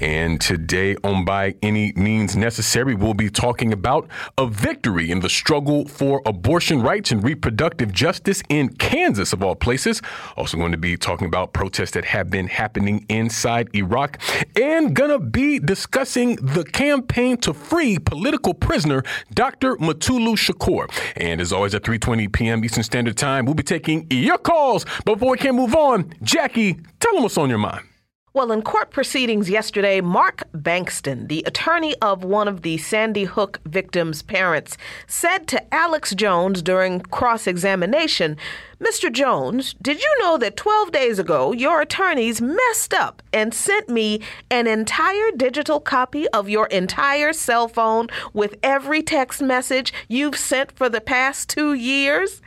[0.00, 5.28] And today, on By Any Means Necessary, we'll be talking about a victory in the
[5.28, 10.02] struggle for abortion rights and reproductive justice in Kansas, of all places.
[10.36, 14.20] Also, going to be talking about protests that have been happening inside Iraq,
[14.60, 19.76] and gonna be discussing the campaign to free political prisoner Dr.
[19.76, 20.90] Mutulu Shakur.
[21.16, 22.64] And as always, at 3:20 p.m.
[22.64, 24.84] Eastern Standard Time, we'll be taking your calls.
[25.04, 27.84] Before we can move on, Jacquie, tell them what's on your mind.
[28.34, 33.60] Well, in court proceedings yesterday, Mark Bankston, the attorney of one of the Sandy Hook
[33.64, 34.76] victims' parents,
[35.06, 38.36] said to Alex Jones during cross examination,
[38.80, 39.12] Mr.
[39.12, 44.20] Jones, did you know that 12 days ago your attorneys messed up and sent me
[44.50, 50.72] an entire digital copy of your entire cell phone with every text message you've sent
[50.72, 52.42] for the past two years?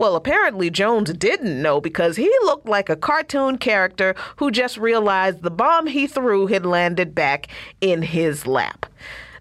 [0.00, 5.42] Well, apparently Jones didn't know because he looked like a cartoon character who just realized
[5.42, 7.48] the bomb he threw had landed back
[7.82, 8.86] in his lap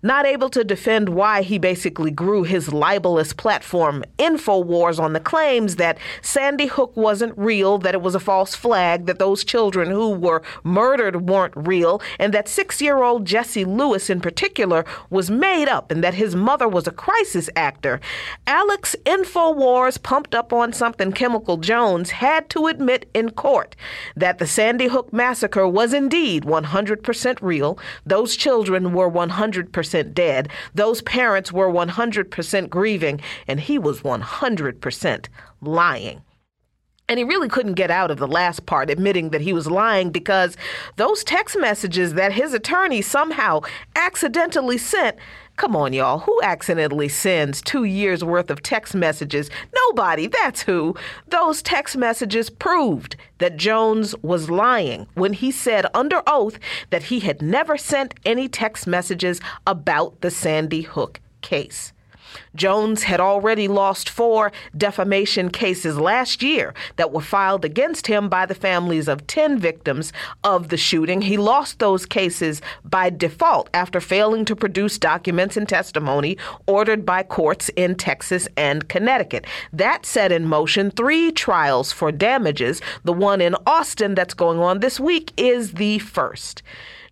[0.02, 5.75] not able to defend why he basically grew his libelous platform, InfoWars, on the claims
[5.75, 10.11] that Sandy Hook wasn't real, that it was a false flag, that those children who
[10.11, 15.67] were murdered weren't real, and that six year old Jesse Lewis in particular was made
[15.67, 18.00] up, and that his mother was a crisis actor.
[18.47, 23.75] Alex InfoWars, pumped up on something Chemical Jones, had to admit in court
[24.16, 27.78] that the Sandy Hook massacre was indeed 100% real.
[28.06, 30.50] Those children were 100% 100% dead.
[30.73, 35.28] Those parents were 100% grieving, and he was 100%
[35.62, 36.22] lying.
[37.08, 40.12] And he really couldn't get out of the last part, admitting that he was lying
[40.12, 40.56] because
[40.97, 43.62] those text messages that his attorney somehow
[43.96, 45.18] accidentally sent
[45.59, 46.20] Come on, y'all.
[46.20, 49.50] Who accidentally sends two years worth of text messages?
[49.75, 50.28] Nobody.
[50.28, 50.96] That's who.
[51.28, 56.59] Those text messages proved that Jones was lying when he said under oath
[56.92, 61.92] that he had never sent any text messages about the Sandy Hook case.
[62.56, 68.45] Jones had already lost four defamation cases last year that were filed against him by
[68.45, 70.12] the families of 10 victims
[70.44, 71.22] of the shooting.
[71.22, 77.23] He lost those cases by default after failing to produce documents and testimony ordered by
[77.23, 79.45] courts in Texas and Connecticut.
[79.72, 82.81] That set in motion three trials for damages.
[83.03, 86.63] The one in Austin that's going on this week is the first.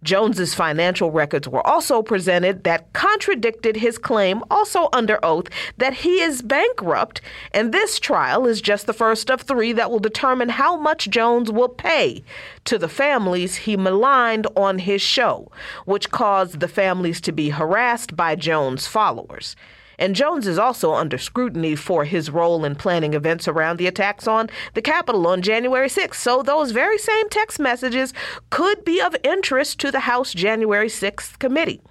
[0.07, 6.21] Jones's financial records were also presented that contradicted his claim, also under oath, that he
[6.21, 7.19] is bankrupt,
[7.51, 11.51] and this trial is just the first of three that will determine how much Jones
[11.51, 12.23] will pay
[12.63, 15.51] to the families he maligned on his show,
[15.83, 19.57] which caused the families to be harassed by Jones' followers.
[19.99, 24.27] And Jones is also under scrutiny for his role in planning events around the attacks
[24.27, 26.15] on the Capitol on January 6th.
[26.15, 28.13] So those very same text messages
[28.49, 31.81] could be of interest to the House January 6th committee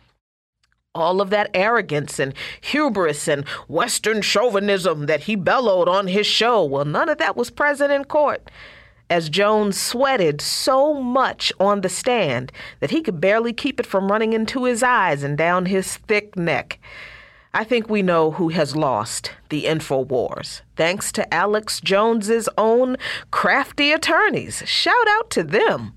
[0.97, 6.65] all of that arrogance and hubris and Western chauvinism that he bellowed on his show.
[6.65, 8.51] Well, none of that was present in court.
[9.09, 12.51] As Jones sweated so much on the stand
[12.81, 16.35] that he could barely keep it from running into his eyes and down his thick
[16.35, 16.81] neck.
[17.57, 20.61] I think we know who has lost the InfoWars.
[20.77, 22.99] Thanks to Alex Jones's own
[23.31, 24.63] crafty attorneys.
[24.67, 25.95] Shout out to them.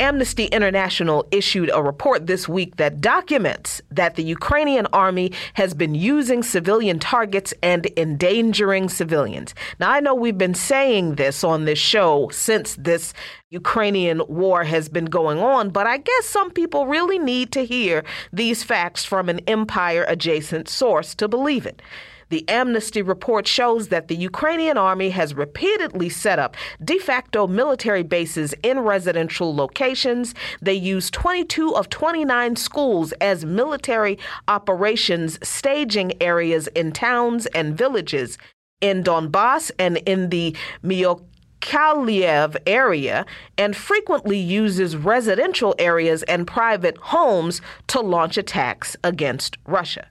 [0.00, 5.94] Amnesty International issued a report this week that documents that the Ukrainian army has been
[5.94, 9.54] using civilian targets and endangering civilians.
[9.80, 13.12] Now, I know we've been saying this on this show since this
[13.50, 18.04] Ukrainian war has been going on, but I guess some people really need to hear
[18.32, 21.82] these facts from an empire adjacent source to believe it.
[22.30, 28.02] The Amnesty report shows that the Ukrainian army has repeatedly set up de facto military
[28.02, 30.34] bases in residential locations.
[30.60, 38.36] They use 22 of 29 schools as military operations staging areas in towns and villages
[38.80, 40.54] in Donbass and in the
[40.84, 43.24] Mykolaiv area
[43.56, 50.06] and frequently uses residential areas and private homes to launch attacks against Russia.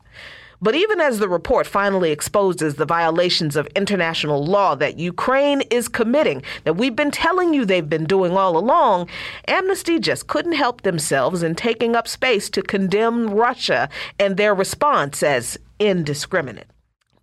[0.61, 5.87] But even as the report finally exposes the violations of international law that Ukraine is
[5.87, 9.07] committing, that we've been telling you they've been doing all along,
[9.47, 13.89] Amnesty just couldn't help themselves in taking up space to condemn Russia
[14.19, 16.67] and their response as indiscriminate.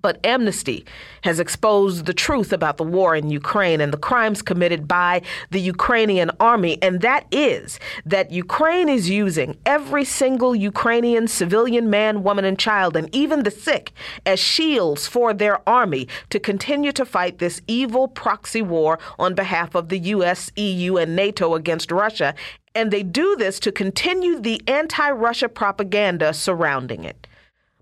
[0.04, 0.84] But Amnesty
[1.22, 5.62] has exposed the truth about the war in Ukraine and the crimes committed by the
[5.62, 12.44] Ukrainian army, and that is that Ukraine is using every single Ukrainian civilian man, woman,
[12.44, 13.92] and child, and even the sick,
[14.26, 19.74] as shields for their army to continue to fight this evil proxy war on behalf
[19.74, 22.34] of the U.S., EU, and NATO against Russia.
[22.74, 27.26] And they do this to continue the anti Russia propaganda surrounding it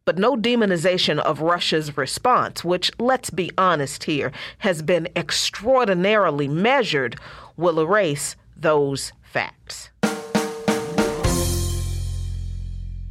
[0.04, 7.16] but no demonization of Russia's response, which, let's be honest here, has been extraordinarily measured,
[7.56, 9.90] will erase those facts.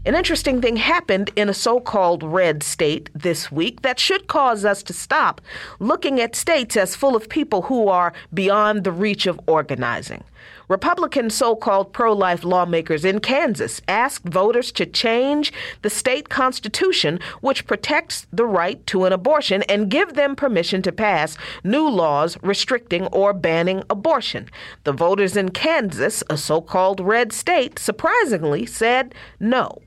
[0.04, 4.66] An interesting thing happened in a so called red state this week that should cause
[4.66, 5.42] us to stop
[5.80, 10.24] looking at states as full of people who are beyond the reach of organizing.
[10.72, 15.52] Republican so called pro life lawmakers in Kansas asked voters to change
[15.82, 20.94] the state constitution, which protects the right to an abortion, and give them permission to
[20.94, 24.48] pass new laws restricting or banning abortion.
[24.86, 29.82] The voters in Kansas, a so called red state, surprisingly said no.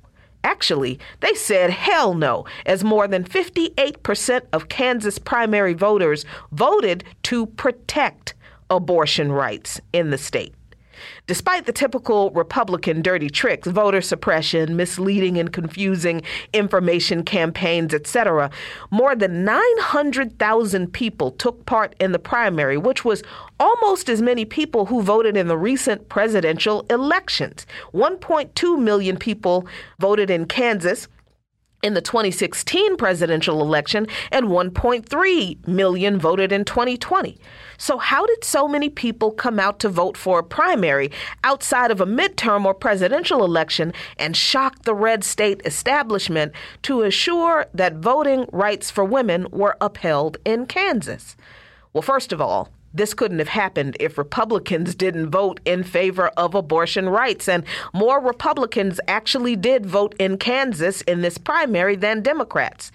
[0.45, 7.47] Actually, they said hell no, as more than 58% of Kansas primary voters voted to
[7.47, 8.35] protect
[8.69, 10.55] abortion rights in the state.
[11.27, 16.21] Despite the typical Republican dirty tricks, voter suppression, misleading and confusing
[16.53, 18.51] information campaigns, etc.,
[18.91, 23.23] more than 900,000 people took part in the primary, which was
[23.59, 27.65] almost as many people who voted in the recent presidential elections.
[27.95, 29.67] 1.2 million people
[29.99, 31.09] voted in Kansas
[31.85, 37.39] in the 2016 presidential election and 1.3 million voted in 2020.
[37.77, 41.11] So, how did so many people come out to vote for a primary
[41.45, 46.53] outside of a midterm or presidential election and shock the red state establishment
[46.83, 51.37] to assure that voting rights for women were upheld in Kansas?
[51.93, 56.55] Well, first of all, this couldn't have happened if Republicans didn't vote in favor of
[56.55, 57.49] abortion rights.
[57.49, 62.93] And more Republicans actually did vote in Kansas in this primary than Democrats.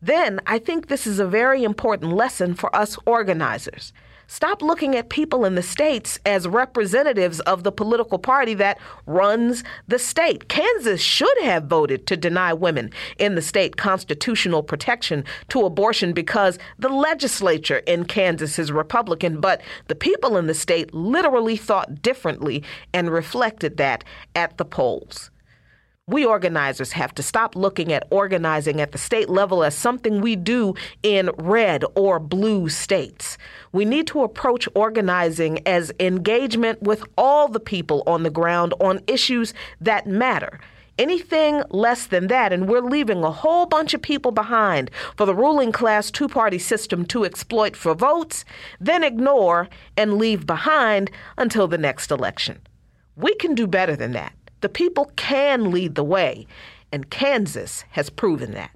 [0.00, 3.92] Then I think this is a very important lesson for us organizers.
[4.32, 9.64] Stop looking at people in the states as representatives of the political party that runs
[9.88, 10.48] the state.
[10.48, 16.60] Kansas should have voted to deny women in the state constitutional protection to abortion because
[16.78, 22.62] the legislature in Kansas is Republican, but the people in the state literally thought differently
[22.94, 24.04] and reflected that
[24.36, 25.29] at the polls.
[26.10, 30.34] We organizers have to stop looking at organizing at the state level as something we
[30.34, 30.74] do
[31.04, 33.38] in red or blue states.
[33.70, 39.02] We need to approach organizing as engagement with all the people on the ground on
[39.06, 40.58] issues that matter.
[40.98, 45.34] Anything less than that, and we're leaving a whole bunch of people behind for the
[45.34, 48.44] ruling class two party system to exploit for votes,
[48.80, 51.08] then ignore and leave behind
[51.38, 52.60] until the next election.
[53.14, 54.32] We can do better than that.
[54.60, 56.46] The people can lead the way,
[56.92, 58.70] and Kansas has proven that.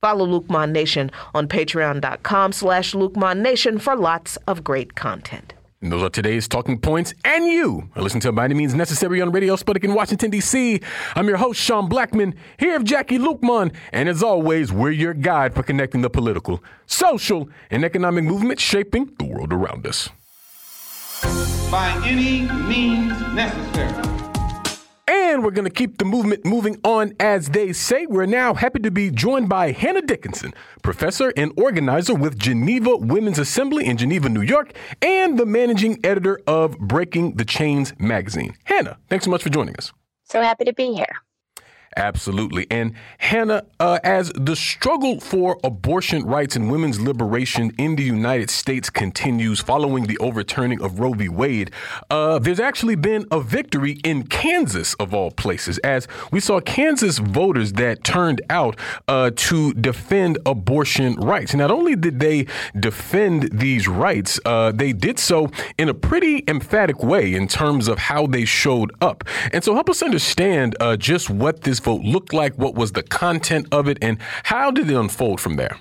[0.00, 5.54] Follow Luqman Nation on patreon.com slash Luqman Nation for lots of great content.
[5.80, 9.20] And those are today's talking points, and you are listening to By Any Means Necessary
[9.20, 10.80] on Radio Sputnik in Washington, D.C.
[11.14, 15.54] I'm your host, Sean Blackmon, here with Jacquie Luqman, and as always, we're your guide
[15.54, 20.08] for connecting the political, social, and economic movements shaping the world around us.
[21.70, 24.27] By any means necessary.
[25.08, 28.04] And we're going to keep the movement moving on, as they say.
[28.04, 33.38] We're now happy to be joined by Hannah Dickinson, professor and organizer with Geneva Women's
[33.38, 38.54] Assembly in Geneva, New York, and the managing editor of Breaking the Chains magazine.
[38.64, 39.94] Hannah, thanks so much for joining us.
[40.24, 41.22] So happy to be here.
[41.98, 42.64] Absolutely.
[42.70, 48.50] And Hannah, uh, as the struggle for abortion rights and women's liberation in the United
[48.50, 51.28] States continues following the overturning of Roe v.
[51.28, 51.72] Wade,
[52.08, 57.18] uh, there's actually been a victory in Kansas, of all places, as we saw Kansas
[57.18, 58.78] voters that turned out
[59.08, 61.52] uh, to defend abortion rights.
[61.52, 62.46] Not only did they
[62.78, 67.98] defend these rights, uh, they did so in a pretty emphatic way in terms of
[67.98, 69.24] how they showed up.
[69.52, 72.54] And so help us understand uh, just what this vote looked like?
[72.56, 73.98] What was the content of it?
[74.02, 75.78] And how did it unfold from there?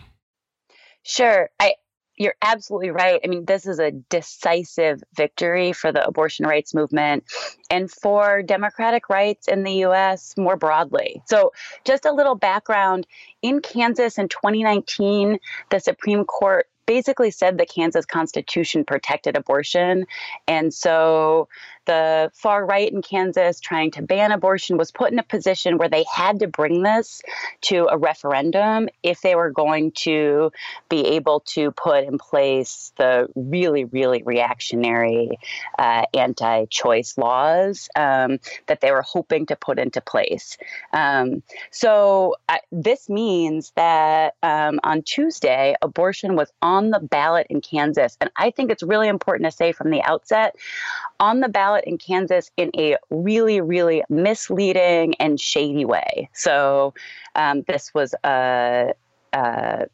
[1.04, 1.50] Sure.
[1.60, 1.74] I,
[2.16, 3.20] you're absolutely right.
[3.24, 7.26] I mean, this is a decisive victory for the abortion rights movement
[7.70, 11.22] and for democratic rights in the US more broadly.
[11.28, 11.52] So,
[11.84, 13.06] just a little background
[13.42, 20.06] in Kansas in 2019, the Supreme Court basically said the Kansas Constitution protected abortion.
[20.48, 21.50] And so
[21.88, 25.90] the far right in Kansas trying to ban abortion was put in a position where
[25.90, 27.22] they had to bring this
[27.62, 30.52] to a referendum if they were going to
[30.90, 35.40] be able to put in place the really, really reactionary
[35.80, 40.58] uh, anti choice laws um, that they were hoping to put into place.
[40.94, 41.42] Um,
[41.72, 48.18] so uh, this means that um, on Tuesday, abortion was on the ballot in Kansas.
[48.20, 50.56] And I think it's really important to say from the outset
[51.20, 56.30] on the ballot in Kansas in a really, really misleading and shady way.
[56.34, 56.94] So
[57.36, 58.94] um, this was a,
[59.34, 59.88] a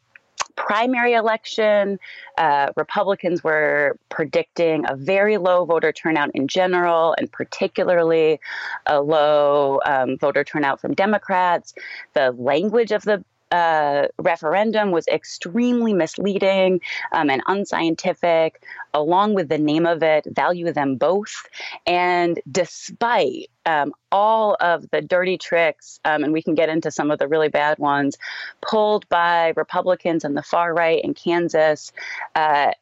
[0.56, 1.98] primary election.
[2.38, 8.40] Uh, Republicans were predicting a very low voter turnout in general, and particularly
[8.86, 11.74] a low um, voter turnout from Democrats.
[12.14, 16.80] The language of the uh, referendum was extremely misleading
[17.12, 18.60] um, and unscientific,
[18.92, 21.48] along with the name of it, value them both.
[21.86, 27.12] And despite um, all of the dirty tricks, um, and we can get into some
[27.12, 28.16] of the really bad ones,
[28.60, 31.92] pulled by Republicans and the far right in Kansas.
[32.34, 32.72] Uh,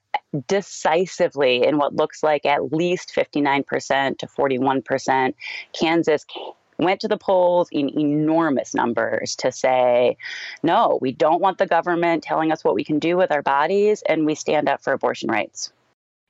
[0.47, 5.35] decisively in what looks like at least 59% to 41%.
[5.79, 6.25] Kansas
[6.79, 10.17] went to the polls in enormous numbers to say,
[10.63, 14.03] no, we don't want the government telling us what we can do with our bodies,
[14.09, 15.73] and we stand up for abortion rights.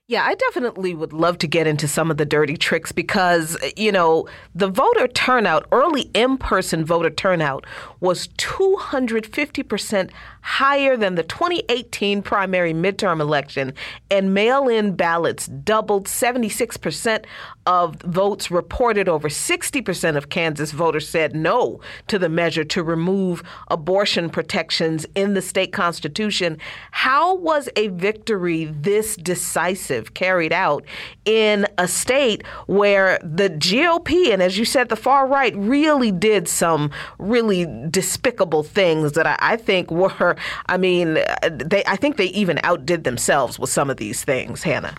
[0.09, 3.93] Yeah, I definitely would love to get into some of the dirty tricks because, you
[3.93, 7.65] know, the voter turnout, early in person voter turnout,
[8.01, 13.73] was 250% higher than the 2018 primary midterm election,
[14.11, 17.25] and mail in ballots doubled 76%
[17.65, 19.09] of votes reported.
[19.09, 25.35] Over 60% of Kansas voters said no to the measure to remove abortion protections in
[25.35, 26.59] the state constitution.
[26.91, 30.85] How was a victory this decisive carried out
[31.25, 36.49] in a state where the GOP and, as you said, the far right really did
[36.49, 42.27] some really despicable things that I, I think were I mean, they I think they
[42.27, 44.95] even outdid themselves with some of these things, Hannah.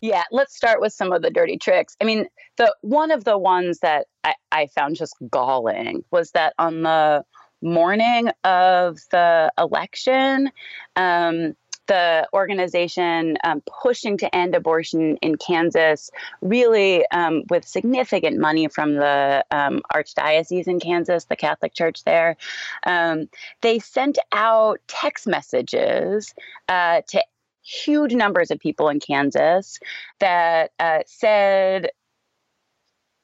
[0.00, 1.94] Yeah, let's start with some of the dirty tricks.
[2.00, 6.54] I mean, the one of the ones that I, I found just galling was that
[6.58, 7.24] on the
[7.62, 10.50] morning of the election,
[10.96, 11.54] um,
[11.90, 16.08] the organization um, pushing to end abortion in Kansas,
[16.40, 22.36] really um, with significant money from the um, Archdiocese in Kansas, the Catholic Church there.
[22.86, 23.28] Um,
[23.60, 26.32] they sent out text messages
[26.68, 27.24] uh, to
[27.64, 29.80] huge numbers of people in Kansas
[30.20, 31.90] that uh, said,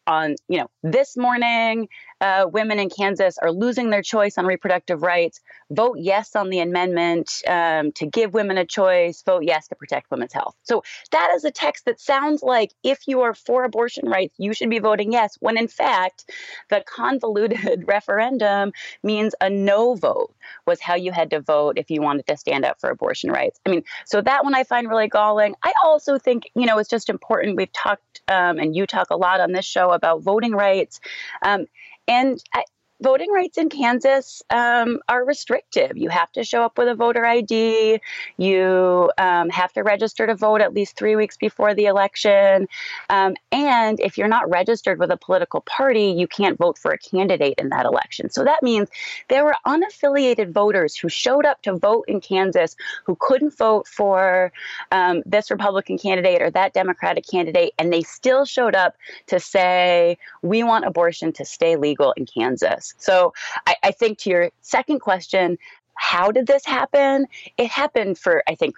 [0.08, 1.88] on you know this morning
[2.20, 5.40] uh, women in kansas are losing their choice on reproductive rights.
[5.70, 9.22] Vote yes on the amendment um, to give women a choice.
[9.22, 10.54] Vote yes to protect women's health.
[10.62, 14.54] So that is a text that sounds like if you are for abortion rights you
[14.54, 16.30] should be voting yes when in fact
[16.70, 20.34] the convoluted referendum means a no vote
[20.66, 23.60] was how you had to vote if you wanted to stand up for abortion rights.
[23.66, 25.54] I mean so that one i find really galling.
[25.62, 27.56] I also think you know it's just important.
[27.56, 31.00] We've talked um, and you talk a lot on this show about voting rights.
[31.42, 31.66] Um,
[32.08, 32.64] and I,
[33.02, 35.96] voting rights in Kansas um, are restrictive.
[35.96, 38.00] You have to show up with a voter ID.
[38.36, 42.68] You um, have to register to vote at least three weeks before the election.
[43.10, 46.98] Um, and if you're not registered with a political party, you can't vote for a
[46.98, 48.30] candidate in that election.
[48.30, 48.88] So that means
[49.28, 54.52] there were unaffiliated voters who showed up to vote in Kansas who couldn't vote for
[54.90, 60.16] um, this Republican candidate or that Democratic candidate, and they still showed up to say,
[60.42, 62.85] we want abortion to stay legal in Kansas.
[62.98, 63.32] So
[63.66, 65.58] I, I think to your second question,
[65.94, 67.26] how did this happen?
[67.56, 68.76] It happened for, I think,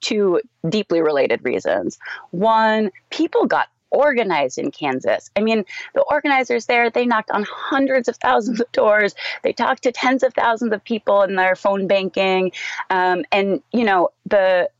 [0.00, 1.98] two deeply related reasons.
[2.30, 5.30] One, people got organized in Kansas.
[5.36, 9.14] I mean, the organizers there, they knocked on hundreds of thousands of doors.
[9.42, 12.52] They talked to tens of thousands of people in their phone banking.
[12.90, 14.70] Um, and, you know, the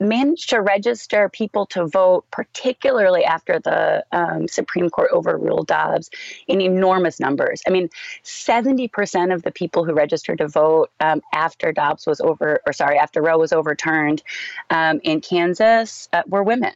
[0.00, 6.10] managed to register people to vote, particularly after the um, Supreme Court overruled Dobbs,
[6.46, 7.62] in enormous numbers.
[7.66, 7.88] I mean,
[8.24, 12.98] 70% of the people who registered to vote um, after Dobbs was over, or sorry,
[12.98, 14.22] after Roe was overturned
[14.70, 16.72] um, in Kansas uh, were women.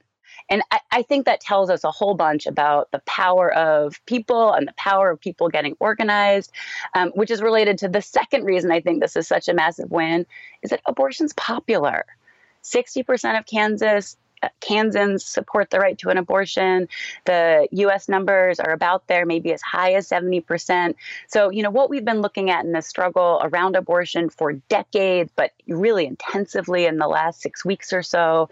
[0.50, 4.52] And I, I, think that tells us a whole bunch about the power of people
[4.52, 6.50] and the power of people getting organized,
[6.94, 9.92] um, which is related to the second reason I think this is such a massive
[9.92, 10.26] win
[10.62, 12.04] is that abortion's popular.
[12.62, 14.16] 60% of Kansas
[14.60, 16.88] Kansans support the right to an abortion.
[17.24, 20.94] The US numbers are about there, maybe as high as 70%.
[21.28, 25.30] So, you know, what we've been looking at in this struggle around abortion for decades,
[25.36, 28.48] but really intensively in the last six weeks or so,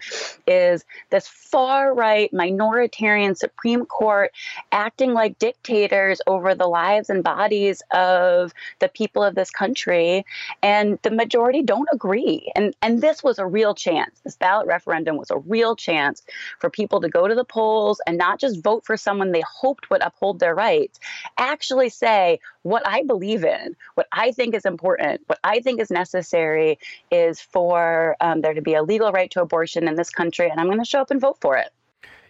[0.47, 4.31] is this far right minoritarian Supreme Court
[4.71, 10.25] acting like dictators over the lives and bodies of the people of this country.
[10.61, 12.51] And the majority don't agree.
[12.55, 14.19] And, and this was a real chance.
[14.23, 16.21] This ballot referendum was a real chance
[16.59, 19.89] for people to go to the polls and not just vote for someone they hoped
[19.89, 20.99] would uphold their rights,
[21.37, 25.89] actually say, what I believe in, what I think is important, what I think is
[25.89, 26.77] necessary
[27.11, 30.59] is for um, there to be a legal right to abortion in this country, and
[30.59, 31.71] I'm going to show up and vote for it.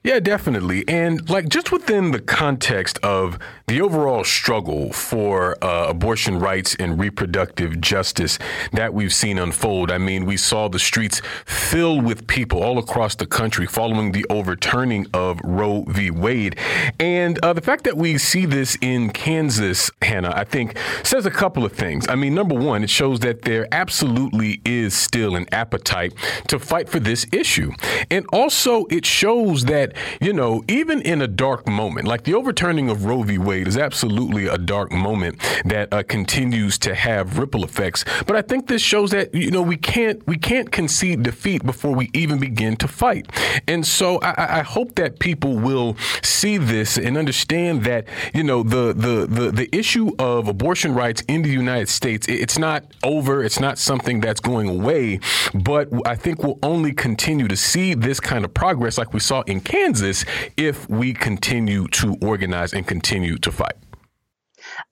[0.02, 0.88] Yeah, definitely.
[0.88, 3.38] And like just within the context of
[3.68, 8.40] the overall struggle for uh, abortion rights and reproductive justice
[8.72, 13.16] that we've seen unfold, I mean, we saw the streets filled with people all across
[13.16, 16.12] the country following the overturning of Roe v.
[16.12, 16.58] Wade.
[16.98, 21.32] And uh, the fact that we see this in Kansas, Hannah, I think says a
[21.32, 22.08] couple of things.
[22.08, 26.14] I mean, number one, it shows that there absolutely is still an appetite
[26.48, 27.74] to fight for this issue.
[28.10, 32.34] And also, it shows that that, you know, even in a dark moment, like the
[32.34, 33.38] overturning of Roe v.
[33.38, 38.06] Wade is absolutely a dark moment that uh, continues to have ripple effects.
[38.26, 41.94] But I think this shows that, you know, we can't we can't concede defeat before
[41.94, 43.30] we even begin to fight.
[43.68, 48.64] And so I, I hope that people will see this and understand that, you know,
[48.64, 53.44] the, the, the, the issue of abortion rights in the United States, it's not over.
[53.44, 55.20] It's not something that's going away.
[55.54, 59.42] But I think we'll only continue to see this kind of progress like we saw
[59.42, 60.26] in Canada Kansas
[60.58, 63.78] if we continue to organize and continue to fight.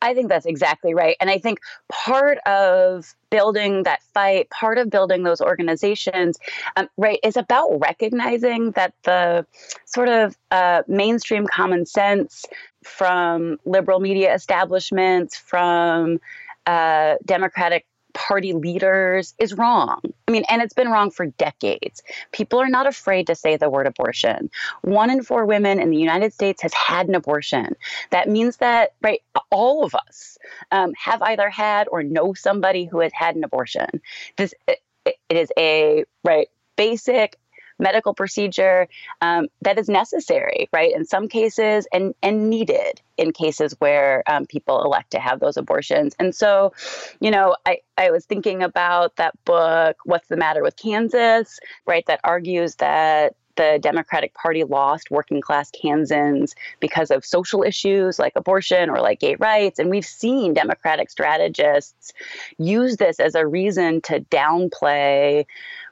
[0.01, 1.17] I think that's exactly right.
[1.20, 1.60] And I think
[1.91, 6.39] part of building that fight, part of building those organizations,
[6.77, 9.46] um, right, is about recognizing that the
[9.86, 12.46] sort of uh, mainstream common sense
[12.84, 16.20] from liberal media establishments, from
[16.65, 17.86] uh, Democratic
[18.18, 20.02] party leaders is wrong.
[20.28, 22.02] I mean, and it's been wrong for decades.
[22.32, 24.50] People are not afraid to say the word abortion.
[24.82, 27.76] One in four women in the United States has had an abortion.
[28.10, 29.22] That means that, right,
[29.52, 30.40] all of us
[30.72, 34.02] um, have either had or know somebody who has had an abortion.
[34.36, 37.38] This it, it is a right basic
[37.80, 38.88] medical procedure
[39.22, 44.46] um, that is necessary, right, in some cases and, and needed in cases where um,
[44.46, 46.16] people elect to have those abortions.
[46.20, 46.74] And so,
[47.20, 52.06] you know, I, I was thinking about that book, What's the Matter with Kansas, right,
[52.08, 58.34] that argues that the Democratic Party lost working class Kansans because of social issues like
[58.36, 59.80] abortion or like gay rights.
[59.80, 62.13] And we've seen Democratic strategists
[62.58, 65.46] use this as a reason to downplay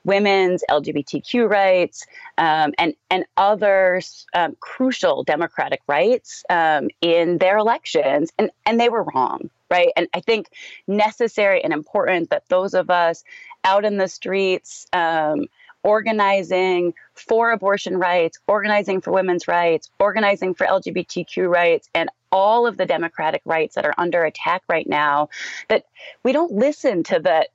[0.06, 2.06] women's LGBTQ rights
[2.38, 4.01] um, and and other
[4.34, 9.89] um, crucial democratic rights um, in their elections, and and they were wrong, right?
[9.97, 10.49] And I think
[10.88, 13.23] necessary and important that those of us
[13.63, 15.47] out in the streets um,
[15.86, 22.76] organizing for abortion rights, organizing for women's rights, organizing for LGBTQ rights, and all of
[22.76, 25.30] the democratic rights that are under attack right now,
[25.69, 25.86] that
[26.24, 27.48] we don't listen to the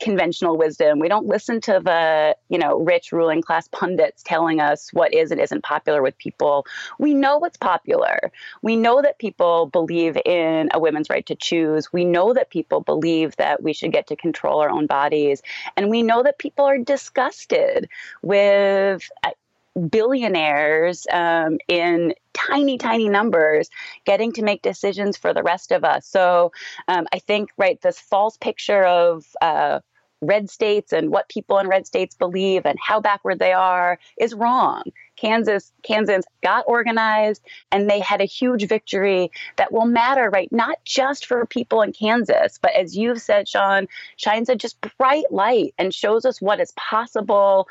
[0.00, 0.98] conventional wisdom.
[0.98, 5.30] We don't listen to the, you know, rich ruling class pundits telling us what is
[5.30, 6.66] and isn't popular with people.
[6.98, 8.30] We know what's popular.
[8.62, 11.92] We know that people believe in a women's right to choose.
[11.92, 15.42] We know that people believe that we should get to control our own bodies.
[15.76, 17.88] And we know that people are disgusted
[18.22, 19.30] with uh,
[19.78, 23.68] billionaires um, in tiny, tiny numbers
[24.04, 26.06] getting to make decisions for the rest of us.
[26.06, 26.52] So
[26.88, 29.80] um, I think, right, this false picture of uh,
[30.20, 34.34] red states and what people in red states believe and how backward they are is
[34.34, 34.82] wrong.
[35.20, 40.50] Kansas, Kansans got organized and they had a huge victory that will matter, right?
[40.52, 45.30] Not just for people in Kansas, but as you've said, Sean, shines a just bright
[45.30, 47.68] light and shows us what is possible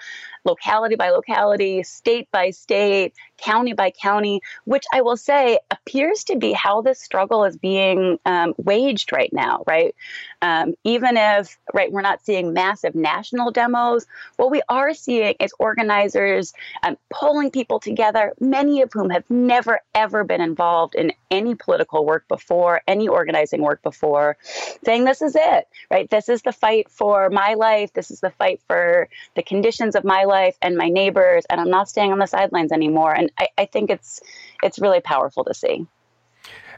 [0.48, 6.38] locality by locality, state by state, county by county, which I will say appears to
[6.38, 9.94] be how this struggle is being um, waged right now, right?
[10.42, 14.08] Um, even if, right, we're not seeing massive national demos,
[14.38, 19.80] what we are seeing is organizers um, pulling people together, many of whom have never,
[19.96, 24.38] ever been involved in any political work before, any organizing work before,
[24.84, 26.10] saying, this is it, right?
[26.10, 27.94] This is the fight for my life.
[27.94, 31.70] This is the fight for the conditions of my life and my neighbors, and I'm
[31.70, 33.14] not staying on the sidelines anymore.
[33.14, 34.22] And I, I think it's
[34.64, 35.86] it's really powerful to see.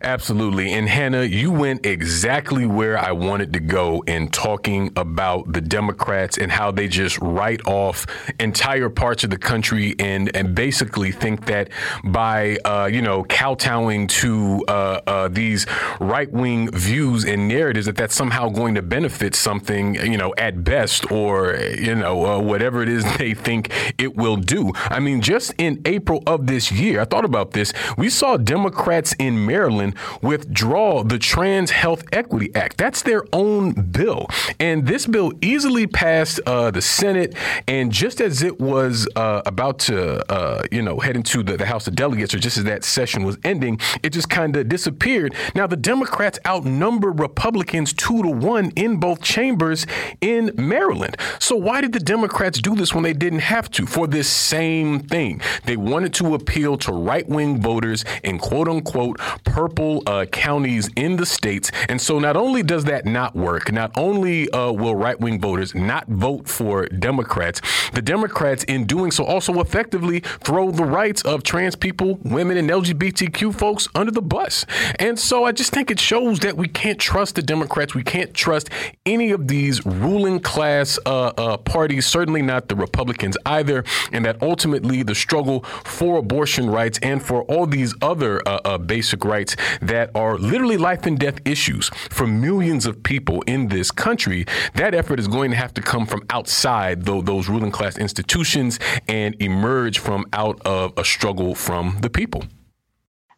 [0.01, 0.71] Absolutely.
[0.73, 6.37] And Hannah, you went exactly where I wanted to go in talking about the Democrats
[6.37, 8.05] and how they just write off
[8.39, 11.69] entire parts of the country and, and basically think that
[12.05, 15.65] by, uh, you know, kowtowing to uh, uh, these
[15.99, 20.63] right wing views and narratives, that that's somehow going to benefit something, you know, at
[20.63, 24.71] best or, you know, uh, whatever it is they think it will do.
[24.75, 27.73] I mean, just in April of this year, I thought about this.
[27.97, 29.88] We saw Democrats in Maryland
[30.21, 32.77] withdraw the Trans Health Equity Act.
[32.77, 34.27] That's their own bill.
[34.59, 37.35] And this bill easily passed uh, the Senate.
[37.67, 41.65] And just as it was uh, about to, uh, you know, head into the, the
[41.65, 45.33] House of Delegates, or just as that session was ending, it just kind of disappeared.
[45.55, 49.85] Now, the Democrats outnumber Republicans two to one in both chambers
[50.21, 51.17] in Maryland.
[51.39, 53.85] So, why did the Democrats do this when they didn't have to?
[53.85, 55.41] For this same thing.
[55.65, 61.15] They wanted to appeal to right wing voters in quote unquote purple uh, counties in
[61.15, 61.71] the states.
[61.87, 65.73] And so not only does that not work, not only uh, will right wing voters
[65.73, 67.61] not vote for Democrats,
[67.93, 72.69] the Democrats, in doing so, also effectively throw the rights of trans people, women, and
[72.69, 74.65] LGBTQ folks under the bus.
[74.99, 77.95] And so I just think it shows that we can't trust the Democrats.
[77.95, 78.69] We can't trust
[79.05, 84.41] any of these ruling class uh, uh parties, certainly not the Republicans either, and that
[84.41, 89.55] ultimately the struggle for abortion rights and for all these other uh, uh, basic rights
[89.81, 94.93] that are literally life and death issues for millions of people in this country, that
[94.93, 99.99] effort is going to have to come from outside those ruling class institutions and emerge
[99.99, 102.43] from out of a struggle from the people.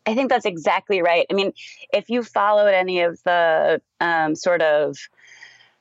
[0.05, 1.25] I think that's exactly right.
[1.29, 1.53] I mean,
[1.93, 4.97] if you followed any of the um, sort of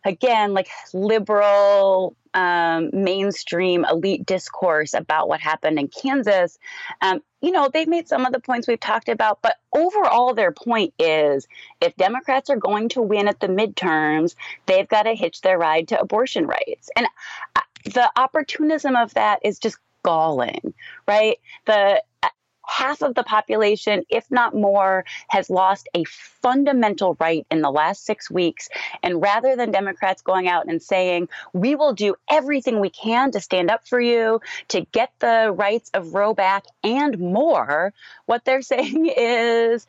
[0.04, 6.58] again, like liberal, um, mainstream elite discourse about what happened in Kansas,
[7.00, 10.52] um, you know, they've made some of the points we've talked about, but overall, their
[10.52, 11.48] point is
[11.80, 14.34] if Democrats are going to win at the midterms,
[14.66, 16.90] they've got to hitch their ride to abortion rights.
[16.96, 17.06] And
[17.56, 20.74] uh, the opportunism of that is just galling,
[21.06, 21.38] right?
[21.66, 22.02] The
[22.70, 28.06] half of the population, if not more, has lost a fundamental right in the last
[28.06, 28.68] six weeks.
[29.02, 33.40] And rather than Democrats going out and saying, we will do everything we can to
[33.40, 37.92] stand up for you, to get the rights of Roe back and more,
[38.26, 39.86] what they're saying is,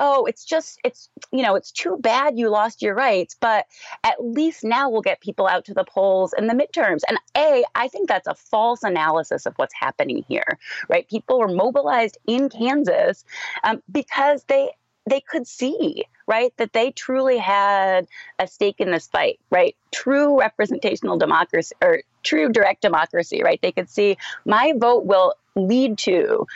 [0.00, 3.66] oh, it's just, it's, you know, it's too bad you lost your rights, but
[4.02, 7.02] at least now we'll get people out to the polls in the midterms.
[7.06, 10.58] And A, I think that's a false analysis of what's happening here,
[10.88, 11.06] right?
[11.06, 13.24] People were mobilized in Kansas
[13.62, 14.70] um, because they,
[15.08, 18.06] they could see right that they truly had
[18.38, 23.72] a stake in this fight right true representational democracy or true direct democracy right they
[23.72, 26.46] could see my vote will lead to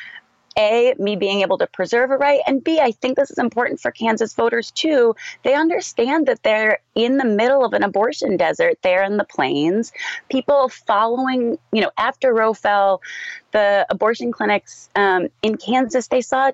[0.57, 3.81] a, me being able to preserve a right, and B, I think this is important
[3.81, 5.15] for Kansas voters too.
[5.43, 9.93] They understand that they're in the middle of an abortion desert there in the plains.
[10.31, 13.03] People following, you know, after Roe fell,
[13.53, 16.53] the abortion clinics um, in Kansas, they saw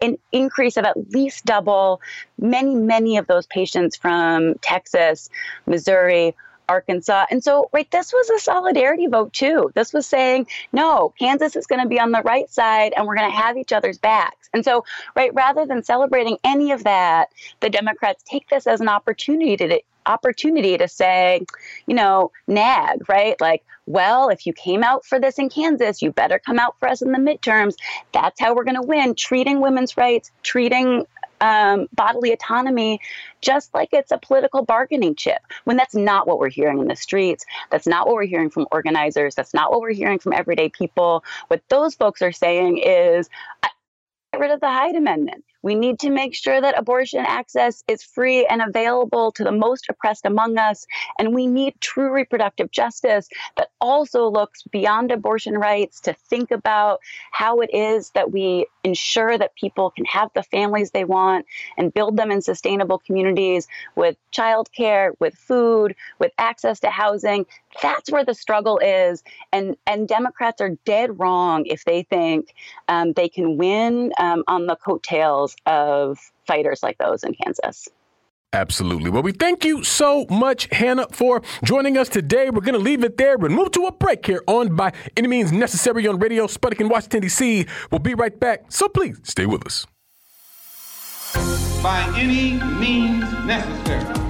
[0.00, 2.00] an increase of at least double.
[2.38, 5.30] Many, many of those patients from Texas,
[5.66, 6.34] Missouri,
[6.70, 7.26] Arkansas.
[7.30, 9.72] And so, right, this was a solidarity vote too.
[9.74, 13.16] This was saying, no, Kansas is going to be on the right side and we're
[13.16, 14.48] going to have each other's backs.
[14.54, 14.84] And so,
[15.16, 19.80] right, rather than celebrating any of that, the Democrats take this as an opportunity to
[20.06, 21.44] opportunity to say,
[21.86, 23.38] you know, nag, right?
[23.40, 26.88] Like, well, if you came out for this in Kansas, you better come out for
[26.88, 27.74] us in the midterms.
[28.12, 29.14] That's how we're going to win.
[29.14, 31.06] Treating women's rights, treating
[31.40, 33.00] um, bodily autonomy
[33.40, 36.96] just like it's a political bargaining chip when that's not what we're hearing in the
[36.96, 37.44] streets.
[37.70, 39.34] That's not what we're hearing from organizers.
[39.34, 41.24] That's not what we're hearing from everyday people.
[41.48, 43.28] What those folks are saying is,
[44.32, 45.44] get rid of the Hyde Amendment.
[45.62, 49.86] We need to make sure that abortion access is free and available to the most
[49.88, 50.86] oppressed among us.
[51.18, 57.00] And we need true reproductive justice that also looks beyond abortion rights to think about
[57.32, 61.44] how it is that we ensure that people can have the families they want
[61.76, 67.44] and build them in sustainable communities with childcare, with food, with access to housing.
[67.82, 69.22] That's where the struggle is.
[69.52, 72.54] And, and Democrats are dead wrong if they think
[72.88, 77.88] um, they can win um, on the coattails of fighters like those in Kansas.
[78.52, 79.10] Absolutely.
[79.10, 82.50] Well, we thank you so much, Hannah, for joining us today.
[82.50, 85.28] We're going to leave it there and move to a break here on By Any
[85.28, 87.66] Means Necessary on Radio Sputnik in Washington, D.C.
[87.92, 89.86] We'll be right back, so please stay with us.
[91.80, 94.29] By any means necessary.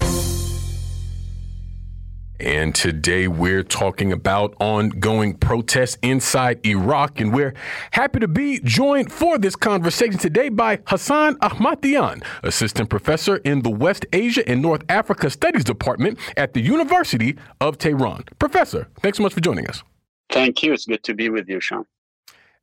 [2.41, 7.21] And today we're talking about ongoing protests inside Iraq.
[7.21, 7.53] And we're
[7.91, 13.69] happy to be joined for this conversation today by Hassan Ahmadian, assistant professor in the
[13.69, 18.23] West Asia and North Africa Studies Department at the University of Tehran.
[18.39, 19.83] Professor, thanks so much for joining us.
[20.31, 20.73] Thank you.
[20.73, 21.85] It's good to be with you, Sean.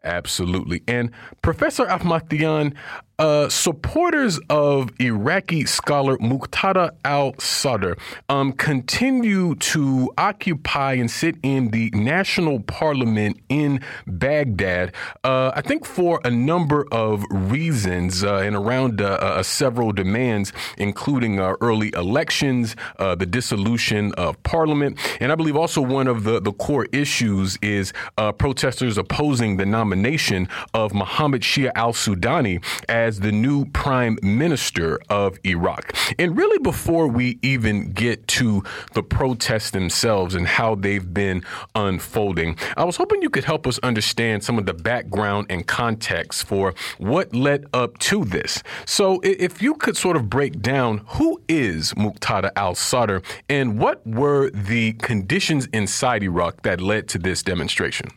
[0.02, 0.82] Absolutely.
[0.88, 1.10] And
[1.42, 2.74] Professor Ahmadian,
[3.18, 7.94] uh, supporters of Iraqi scholar Muqtada al Sadr
[8.28, 15.84] um, continue to occupy and sit in the national parliament in Baghdad, uh, I think
[15.84, 21.92] for a number of reasons uh, and around uh, uh, several demands, including uh, early
[21.94, 27.58] elections, the dissolution of parliament, and I believe also one of the, the core issues
[27.62, 27.92] is
[28.38, 35.00] protesters opposing the nomination of Mohammed Shia al Sudani as as the new prime minister
[35.08, 35.96] of Iraq.
[36.18, 41.42] And really, before we even get to the protests themselves and how they've been
[41.74, 46.46] unfolding, I was hoping you could help us understand some of the background and context
[46.46, 48.62] for what led up to this.
[48.84, 54.06] So, if you could sort of break down who is Muqtada al Sadr and what
[54.06, 58.10] were the conditions inside Iraq that led to this demonstration?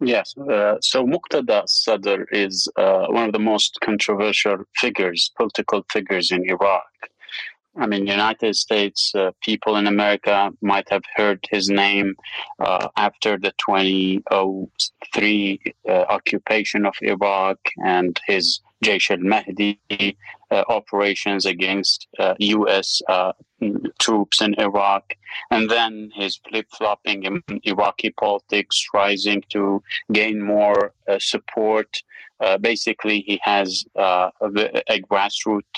[0.00, 0.36] Yes.
[0.36, 6.48] Uh, so Muqtada Sadr is uh, one of the most controversial figures, political figures in
[6.48, 6.84] Iraq.
[7.76, 12.14] I mean, United States uh, people in America might have heard his name
[12.60, 20.12] uh, after the 2003 uh, occupation of Iraq and his Jaish al-Mahdi uh,
[20.68, 23.02] operations against U.S.
[23.08, 23.32] Uh, uh,
[23.98, 25.14] troops in Iraq,
[25.50, 32.02] and then his flip-flopping in Iraqi politics, rising to gain more support.
[32.60, 34.30] basically, he has a,
[34.88, 35.76] a grassroots,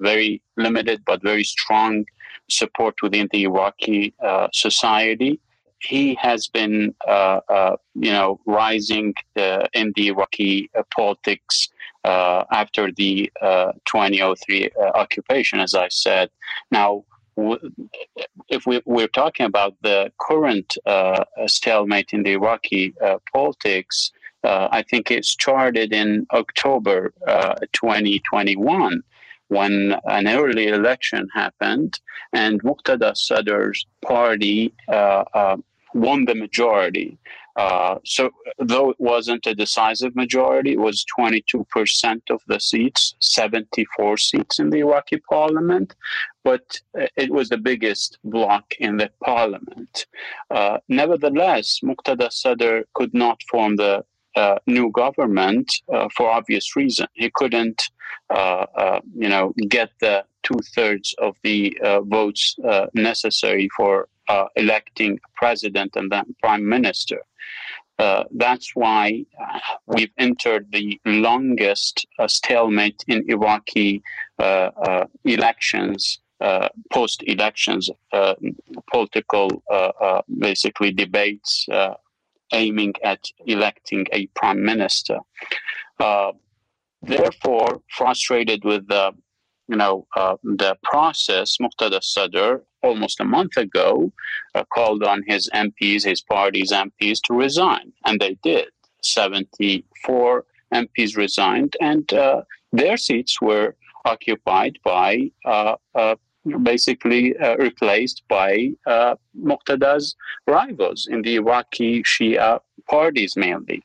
[0.00, 2.04] very limited but very strong
[2.48, 4.14] support within the Iraqi
[4.52, 5.40] society
[5.80, 12.90] he has been, uh, uh, you know, rising uh, in the Iraqi politics uh, after
[12.92, 16.30] the uh, 2003 uh, occupation, as I said.
[16.70, 17.04] Now,
[18.48, 20.76] if we, we're talking about the current
[21.46, 22.94] stalemate in the Iraqi
[23.32, 24.12] politics,
[24.44, 27.12] I think it started in October
[27.72, 29.02] 2021
[29.50, 32.00] when an early election happened
[32.32, 35.56] and Muqtada Sadr's party uh, uh,
[35.92, 37.18] won the majority.
[37.56, 44.16] Uh, so, though it wasn't a decisive majority, it was 22% of the seats, 74
[44.16, 45.94] seats in the Iraqi parliament,
[46.44, 50.06] but it was the biggest bloc in the parliament.
[50.50, 54.04] Uh, nevertheless, Muqtada Sadr could not form the
[54.36, 57.06] uh, new government uh, for obvious reason.
[57.14, 57.90] He couldn't,
[58.30, 64.08] uh, uh you know, get the two thirds of the uh, votes uh, necessary for
[64.54, 67.20] electing a president and then prime minister.
[67.98, 69.24] That's why
[69.86, 74.02] we've entered the longest stalemate in Iraqi
[75.24, 78.34] elections uh, post elections uh,
[78.90, 81.66] political uh, basically debates
[82.54, 85.18] aiming at electing a prime minister.
[85.98, 86.32] Uh,
[87.02, 89.12] therefore, frustrated with the
[89.70, 94.12] you know uh, the process, Muqtada Sadr almost a month ago
[94.54, 98.68] uh, called on his MPs, his party's MPs, to resign, and they did.
[99.02, 106.16] Seventy-four MPs resigned, and uh, their seats were occupied by uh, uh,
[106.62, 108.70] basically uh, replaced by
[109.50, 113.82] Muqtada's rivals in the Iraqi Shia parties mainly.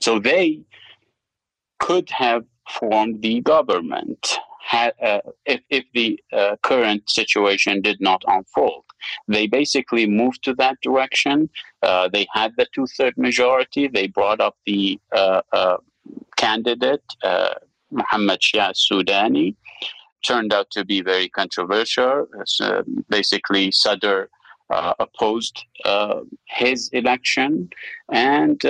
[0.00, 0.60] So they
[1.78, 4.38] could have formed the government
[4.72, 8.84] uh, if, if the uh, current situation did not unfold.
[9.28, 11.50] They basically moved to that direction.
[11.82, 13.88] Uh, they had the two third majority.
[13.88, 15.76] They brought up the uh, uh,
[16.36, 17.54] candidate, uh,
[17.90, 19.54] Muhammad Shia Sudani,
[20.26, 22.26] turned out to be very controversial.
[23.08, 24.28] Basically, Sadr
[24.70, 25.64] opposed
[26.46, 27.68] his election,
[28.12, 28.62] and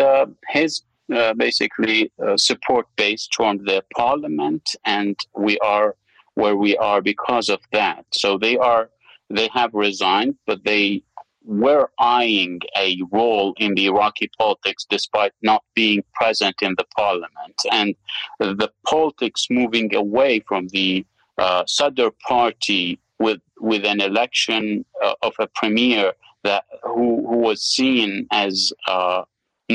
[0.49, 0.83] his
[1.15, 5.97] uh, basically uh, support base stormed the parliament, and we are
[6.35, 8.05] where we are because of that.
[8.12, 8.91] So they are
[9.31, 11.03] they have resigned, but they
[11.45, 17.57] were eyeing a role in the Iraqi politics despite not being present in the parliament.
[17.71, 17.95] And
[18.38, 21.05] the politics moving away from the
[21.38, 26.12] uh, Sadr party with with an election uh, of a premier
[26.45, 29.23] that who, who was seen as uh,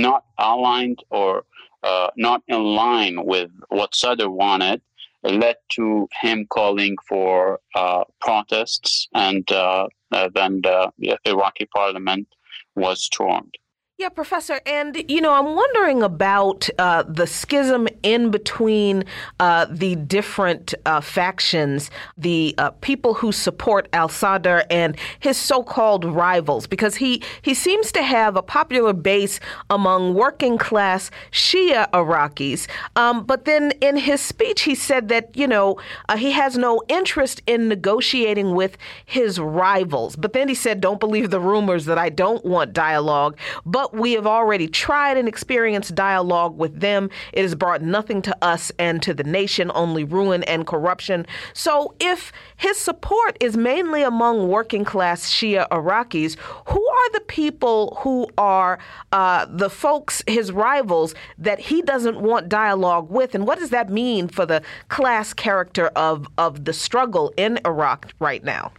[0.01, 1.43] not aligned or
[1.83, 4.81] uh, not in line with what Sadr wanted,
[5.23, 10.91] led to him calling for uh, protests, and uh, uh, then the
[11.25, 12.27] Iraqi parliament
[12.75, 13.55] was stormed.
[13.99, 14.61] Yeah, Professor.
[14.67, 19.05] And, you know, I'm wondering about uh, the schism in between
[19.39, 25.63] uh, the different uh, factions, the uh, people who support al Sadr and his so
[25.63, 29.39] called rivals, because he, he seems to have a popular base
[29.71, 32.67] among working class Shia Iraqis.
[32.95, 36.83] Um, but then in his speech, he said that, you know, uh, he has no
[36.87, 40.15] interest in negotiating with his rivals.
[40.15, 43.39] But then he said, don't believe the rumors that I don't want dialogue.
[43.65, 47.09] But but we have already tried and experienced dialogue with them.
[47.33, 51.25] It has brought nothing to us and to the nation, only ruin and corruption.
[51.53, 57.97] So if his support is mainly among working class Shia Iraqis, who are the people
[58.01, 58.79] who are
[59.11, 63.35] uh, the folks, his rivals, that he doesn't want dialogue with?
[63.35, 68.11] And what does that mean for the class character of, of the struggle in Iraq
[68.19, 68.71] right now?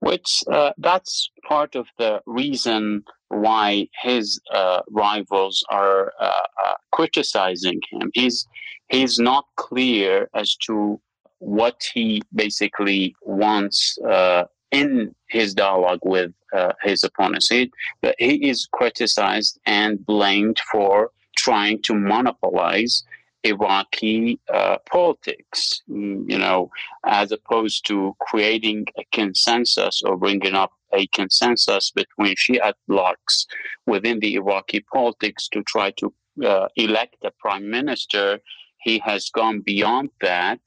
[0.00, 6.24] Which uh, that's part of the reason why his uh, rivals are uh,
[6.64, 8.10] uh, criticizing him.
[8.12, 8.46] He's
[8.88, 11.00] he's not clear as to
[11.38, 17.48] what he basically wants uh, in his dialogue with uh, his opponents.
[17.48, 17.70] He,
[18.18, 23.04] he is criticized and blamed for trying to monopolize
[23.42, 26.70] Iraqi uh, politics, you know,
[27.06, 33.46] as opposed to creating a consensus or bringing up a consensus between Shiite blocs
[33.86, 36.12] within the Iraqi politics to try to
[36.44, 38.40] uh, elect a prime minister.
[38.82, 40.60] He has gone beyond that,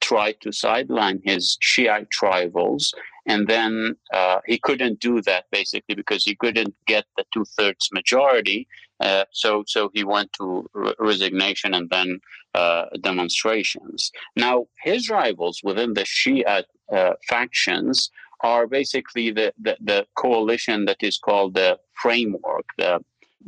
[0.00, 2.92] tried to sideline his Shiite rivals,
[3.26, 7.88] and then uh, he couldn't do that basically because he couldn't get the two thirds
[7.92, 8.66] majority.
[9.00, 12.20] Uh, so, so he went to re- resignation and then
[12.54, 14.12] uh, demonstrations.
[14.36, 21.02] Now, his rivals within the Shiite uh, factions are basically the, the, the coalition that
[21.02, 23.00] is called the framework, the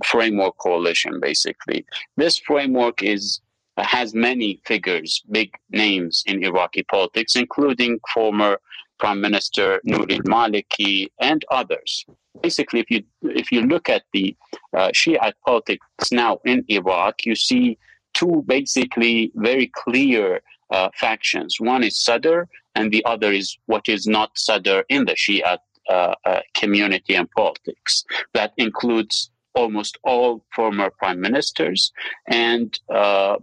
[0.05, 1.85] framework coalition, basically.
[2.17, 3.41] This framework is
[3.79, 8.59] has many figures, big names in Iraqi politics, including former
[8.99, 12.07] Prime Minister Nouri Maliki and others.
[12.43, 14.35] Basically, if you if you look at the
[14.75, 17.79] uh, Shiite politics now in Iraq, you see
[18.15, 21.57] two basically very clear uh, factions.
[21.61, 25.59] One is Sadr, and the other is what is not Sadr in the Shia
[25.89, 28.05] uh, uh, community and politics.
[28.35, 31.93] That includes almost all former prime ministers
[32.27, 33.37] and uh,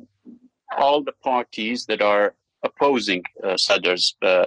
[0.78, 4.46] all the parties that are opposing uh, Sadr's, uh,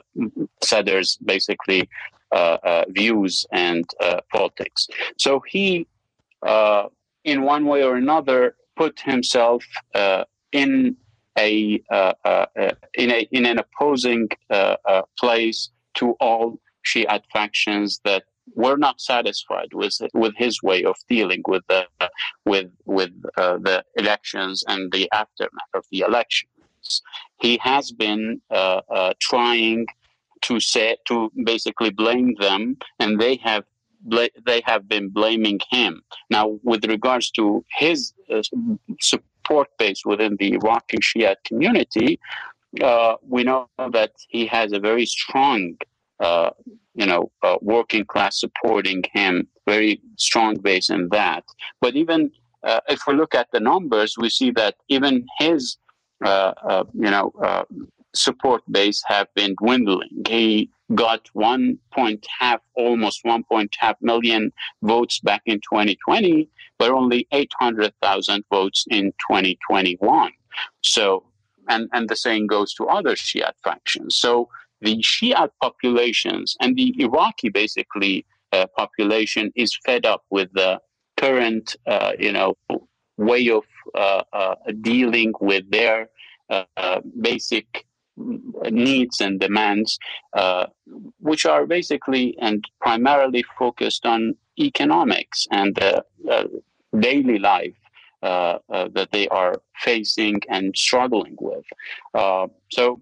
[0.62, 1.88] Sadr's basically
[2.32, 3.84] uh, views and
[4.30, 4.88] politics.
[5.16, 5.86] So he,
[7.24, 9.64] in one way or another, put himself
[10.52, 10.96] in
[11.38, 17.24] a, uh, uh, uh, in, a in an opposing uh, uh, place to all Shiite
[17.32, 21.84] factions that were not satisfied with with his way of dealing with the
[22.44, 27.02] with with the elections and the aftermath of the elections.
[27.40, 28.40] He has been
[29.20, 29.86] trying
[30.42, 33.64] to say to basically blame them, and they have
[34.46, 36.02] they have been blaming him.
[36.30, 38.42] Now, with regards to his uh,
[39.46, 42.18] support base within the Iraqi Shia community,
[42.82, 45.76] uh, we know that he has a very strong,
[46.20, 46.50] uh,
[46.94, 51.44] you know, uh, working class supporting him, very strong base in that.
[51.80, 52.30] But even
[52.62, 55.78] uh, if we look at the numbers, we see that even his,
[56.24, 57.32] uh, uh, you know,
[58.16, 60.24] support base have been dwindling.
[60.26, 64.52] He got one point half, almost one point half million
[64.82, 66.48] votes back in 2020,
[66.78, 70.30] but only 800,000 votes in 2021.
[70.82, 71.24] So,
[71.68, 74.16] and, and the same goes to other Shiite factions.
[74.16, 74.48] So
[74.80, 80.80] the Shiite populations and the Iraqi basically uh, population is fed up with the
[81.16, 82.56] current, uh, you know,
[83.16, 86.10] way of uh, uh dealing with their
[86.50, 87.85] uh, uh, basic
[88.16, 89.98] needs and demands,
[90.32, 90.66] uh,
[91.20, 96.44] which are basically and primarily focused on economics and the uh,
[96.98, 97.74] daily life
[98.22, 101.64] uh, uh, that they are facing and struggling with.
[102.70, 103.00] So,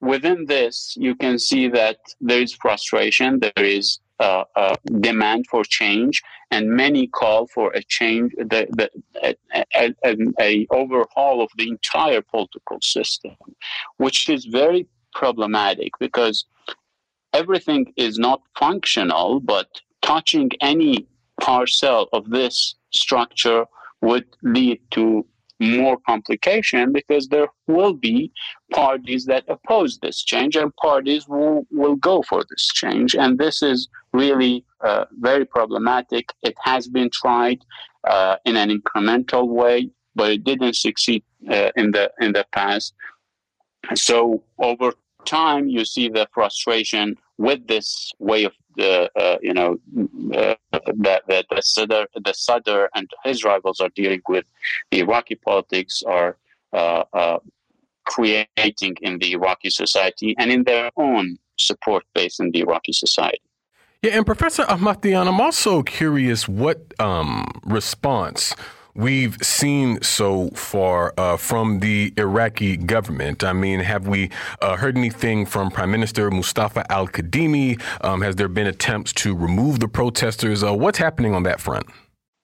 [0.00, 5.62] within this, you can see that there is frustration, there is uh, uh, demand for
[5.64, 9.36] change, and many call for a change, the, the,
[9.74, 13.36] a, a, a, overhaul of the entire political system,
[13.98, 16.46] which is very problematic because
[17.32, 19.68] everything is not functional, but
[20.02, 21.06] touching any
[21.40, 23.66] parcel of this structure
[24.00, 25.26] would lead to
[25.60, 28.30] more complication because there will be
[28.72, 33.14] parties that oppose this change and parties will, will go for this change.
[33.14, 33.88] And this is
[34.22, 36.24] really uh, very problematic.
[36.42, 37.60] It has been tried
[38.04, 42.94] uh, in an incremental way, but it didn't succeed uh, in the in the past.
[43.94, 44.92] So over
[45.24, 49.78] time, you see the frustration with this way of the uh, you know
[50.34, 54.44] uh, that the, the Sadr the Sadr and his rivals are dealing with
[54.90, 56.36] the Iraqi politics are
[56.72, 57.38] uh, uh,
[58.06, 63.40] creating in the Iraqi society and in their own support base in the Iraqi society.
[64.02, 68.54] Yeah, and Professor Ahmadian, I'm also curious what um, response
[68.96, 73.44] we've seen so far uh, from the Iraqi government?
[73.44, 74.30] I mean, have we
[74.62, 77.80] uh, heard anything from Prime Minister Mustafa al Kadhimi?
[78.02, 80.64] Um, has there been attempts to remove the protesters?
[80.64, 81.86] Uh, what's happening on that front?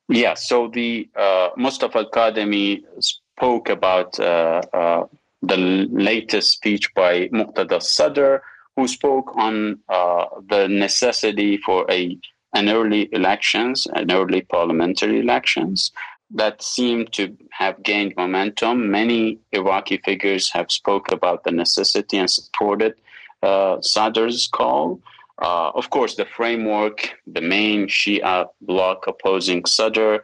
[0.09, 5.07] Yeah, so the uh, Mustafa al Kadhimi spoke about uh, uh,
[5.40, 8.42] the latest speech by Muqtada Sadr,
[8.76, 12.18] who spoke on the necessity for a
[12.54, 15.90] an early elections, an early parliamentary elections,
[16.34, 18.90] that seem to have gained momentum.
[18.90, 22.94] Many Iraqi figures have spoke about the necessity and supported
[23.42, 25.00] uh, Sadr's call.
[25.40, 30.18] Uh, of course, the framework, the main Shia bloc opposing Sadr,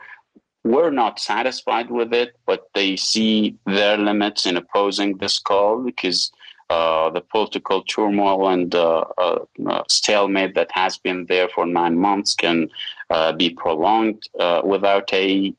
[0.64, 6.30] were not satisfied with it, but they see their limits in opposing this call because
[6.71, 11.99] uh, the political turmoil and uh, uh, uh, stalemate that has been there for nine
[11.99, 12.69] months can
[13.09, 14.29] uh, be prolonged
[14.64, 15.55] without a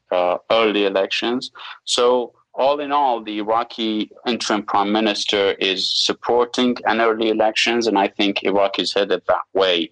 [0.51, 1.51] early elections.
[1.85, 7.97] So all in all, the Iraqi interim prime minister is supporting an early elections, and
[7.97, 9.89] I think Iraq is headed that way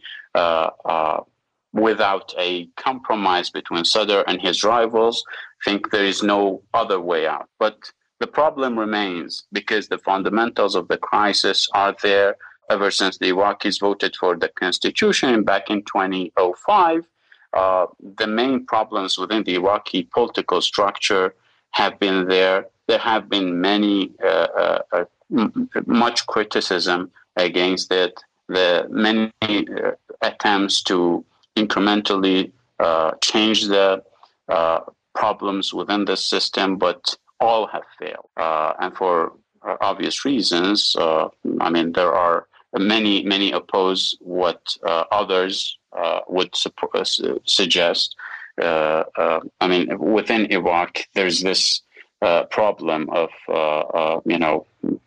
[1.74, 5.24] without a compromise between Sadr and his rivals.
[5.62, 7.50] I think there is no other way out.
[7.60, 12.36] But the problem remains because the fundamentals of the crisis are there
[12.70, 17.06] ever since the Iraqis voted for the constitution back in 2005.
[17.54, 17.86] Uh,
[18.18, 21.34] the main problems within the Iraqi political structure
[21.72, 22.68] have been there.
[22.88, 25.06] There have been many, uh, uh, uh
[25.86, 28.20] much criticism against it.
[28.48, 29.92] The many uh,
[30.22, 31.24] attempts to
[31.56, 34.04] incrementally uh, change the
[35.16, 39.34] problems within the system, but all have failed, uh, and for
[39.68, 40.96] uh, obvious reasons.
[40.98, 41.28] Uh,
[41.60, 47.10] I mean, there are many, many oppose what uh, others uh, would support,
[47.46, 48.16] suggest.
[48.60, 51.82] I mean, within Iraq, there's this
[52.50, 53.30] problem of
[54.26, 54.66] you know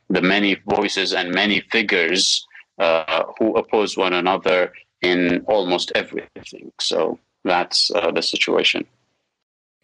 [0.08, 2.46] the many voices and many figures
[2.78, 4.72] who oppose one another
[5.02, 6.72] in almost everything.
[6.80, 8.86] So that's the situation.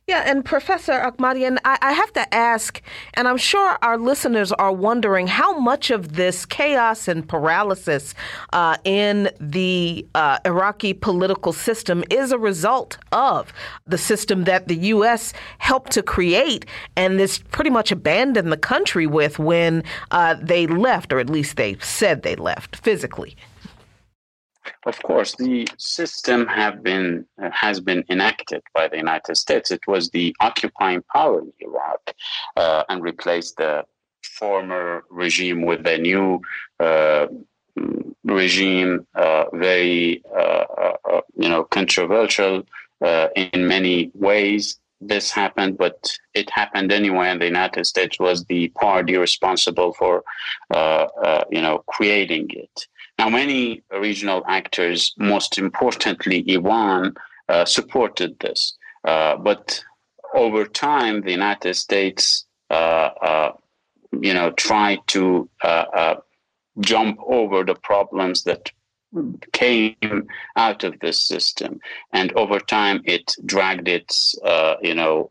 [0.08, 2.80] Yeah, and Professor Ahmadian, I, I, have to ask,
[3.14, 8.14] and I'm sure our listeners are wondering how much of this chaos and paralysis
[8.52, 13.52] uh, in the uh, Iraqi political system is a result of
[13.84, 15.32] the system that the U.S.
[15.58, 19.82] helped to create and this pretty much abandoned the country with when
[20.12, 23.36] uh, they left, or at least they said they left physically.
[24.84, 29.70] Of course, the system have been uh, has been enacted by the United States.
[29.70, 32.14] It was the occupying power in Iraq
[32.56, 33.84] uh, and replaced the
[34.22, 36.40] former regime with a new
[36.80, 37.26] uh,
[38.24, 40.64] regime, uh, very uh,
[41.10, 42.64] uh, you know controversial
[43.34, 44.78] in many ways.
[45.00, 50.24] This happened, but it happened anyway, and the United States was the party responsible for
[51.50, 52.86] you know creating it.
[53.18, 57.14] Now, many regional actors, most importantly Iran,
[57.48, 58.76] uh, supported this.
[59.04, 59.82] Uh, but
[60.34, 63.52] over time, the United States, uh, uh
[64.20, 66.16] you know, tried to uh, uh,
[66.80, 68.70] jump over the problems that
[69.52, 69.94] came
[70.56, 71.80] out of this system,
[72.12, 74.34] and over time, it dragged its,
[74.82, 75.28] you know,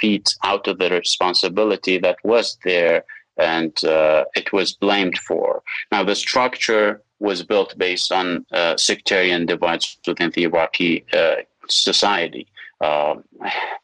[0.00, 3.04] feet out of the responsibility that was there
[3.40, 5.62] and uh, it was blamed for.
[5.90, 11.36] Now, the structure was built based on uh, sectarian divides within the Iraqi uh,
[11.68, 12.46] society.
[12.80, 13.24] Um,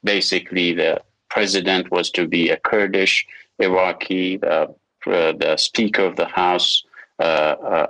[0.03, 3.27] basically, the president was to be a Kurdish
[3.59, 4.43] Iraqi.
[4.43, 4.69] Uh,
[5.05, 6.83] the Speaker of the House
[7.21, 7.87] uh, uh,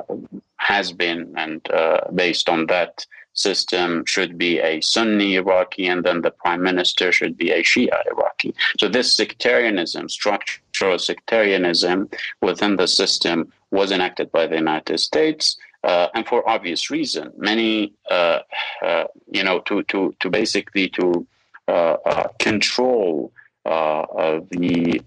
[0.57, 1.67] has been, and
[2.15, 3.07] based on that,
[3.39, 7.99] system should be a Sunni Iraqi, and then the prime minister should be a Shia
[8.13, 8.55] Iraqi.
[8.81, 12.09] So this sectarianism, structural sectarianism
[12.41, 15.57] within the system, was enacted by the United States.
[15.87, 17.33] uh, and for obvious reason.
[17.37, 18.41] Many, uh,
[18.85, 21.27] uh, you know, to to to basically to
[21.69, 23.33] uh, uh, control
[23.65, 25.01] the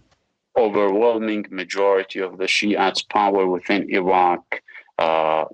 [0.57, 4.61] overwhelming majority of the Shiites' power within Iraq.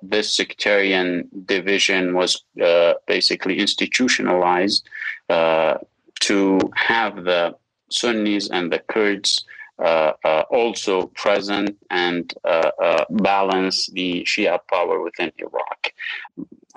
[0.01, 2.43] This sectarian division was
[3.07, 4.87] basically institutionalized
[5.27, 7.55] to have the
[7.89, 9.45] Sunnis and the Kurds
[9.77, 15.91] uh, uh, also present and uh, balance the Shia power within Iraq.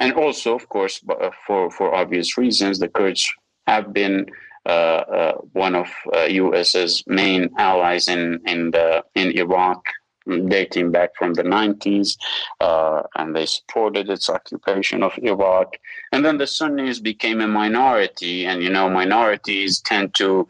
[0.01, 1.01] And also, of course,
[1.47, 3.29] for, for obvious reasons, the Kurds
[3.69, 4.27] have been
[4.66, 9.83] uh, one of uh, U.S.'s main allies in in the in Iraq,
[10.49, 12.16] dating back from the 90s,
[12.61, 15.76] uh, and they supported its occupation of Iraq.
[16.12, 20.49] And then the Sunnis became a minority, and you know minorities tend to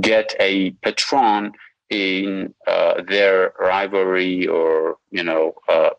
[0.00, 1.52] get a patron
[1.90, 5.90] in uh, their rivalry or you know uh,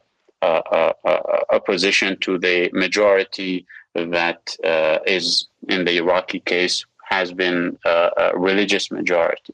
[0.42, 1.20] uh, uh, uh
[1.52, 8.90] opposition to the majority that uh, is in the Iraqi case has been a religious
[8.90, 9.54] majority.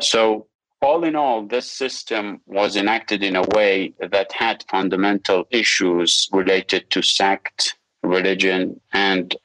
[0.00, 0.46] so
[0.82, 6.90] all in all, this system was enacted in a way that had fundamental issues related
[6.90, 9.36] to sect, religion, and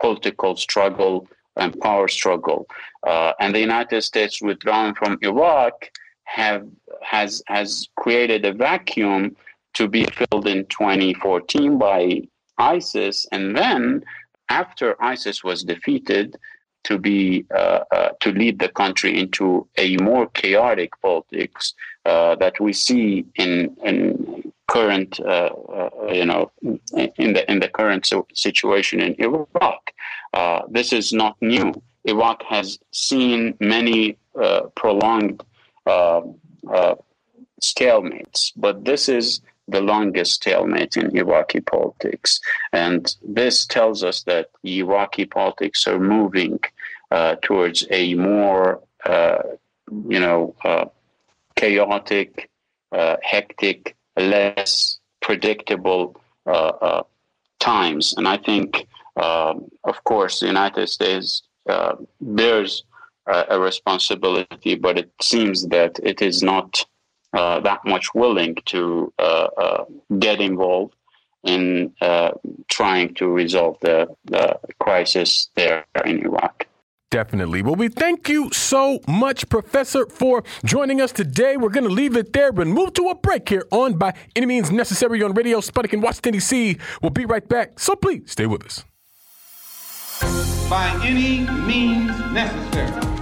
[0.00, 2.66] political struggle and power struggle.
[3.06, 5.90] Uh, and the United States withdrawing from Iraq
[6.24, 6.66] have
[7.02, 9.36] has has created a vacuum
[9.74, 12.22] to be filled in 2014 by
[12.58, 14.04] ISIS, and then
[14.48, 16.36] after ISIS was defeated,
[16.84, 21.74] to be uh, uh, to lead the country into a more chaotic politics
[22.04, 27.68] uh, that we see in in current uh, uh, you know in the in the
[27.68, 29.92] current situation in Iraq.
[30.32, 31.72] Uh, this is not new.
[32.04, 34.16] Iraq has seen many
[34.74, 35.42] prolonged
[37.60, 42.40] stalemates, but this is the longest stalemate in Iraqi politics.
[42.72, 46.58] And this tells us that Iraqi politics are moving
[47.10, 49.42] uh, towards a more, uh,
[50.08, 50.86] you know, uh,
[51.56, 52.50] chaotic,
[52.92, 57.02] uh, hectic, less predictable uh, uh,
[57.60, 58.14] times.
[58.16, 58.86] And I think,
[59.16, 61.42] um, of course, the United States
[62.20, 62.84] bears
[63.26, 66.84] a responsibility, but it seems that it is not
[67.32, 69.84] uh, that much willing to uh, uh,
[70.18, 70.94] get involved
[71.44, 71.92] in
[72.68, 76.66] trying to resolve the, the crisis there in Iraq.
[77.12, 77.60] Definitely.
[77.60, 81.58] Well, we thank you so much, Professor, for joining us today.
[81.58, 84.46] We're going to leave it there and move to a break here on By Any
[84.46, 86.78] Means Necessary on Radio Sputnik in Washington, D.C.
[87.02, 88.84] We'll be right back, so please stay with us.
[90.70, 93.21] By any means necessary.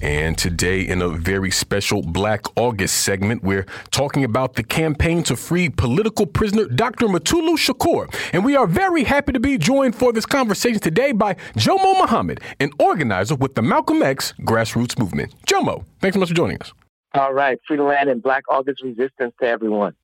[0.00, 5.36] And today, in a very special Black August segment, we're talking about the campaign to
[5.36, 7.06] free political prisoner Dr.
[7.06, 8.14] Mutulu Shakur.
[8.32, 12.40] And we are very happy to be joined for this conversation today by Jomo Muhammad,
[12.60, 15.34] an organizer with the Malcolm X grassroots movement.
[15.46, 16.72] Jomo, thanks so much for joining us.
[17.14, 17.58] All right.
[17.66, 19.94] Free land and Black August resistance to everyone.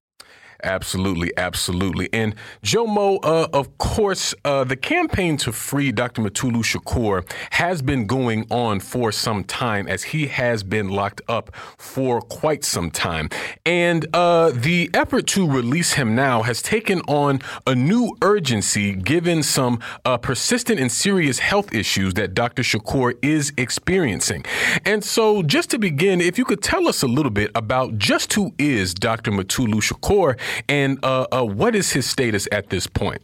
[0.65, 2.09] Absolutely, absolutely.
[2.13, 6.23] And Jomo, uh, of course, uh, the campaign to free Dr.
[6.23, 11.55] Mutulu Shakur has been going on for some time as he has been locked up
[11.77, 13.29] for quite some time.
[13.67, 19.43] And uh, the effort to release him now has taken on a new urgency given
[19.43, 22.63] some uh, persistent and serious health issues that Dr.
[22.63, 24.47] Shakur is experiencing.
[24.87, 28.33] And so, just to begin, if you could tell us a little bit about just
[28.33, 29.31] who is Dr.
[29.31, 30.39] Mutulu Shakur
[30.69, 33.23] and uh, uh, what is his status at this point?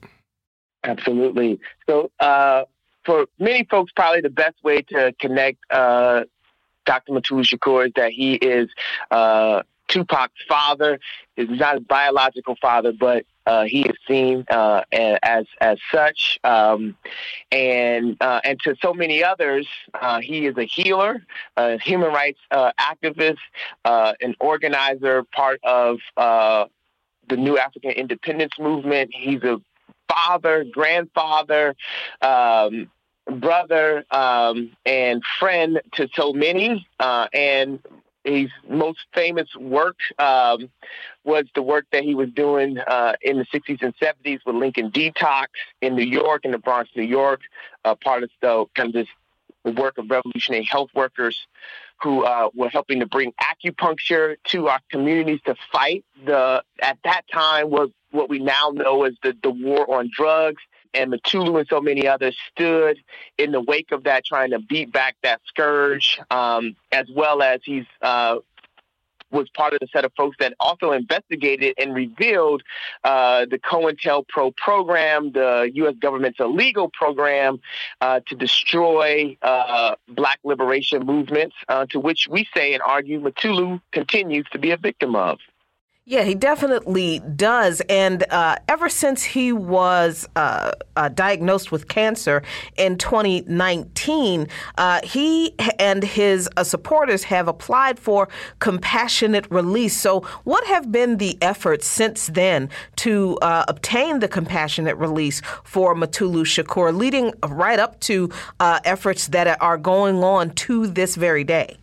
[0.84, 1.60] Absolutely.
[1.88, 2.64] So, uh,
[3.04, 6.24] for many folks, probably the best way to connect uh,
[6.86, 7.12] Dr.
[7.12, 8.68] Mutulu Shakur is that he is
[9.10, 10.98] uh, Tupac's father.
[11.36, 16.96] He's not his biological father, but uh, he is seen uh, as as such, um,
[17.50, 19.66] and uh, and to so many others,
[20.00, 21.24] uh, he is a healer,
[21.56, 23.38] a human rights activist,
[23.84, 25.98] an organizer, part of
[27.30, 29.10] the new African independence movement.
[29.14, 29.60] He's a
[30.08, 31.74] father, grandfather,
[32.20, 32.90] um,
[33.38, 36.86] brother, um, and friend to so many.
[36.98, 37.78] Uh, and
[38.24, 40.68] his most famous work um,
[41.24, 44.90] was the work that he was doing uh, in the 60s and 70s with Lincoln
[44.90, 45.46] Detox
[45.80, 47.40] in New York, in the Bronx, New York,
[47.84, 49.08] uh, part of the kind of this
[49.74, 51.36] work of revolutionary health workers
[52.02, 57.22] who uh, were helping to bring acupuncture to our communities to fight the at that
[57.32, 60.62] time was what we now know as the, the war on drugs.
[60.92, 62.98] And Mutulu and so many others stood
[63.38, 67.60] in the wake of that, trying to beat back that scourge, um, as well as
[67.64, 68.38] he's uh,
[69.30, 72.62] was part of the set of folks that also investigated and revealed
[73.04, 75.94] uh, the COINTELPRO program, the U.S.
[76.00, 77.60] government's illegal program
[78.00, 83.80] uh, to destroy uh, black liberation movements, uh, to which we say and argue Mutulu
[83.92, 85.38] continues to be a victim of.
[86.06, 87.82] Yeah, he definitely does.
[87.88, 92.42] And uh, ever since he was uh, uh, diagnosed with cancer
[92.76, 94.48] in 2019,
[94.78, 98.28] uh, he and his uh, supporters have applied for
[98.60, 99.96] compassionate release.
[99.96, 105.94] So, what have been the efforts since then to uh, obtain the compassionate release for
[105.94, 111.79] Mutulu Shakur, leading right up to efforts that are going on to this very day?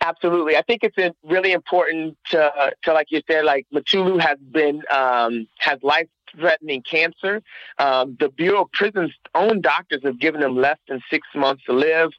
[0.00, 0.56] Absolutely.
[0.56, 5.48] I think it's really important to, to like you said, like Mutulu has been, um,
[5.58, 7.42] has life threatening cancer.
[7.78, 11.72] Um, the Bureau of Prisons' own doctors have given him less than six months to
[11.72, 12.10] live.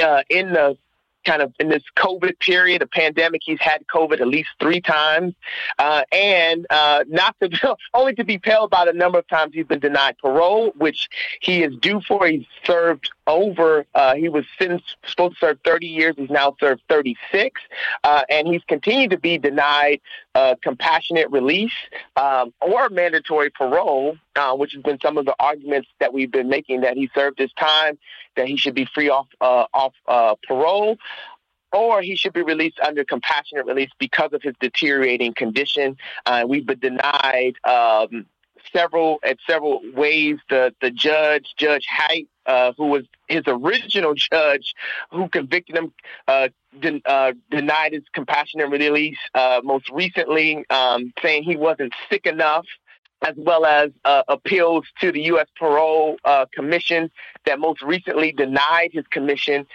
[0.00, 0.76] Uh, in the
[1.28, 5.34] kind of in this COVID period, a pandemic, he's had COVID at least three times,
[5.78, 9.66] uh, and uh, not to only to be paled by the number of times he's
[9.66, 11.08] been denied parole, which
[11.40, 12.26] he is due for.
[12.26, 13.84] He's served over.
[13.94, 16.14] Uh, he was sentenced, supposed to serve 30 years.
[16.16, 17.60] He's now served 36,
[18.04, 20.00] uh, and he's continued to be denied
[20.38, 21.72] uh, compassionate release
[22.14, 26.48] um, or mandatory parole, uh, which has been some of the arguments that we've been
[26.48, 27.98] making that he served his time,
[28.36, 30.96] that he should be free off uh, off uh, parole.
[31.72, 35.96] Or he should be released under compassionate release because of his deteriorating condition.
[36.46, 38.24] we've been denied um,
[38.72, 40.36] several at several ways.
[40.48, 44.74] The the judge, Judge Haight, uh, who was his original judge,
[45.12, 45.92] who convicted him,
[46.26, 46.48] uh,
[46.80, 49.18] den- uh, denied his compassionate release.
[49.34, 52.66] Uh, most recently, um, saying he wasn't sick enough
[53.22, 55.48] as well as uh, appeals to the U.S.
[55.58, 56.16] Parole
[56.54, 57.10] Commission
[57.46, 59.66] that most recently denied his commission,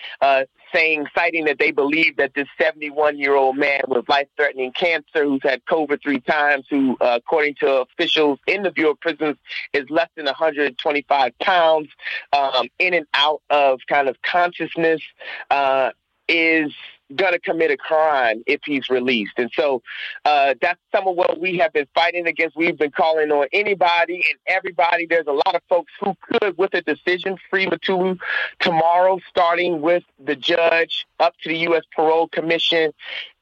[0.73, 5.23] saying, citing that they believe that this 71 year old man with life threatening cancer
[5.23, 9.37] who's had COVID three times, who, uh, according to officials in the Bureau of Prisons,
[9.73, 11.89] is less than 125 pounds,
[12.33, 15.01] um, in and out of kind of consciousness,
[15.49, 15.91] uh,
[16.27, 16.73] is
[17.15, 19.33] going to commit a crime if he's released.
[19.37, 19.81] And so
[20.25, 22.55] uh, that's some of what we have been fighting against.
[22.55, 25.05] We've been calling on anybody and everybody.
[25.05, 28.19] There's a lot of folks who could, with a decision, free Mutulu
[28.59, 31.83] tomorrow, starting with the judge up to the U.S.
[31.95, 32.93] Parole Commission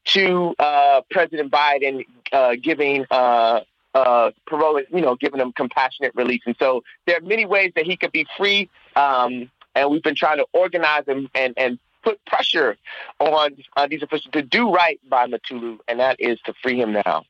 [0.04, 3.60] to uh, President Biden uh, giving uh,
[3.94, 6.42] uh, parole, you know, giving him compassionate release.
[6.46, 8.68] And so there are many ways that he could be free.
[8.96, 12.76] Um, and we've been trying to organize him and, and put pressure
[13.20, 13.56] on
[13.88, 17.24] these officials to do right by Mutulu, and that is to free him now.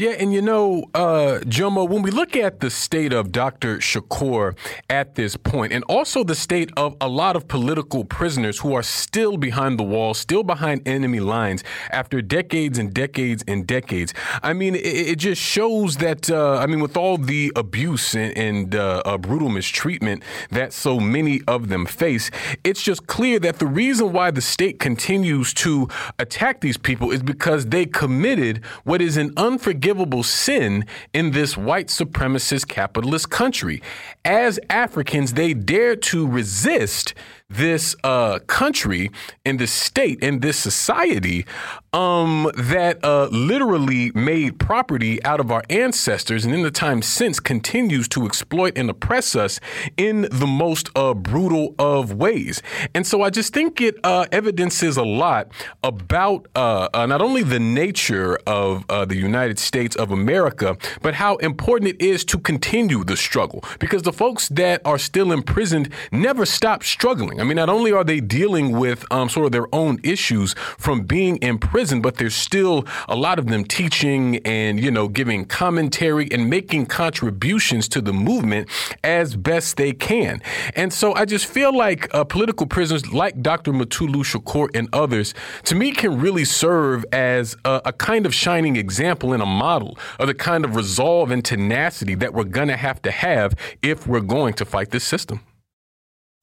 [0.00, 3.78] Yeah, and you know, uh, Jomo, when we look at the state of Dr.
[3.78, 4.56] Shakur
[4.88, 8.82] at this point, and also the state of a lot of political prisoners who are
[8.84, 14.52] still behind the wall, still behind enemy lines after decades and decades and decades, I
[14.52, 18.76] mean, it, it just shows that, uh, I mean, with all the abuse and, and
[18.76, 22.30] uh, uh, brutal mistreatment that so many of them face,
[22.62, 25.88] it's just clear that the reason why the state continues to
[26.20, 30.84] attack these people is because they committed what is an unforgivable unforgivable sin
[31.14, 33.82] in this white supremacist capitalist country.
[34.24, 37.14] As Africans, they dare to resist
[37.50, 39.10] this uh, country
[39.46, 41.46] and this state and this society
[41.94, 47.40] um, that uh, literally made property out of our ancestors and in the time since
[47.40, 49.60] continues to exploit and oppress us
[49.96, 52.62] in the most uh, brutal of ways.
[52.94, 55.50] And so I just think it uh, evidences a lot
[55.82, 61.36] about uh, uh, not only the nature of the United States of America, but how
[61.36, 66.44] important it is to continue the struggle because the folks that are still imprisoned never
[66.44, 67.37] stop struggling.
[67.40, 71.02] I mean, not only are they dealing with um, sort of their own issues from
[71.02, 75.44] being in prison, but there's still a lot of them teaching and, you know, giving
[75.44, 78.68] commentary and making contributions to the movement
[79.04, 80.42] as best they can.
[80.74, 83.72] And so I just feel like uh, political prisoners like Dr.
[83.72, 85.34] Mutulu Shakur and others,
[85.64, 89.98] to me, can really serve as a, a kind of shining example and a model
[90.18, 94.06] of the kind of resolve and tenacity that we're going to have to have if
[94.06, 95.40] we're going to fight this system.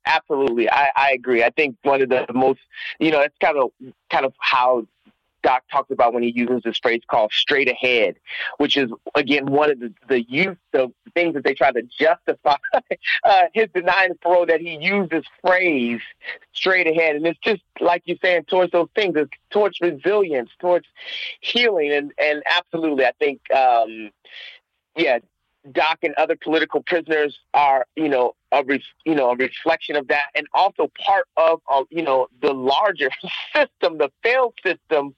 [0.05, 0.69] Absolutely.
[0.69, 1.43] I, I agree.
[1.43, 2.59] I think one of the most,
[2.99, 3.71] you know, it's kind of
[4.09, 4.85] kind of how
[5.45, 8.15] Doc talks about when he uses this phrase called straight ahead,
[8.57, 12.55] which is again one of the the use the things that they try to justify
[13.23, 16.01] uh, his denying parole that he used this phrase
[16.51, 20.87] straight ahead, and it's just like you're saying towards those things, it's towards resilience, towards
[21.41, 23.39] healing, and and absolutely, I think.
[23.51, 24.09] Um,
[24.97, 25.19] yeah,
[25.71, 30.07] Doc and other political prisoners are, you know, a re- you know a reflection of
[30.07, 33.09] that, and also part of, uh, you know, the larger
[33.53, 35.13] system, the failed system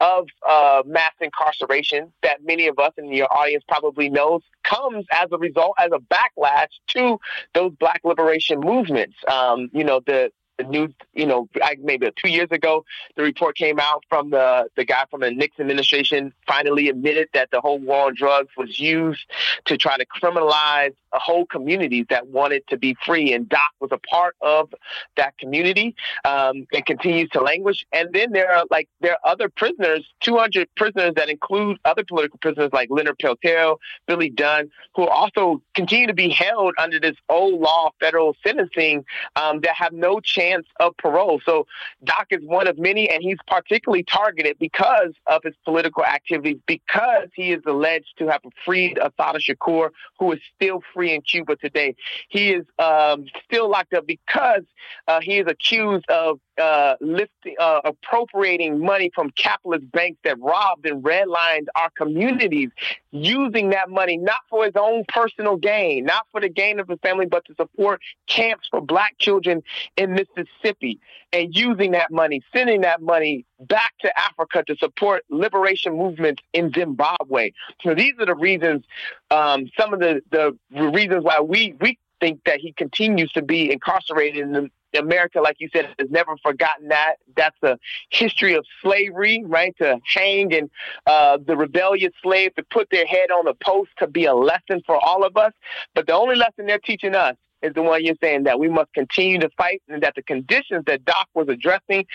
[0.00, 5.28] of uh, mass incarceration that many of us in your audience probably knows comes as
[5.30, 7.18] a result, as a backlash to
[7.54, 9.16] those Black liberation movements.
[9.28, 10.30] Um, you know, the
[10.60, 11.48] the news, you know,
[11.80, 12.84] maybe two years ago,
[13.16, 17.50] the report came out from the, the guy from the Nixon administration finally admitted that
[17.50, 19.24] the whole war on drugs was used
[19.66, 23.32] to try to criminalize a whole community that wanted to be free.
[23.32, 24.72] And Doc was a part of
[25.16, 27.84] that community um, and continues to languish.
[27.92, 32.38] And then there are like, there are other prisoners, 200 prisoners that include other political
[32.38, 33.74] prisoners like Leonard Peltier,
[34.06, 39.04] Billy Dunn, who also continue to be held under this old law federal sentencing
[39.36, 41.40] um, that have no chance chance of parole.
[41.44, 41.66] So
[42.04, 47.28] Doc is one of many, and he's particularly targeted because of his political activities, because
[47.34, 51.94] he is alleged to have freed Assata Shakur, who is still free in Cuba today.
[52.28, 54.62] He is um, still locked up because
[55.08, 60.86] uh, he is accused of uh, lifting, uh, appropriating money from capitalist banks that robbed
[60.86, 62.70] and redlined our communities,
[63.10, 66.98] using that money not for his own personal gain, not for the gain of his
[67.02, 69.62] family, but to support camps for black children
[69.96, 71.00] in Mississippi,
[71.32, 76.72] and using that money, sending that money back to Africa to support liberation movements in
[76.72, 77.52] Zimbabwe.
[77.82, 78.84] So these are the reasons,
[79.30, 83.72] um, some of the, the reasons why we we think that he continues to be
[83.72, 87.16] incarcerated in the, America, like you said, has never forgotten that.
[87.36, 87.78] That's a
[88.10, 89.74] history of slavery, right?
[89.78, 90.70] To hang and
[91.06, 94.82] uh, the rebellious slave to put their head on a post to be a lesson
[94.86, 95.52] for all of us.
[95.94, 98.92] But the only lesson they're teaching us is the one you're saying that we must
[98.94, 102.06] continue to fight and that the conditions that Doc was addressing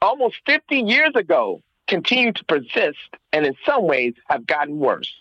[0.00, 2.98] almost 50 years ago continue to persist
[3.32, 5.12] and in some ways have gotten worse.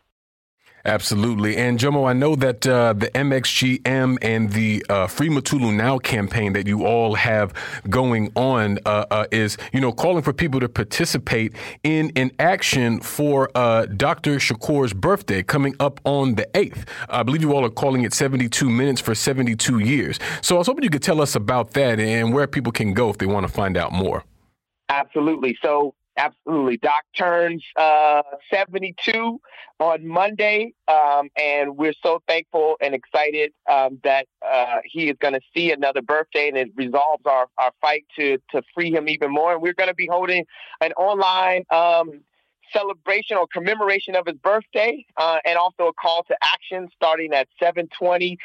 [0.85, 1.57] Absolutely.
[1.57, 6.53] And Jomo, I know that uh, the MXGM and the uh, Free Mutulu Now campaign
[6.53, 7.53] that you all have
[7.89, 12.99] going on uh, uh, is, you know, calling for people to participate in an action
[12.99, 14.35] for uh, Dr.
[14.35, 16.87] Shakur's birthday coming up on the 8th.
[17.09, 20.19] I believe you all are calling it 72 minutes for 72 years.
[20.41, 23.09] So I was hoping you could tell us about that and where people can go
[23.09, 24.23] if they want to find out more.
[24.89, 25.57] Absolutely.
[25.63, 26.77] So Absolutely.
[26.77, 29.39] Doc turns uh, 72
[29.79, 35.33] on Monday, um, and we're so thankful and excited um, that uh, he is going
[35.33, 39.29] to see another birthday, and it resolves our, our fight to, to free him even
[39.29, 39.53] more.
[39.53, 40.45] And we're going to be holding
[40.79, 42.21] an online um,
[42.71, 47.47] celebration or commemoration of his birthday, uh, and also a call to action starting at
[47.61, 48.37] 7:20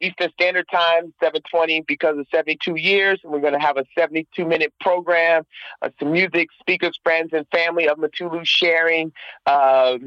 [0.00, 3.20] Eastern Standard Time, 720, because of 72 years.
[3.24, 5.44] We're going to have a 72 minute program,
[5.82, 9.12] uh, some music, speakers, friends, and family of Mutulu sharing,
[9.46, 9.98] uh,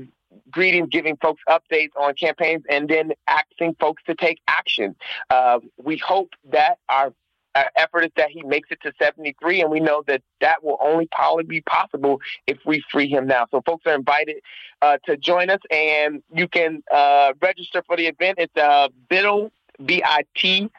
[0.51, 4.95] greeting, giving folks updates on campaigns, and then asking folks to take action.
[5.29, 7.13] Uh, we hope that our
[7.55, 10.77] our effort is that he makes it to 73, and we know that that will
[10.79, 13.47] only probably be possible if we free him now.
[13.49, 14.37] So, folks are invited
[14.83, 18.37] uh, to join us, and you can uh, register for the event.
[18.37, 19.51] It's uh, Biddle
[19.85, 20.69] bit.ly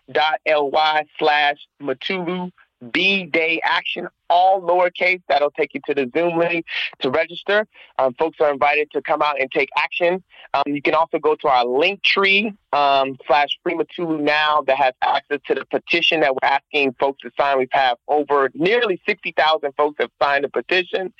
[1.18, 2.50] slash Mutulu
[2.92, 5.20] B Day Action, all lowercase.
[5.28, 6.64] That'll take you to the Zoom link
[7.00, 7.66] to register.
[7.98, 10.22] Um, folks are invited to come out and take action.
[10.54, 14.78] Um, you can also go to our link tree um, slash Free Mutulu now that
[14.78, 17.58] has access to the petition that we're asking folks to sign.
[17.58, 21.12] We've had over nearly 60,000 folks have signed the petition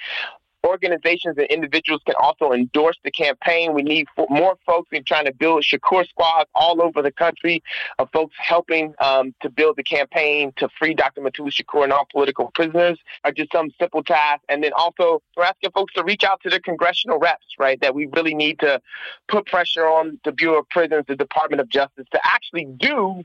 [0.67, 3.75] organizations and individuals can also endorse the campaign.
[3.75, 4.89] We need more folks.
[4.93, 7.63] We're trying to build Shakur squads all over the country
[7.99, 11.21] of folks helping um, to build the campaign to free Dr.
[11.21, 14.45] Mutulu Shakur and all political prisoners are just some simple tasks.
[14.49, 17.81] And then also we're asking folks to reach out to their congressional reps, right?
[17.81, 18.81] That we really need to
[19.29, 23.25] put pressure on the Bureau of Prisons, the Department of Justice to actually do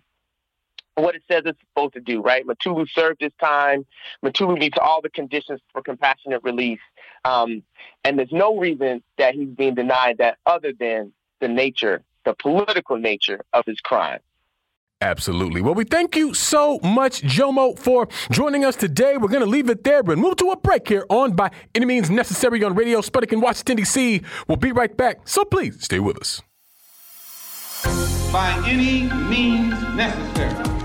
[0.96, 2.46] what it says it's supposed to do, right?
[2.46, 3.86] Mutulu served his time.
[4.24, 6.80] Mutulu meets all the conditions for compassionate release.
[7.24, 7.64] Um,
[8.04, 12.98] and there's no reason that he's being denied that other than the nature, the political
[12.98, 14.20] nature of his crime.
[15.02, 15.62] Absolutely.
[15.62, 19.18] Well, we thank you so much, Jomo, for joining us today.
[19.18, 21.86] We're going to leave it there, but move to a break here on By Any
[21.86, 24.22] Means Necessary on Radio Sputnik in Washington, D.C.
[24.48, 26.42] We'll be right back, so please stay with us.
[28.32, 30.85] By any means necessary.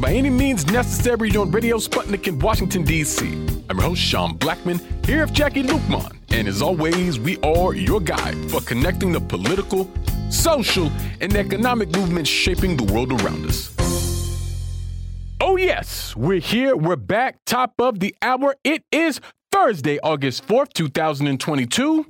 [0.00, 3.26] By Any Means Necessary on Radio Sputnik in Washington, D.C.
[3.70, 6.16] I'm your host, Sean Blackmon, here with Jacquie Luqman.
[6.30, 9.88] And as always, we are your guide for connecting the political,
[10.30, 10.90] social,
[11.20, 13.74] and economic movements shaping the world around us.
[15.40, 16.76] Oh, yes, we're here.
[16.76, 17.38] We're back.
[17.46, 18.56] Top of the hour.
[18.64, 19.20] It is
[19.52, 22.06] Thursday, August 4th, 2022.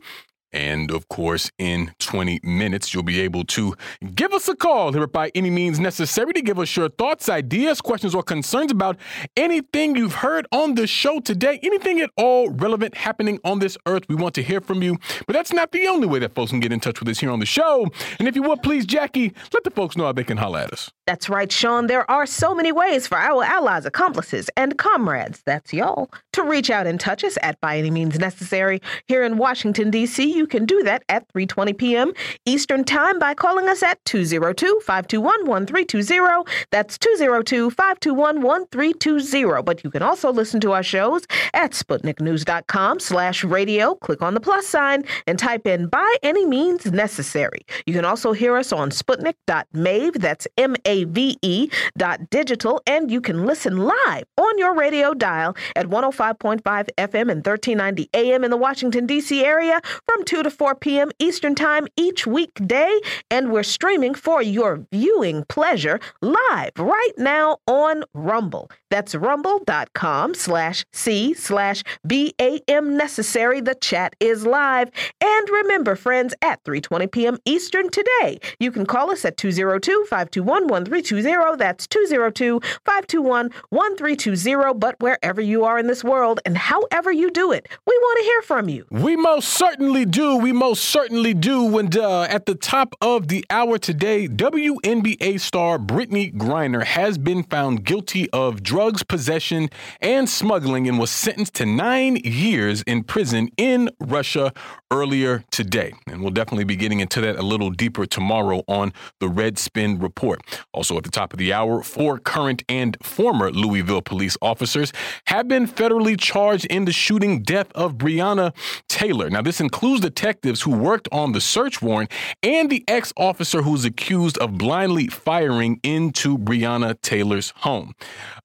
[0.54, 3.74] And of course, in 20 minutes, you'll be able to
[4.14, 7.80] give us a call here by any means necessary to give us your thoughts, ideas,
[7.80, 8.96] questions, or concerns about
[9.36, 14.04] anything you've heard on the show today, anything at all relevant happening on this earth.
[14.08, 14.96] We want to hear from you.
[15.26, 17.30] But that's not the only way that folks can get in touch with us here
[17.30, 17.88] on the show.
[18.20, 20.72] And if you would, please, Jacquie, let the folks know how they can holler at
[20.72, 20.90] us.
[21.06, 21.88] That's right, Sean.
[21.88, 26.70] There are so many ways for our allies, accomplices, and comrades, that's y'all, to reach
[26.70, 28.80] out and touch us at by any means necessary.
[29.06, 32.12] Here in Washington, D.C., you can do that at 3.20 p.m.
[32.46, 36.46] Eastern Time by calling us at 202-521-1320.
[36.70, 39.64] That's 202-521-1320.
[39.64, 43.94] But you can also listen to our shows at sputniknews.com slash radio.
[43.96, 47.66] Click on the plus sign and type in by any means necessary.
[47.86, 53.46] You can also hear us on sputnik.mave, that's M-A ave dot digital, and you can
[53.46, 59.06] listen live on your radio dial at 105.5 FM and 1390 AM in the Washington,
[59.06, 59.44] D.C.
[59.44, 61.10] area from 2 to 4 p.m.
[61.18, 63.00] Eastern Time each weekday.
[63.30, 68.70] And we're streaming for your viewing pleasure live right now on Rumble.
[68.90, 73.60] That's rumble.com slash C slash BAM necessary.
[73.60, 74.90] The chat is live.
[75.20, 77.38] And remember, friends, at 3.20 p.m.
[77.44, 81.56] Eastern today, you can call us at 202 521 1320.
[81.56, 84.78] That's 202 521 1320.
[84.78, 88.24] But wherever you are in this world and however you do it, we want to
[88.24, 88.86] hear from you.
[88.90, 90.23] We most certainly do.
[90.32, 91.78] We most certainly do.
[91.78, 97.42] And uh, at the top of the hour today, WNBA star Brittney Griner has been
[97.42, 99.68] found guilty of drugs possession
[100.00, 104.52] and smuggling and was sentenced to nine years in prison in Russia
[104.90, 105.92] earlier today.
[106.06, 109.98] And we'll definitely be getting into that a little deeper tomorrow on the Red Spin
[109.98, 110.40] Report.
[110.72, 114.92] Also, at the top of the hour, four current and former Louisville police officers
[115.26, 118.54] have been federally charged in the shooting death of Breonna
[118.88, 119.28] Taylor.
[119.28, 122.10] Now, this includes detectives who worked on the search warrant
[122.42, 127.94] and the ex officer who's accused of blindly firing into Breonna Taylor's home.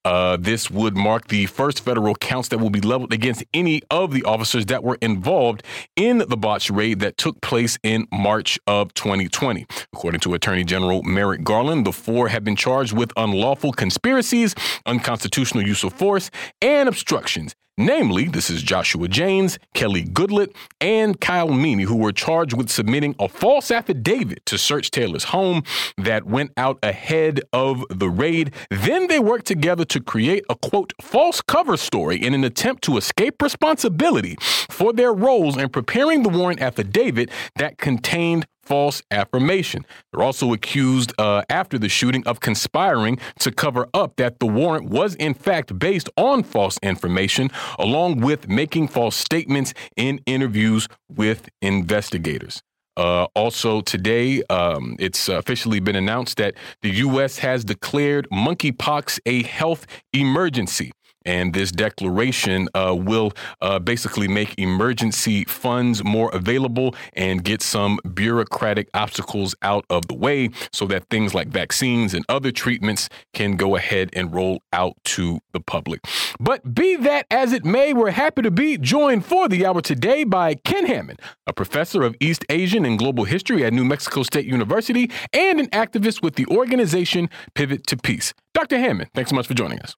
[0.03, 4.11] Uh, this would mark the first federal counts that will be leveled against any of
[4.11, 5.61] the officers that were involved
[5.95, 9.67] in the botched raid that took place in March of 2020.
[9.93, 14.55] According to Attorney General Merrick Garland, the four have been charged with unlawful conspiracies,
[14.87, 17.53] unconstitutional use of force, and obstructions.
[17.81, 23.15] Namely, this is Joshua Jaynes, Kelly Goodlett, and Kyle Meany, who were charged with submitting
[23.19, 25.63] a false affidavit to search Taylor's home
[25.97, 28.53] that went out ahead of the raid.
[28.69, 32.97] Then they worked together to create a quote, false cover story in an attempt to
[32.97, 34.35] escape responsibility
[34.69, 39.83] for their roles in preparing the warrant affidavit that contained false affirmation.
[40.13, 44.89] They're also accused uh, after the shooting of conspiring to cover up that the warrant
[44.89, 47.49] was in fact based on false information,
[47.79, 52.61] along with making false statements in interviews with investigators.
[52.95, 57.39] Uh, also, today, um, it's officially been announced that the U.S.
[57.39, 60.91] has declared monkeypox a health emergency.
[61.25, 67.99] And this declaration uh, will uh, basically make emergency funds more available and get some
[68.13, 73.55] bureaucratic obstacles out of the way so that things like vaccines and other treatments can
[73.55, 76.01] go ahead and roll out to the public.
[76.39, 80.23] But be that as it may, we're happy to be joined for the hour today
[80.23, 84.45] by Ken Hammond, a professor of East Asian and Global History at New Mexico State
[84.45, 88.33] University and an activist with the organization Pivot to Peace.
[88.53, 88.79] Dr.
[88.79, 89.95] Hammond, thanks so much for joining us.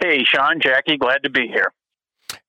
[0.00, 1.72] Hey, Sean, Jacquie, glad to be here.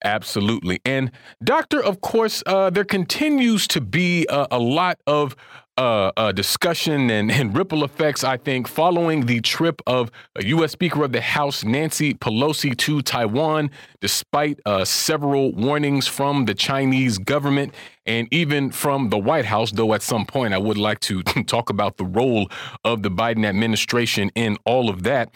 [0.03, 0.79] Absolutely.
[0.85, 1.11] And,
[1.43, 5.35] Doctor, of course, uh, there continues to be a, a lot of
[5.77, 10.09] uh, uh, discussion and, and, ripple effects, I think, following the trip of
[10.39, 10.71] U.S.
[10.71, 13.69] Speaker of the House Nancy Pelosi to Taiwan,
[14.01, 17.75] despite uh, several warnings from the Chinese government
[18.07, 21.69] and even from the White House, though at some point I would like to talk
[21.69, 22.49] about the role
[22.83, 25.29] of the Biden administration in all of that.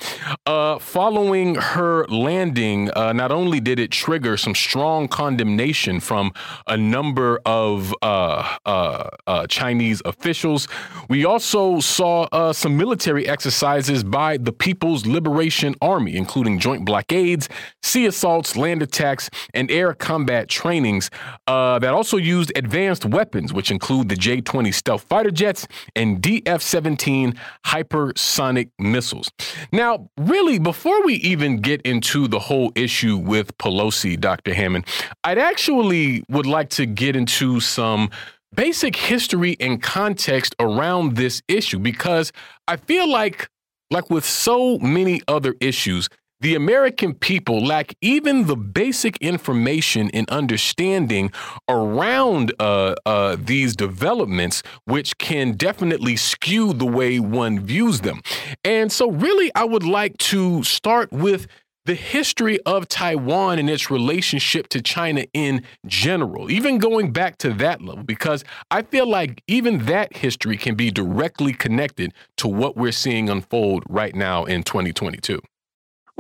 [0.46, 6.32] Uh, following her landing, uh, not only did it trigger some strong condemnation from
[6.68, 10.68] a number of uh, uh, uh Chinese officials,
[11.10, 17.50] we also saw uh, some military exercises by the People's Liberation Army, including joint blockades,
[17.84, 21.10] sea assaults, land attacks, and air combat trainings
[21.48, 26.62] that also used advanced weapons, which include the J 20 stealth fighter jets and DF
[26.62, 27.34] 17
[27.66, 29.32] hypersonic missiles.
[29.72, 34.54] Now, really, before we even get into the whole issue with Pelosi, Dr.
[34.54, 34.86] Hammond,
[35.24, 38.12] I'd actually would like to get into some
[38.54, 42.32] basic history and context around this issue because
[42.68, 43.50] I feel like
[43.90, 46.08] like with so many other issues,
[46.42, 51.32] the American people lack even the basic information and understanding
[51.70, 58.22] around uh, uh, these developments, which can definitely skew the way one views them.
[58.64, 61.48] And so, really, I would like to start with
[61.86, 67.54] the history of Taiwan and its relationship to China in general, even going back to
[67.54, 72.78] that level, because I feel like even that history can be directly connected to what
[72.78, 75.42] we're seeing unfold right now in 2022.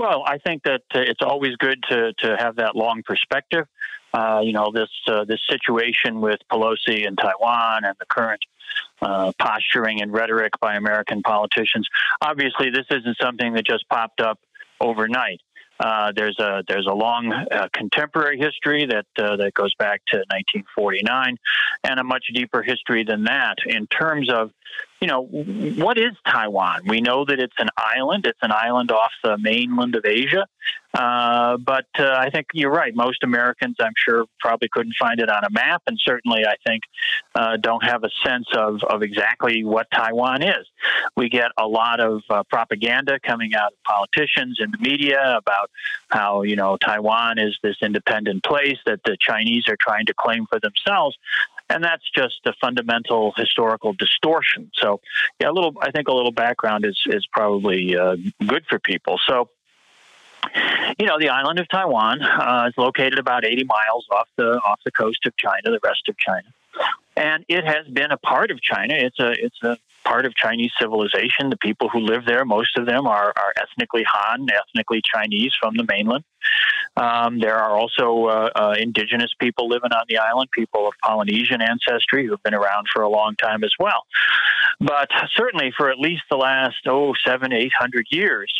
[0.02, 3.68] Well, I think that uh, it's always good to, to have that long perspective.
[4.12, 8.42] Uh, you know, this uh, this situation with Pelosi and Taiwan and the current
[9.04, 11.88] uh, posturing and rhetoric by American politicians.
[12.20, 14.40] Obviously, this isn't something that just popped up
[14.80, 15.40] overnight.
[15.80, 21.38] Uh, there's a there's a long uh, contemporary history that that goes back to 1949,
[21.84, 24.50] and a much deeper history than that in terms of
[25.02, 26.82] you know, what is Taiwan?
[26.88, 28.28] We know that it's an island.
[28.28, 30.46] It's an island off the mainland of Asia.
[30.94, 32.94] Uh, but uh, I think you're right.
[32.94, 36.84] Most Americans, I'm sure, probably couldn't find it on a map, and certainly, I think,
[37.34, 40.68] uh, don't have a sense of, of exactly what Taiwan is.
[41.16, 45.72] We get a lot of uh, propaganda coming out of politicians and the media about
[46.10, 50.46] how you know Taiwan is this independent place that the Chinese are trying to claim
[50.46, 51.18] for themselves
[51.74, 54.72] and that's just a fundamental historical distortion.
[54.76, 55.02] So,
[55.40, 55.74] yeah, a little.
[55.82, 59.20] I think a little background is is probably uh, good for people.
[59.28, 59.50] So.
[60.98, 64.80] You know, the island of Taiwan uh, is located about 80 miles off the off
[64.84, 66.48] the coast of China, the rest of China
[67.16, 68.94] and it has been a part of China.
[68.96, 71.50] It's a it's a part of Chinese civilization.
[71.50, 75.76] The people who live there, most of them are, are ethnically Han, ethnically Chinese from
[75.76, 76.24] the mainland.
[76.98, 81.62] Um, there are also uh, uh, indigenous people living on the island, people of Polynesian
[81.62, 84.06] ancestry who have been around for a long time as well.
[84.80, 88.52] But certainly, for at least the last oh seven eight hundred years,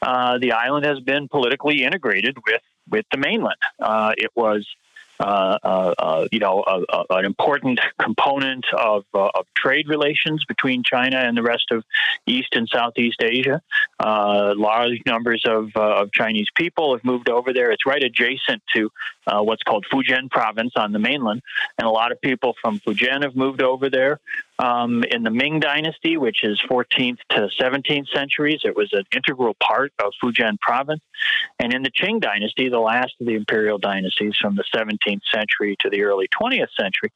[0.00, 3.56] uh, the island has been politically integrated with with the mainland.
[3.80, 4.66] Uh, it was
[5.22, 10.44] Uh, uh, uh, you know, a, a, an important component of, uh, of, trade relations
[10.46, 11.84] between China and the rest of
[12.26, 13.62] East and Southeast Asia.
[14.00, 17.70] Uh, large numbers of, of Chinese people have moved over there.
[17.70, 18.90] It's right adjacent to
[19.26, 21.42] what's called Fujian province on the mainland,
[21.78, 24.18] and a lot of people from Fujian have moved over there.
[24.62, 29.56] Um, in the Ming Dynasty, which is 14th to 17th centuries, it was an integral
[29.60, 31.00] part of Fujian province.
[31.58, 35.76] And in the Qing Dynasty, the last of the imperial dynasties from the 17th century
[35.80, 37.10] to the early 20th century,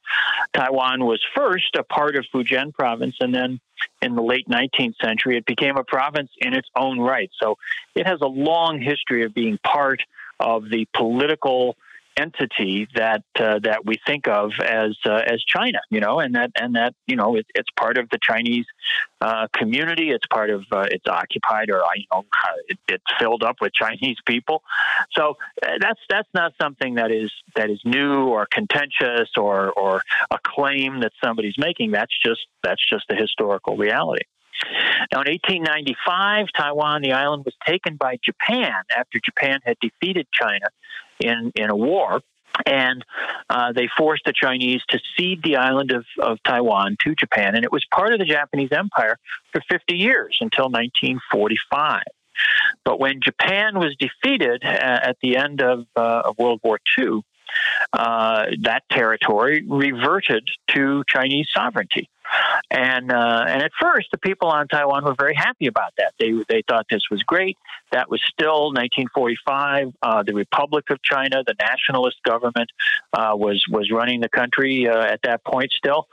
[0.51, 3.61] Taiwan was first a part of Fujian province, and then
[4.01, 7.31] in the late 19th century, it became a province in its own right.
[7.41, 7.57] So
[7.95, 10.01] it has a long history of being part
[10.37, 11.77] of the political
[12.17, 16.51] entity that uh, that we think of as uh, as China, you know, and that
[16.59, 18.65] and that you know it, it's part of the Chinese
[19.21, 20.11] uh, community.
[20.11, 22.25] It's part of uh, it's occupied or you know
[22.67, 24.63] it, it's filled up with Chinese people.
[25.11, 30.01] So uh, that's that's not something that is that is new or contentious or or
[30.31, 31.91] a claim that somebody's making.
[31.91, 34.23] That's just that's just the historical reality.
[35.11, 40.67] Now, in 1895, Taiwan, the island, was taken by Japan after Japan had defeated China
[41.19, 42.21] in, in a war.
[42.65, 43.05] And
[43.49, 47.55] uh, they forced the Chinese to cede the island of, of Taiwan to Japan.
[47.55, 49.17] And it was part of the Japanese Empire
[49.51, 52.01] for 50 years until 1945.
[52.83, 57.21] But when Japan was defeated at the end of, uh, of World War II,
[57.93, 62.09] uh, that territory reverted to Chinese sovereignty.
[62.69, 66.13] And uh, and at first, the people on Taiwan were very happy about that.
[66.19, 67.57] They they thought this was great.
[67.91, 69.93] That was still 1945.
[70.01, 72.69] Uh, the Republic of China, the nationalist government,
[73.13, 76.07] uh, was was running the country uh, at that point still.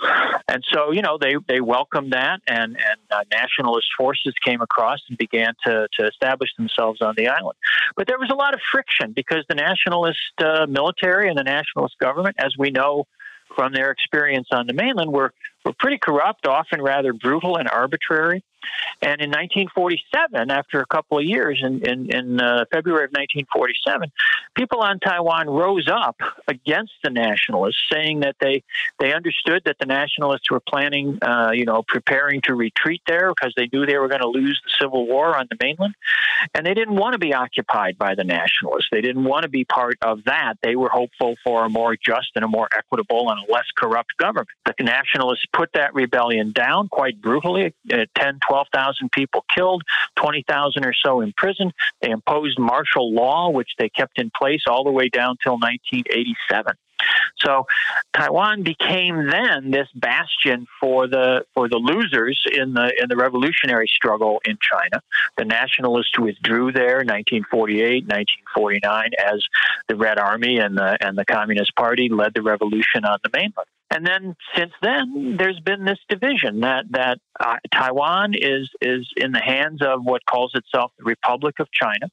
[0.48, 5.00] And so you know they they welcomed that, and and uh, nationalist forces came across
[5.08, 7.56] and began to to establish themselves on the island.
[7.96, 11.98] But there was a lot of friction because the nationalist uh, military and the nationalist
[11.98, 13.06] government, as we know
[13.54, 15.32] from their experience on the mainland, were
[15.64, 18.44] were pretty corrupt, often rather brutal and arbitrary.
[19.02, 24.10] And in 1947, after a couple of years, in, in, in uh, February of 1947,
[24.54, 26.16] people on Taiwan rose up
[26.48, 28.62] against the nationalists, saying that they
[28.98, 33.52] they understood that the nationalists were planning, uh, you know, preparing to retreat there because
[33.56, 35.94] they knew they were going to lose the civil war on the mainland,
[36.54, 38.88] And they didn't want to be occupied by the nationalists.
[38.90, 40.54] They didn't want to be part of that.
[40.62, 44.16] They were hopeful for a more just and a more equitable and a less corrupt
[44.18, 44.48] government.
[44.64, 47.74] The nationalists put that rebellion down quite brutally.
[47.92, 49.82] Uh, 10, 12,000 people killed,
[50.14, 51.72] 20,000 or so imprisoned.
[52.00, 56.74] They imposed martial law, which they kept in place all the way down till 1987.
[57.38, 57.66] So
[58.12, 63.88] Taiwan became then this bastion for the for the losers in the in the revolutionary
[63.88, 65.02] struggle in China.
[65.36, 69.44] The nationalists withdrew there in 1948, 1949 as
[69.88, 73.68] the Red Army and the and the Communist Party led the revolution on the mainland.
[73.90, 79.32] And then since then, there's been this division that that uh, Taiwan is is in
[79.32, 82.08] the hands of what calls itself the Republic of China.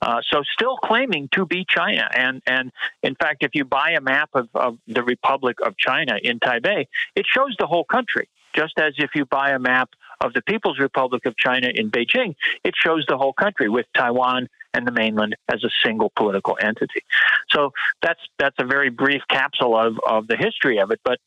[0.00, 2.08] Uh, so still claiming to be China.
[2.14, 6.18] And, and in fact, if you buy a map of, of the Republic of China
[6.22, 8.28] in Taipei, it shows the whole country.
[8.54, 9.90] Just as if you buy a map
[10.20, 12.34] of the People's Republic of China in Beijing,
[12.64, 17.02] it shows the whole country with Taiwan and the mainland as a single political entity.
[17.50, 21.00] So that's that's a very brief capsule of, of the history of it.
[21.04, 21.18] But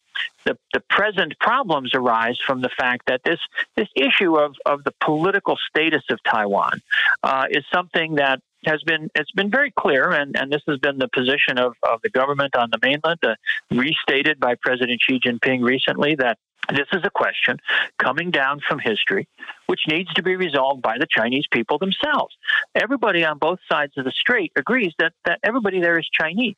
[0.46, 3.40] the, the present problems arise from the fact that this
[3.76, 6.82] this issue of, of the political status of Taiwan
[7.24, 10.98] uh, is something that has been it's been very clear, and, and this has been
[10.98, 13.36] the position of, of the government on the mainland, uh,
[13.72, 16.38] restated by President Xi Jinping recently that
[16.70, 17.60] this is a question
[17.98, 19.28] coming down from history,
[19.68, 22.36] which needs to be resolved by the Chinese people themselves.
[22.74, 26.56] Everybody on both sides of the strait agrees that, that everybody there is Chinese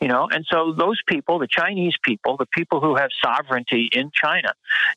[0.00, 0.28] you know?
[0.30, 4.52] And so those people the chinese people the people who have sovereignty in china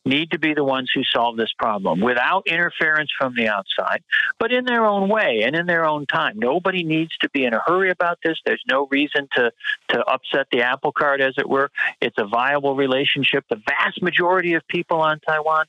[0.05, 4.03] need to be the ones who solve this problem without interference from the outside
[4.39, 6.38] but in their own way and in their own time.
[6.38, 8.38] Nobody needs to be in a hurry about this.
[8.45, 9.51] There's no reason to
[9.89, 11.69] to upset the apple cart as it were.
[12.01, 13.45] It's a viable relationship.
[13.49, 15.65] The vast majority of people on taiwan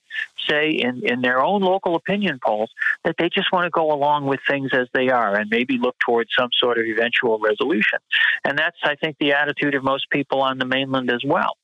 [0.49, 2.71] say in in their own local opinion polls
[3.05, 5.97] that they just want to go along with things as they are and maybe look
[5.99, 7.99] towards some sort of eventual resolution.
[8.45, 11.57] And that's i think the attitude of most people on the mainland as well.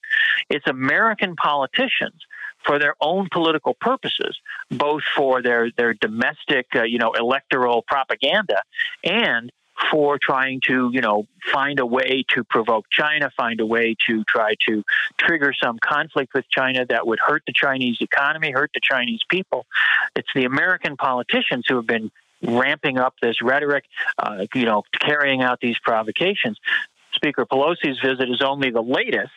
[0.49, 2.25] It's American politicians
[2.65, 4.39] for their own political purposes,
[4.71, 8.63] both for their their domestic, uh, you know, electoral propaganda
[9.05, 9.51] and
[9.91, 14.25] for trying to, you know, find a way to provoke China, find a way to
[14.25, 14.85] try to
[15.19, 19.65] trigger some conflict with China that would hurt the Chinese economy, hurt the Chinese people.
[20.15, 22.11] It's the American politicians who have been
[22.43, 23.85] ramping up this rhetoric,
[24.19, 26.59] uh, you know, carrying out these provocations.
[27.21, 29.29] Speaker Pelosi's visit is only the latest,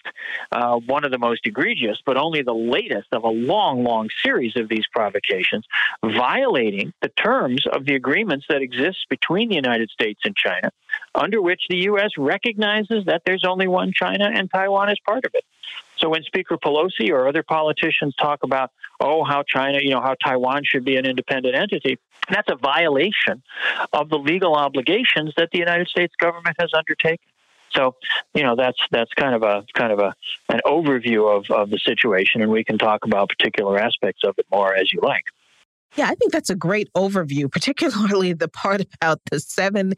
[0.54, 4.56] uh, one of the most egregious, but only the latest of a long, long series
[4.56, 5.66] of these provocations,
[6.02, 10.72] violating the terms of the agreements that exist between the United States and China,
[11.14, 12.12] under which the U.S.
[12.18, 15.44] recognizes that there's only one China and Taiwan is part of it.
[15.98, 18.72] So when Speaker Pelosi or other politicians talk about,
[19.02, 23.44] oh, how China, you know, how Taiwan should be an independent entity, that's a violation
[23.92, 27.26] of the legal obligations that the United States government has undertaken.
[27.76, 27.96] So,
[28.34, 30.14] you know, that's that's kind of a kind of a
[30.50, 34.46] an overview of, of the situation, and we can talk about particular aspects of it
[34.52, 35.24] more as you like.
[35.96, 39.94] Yeah, I think that's a great overview, particularly the part about the seven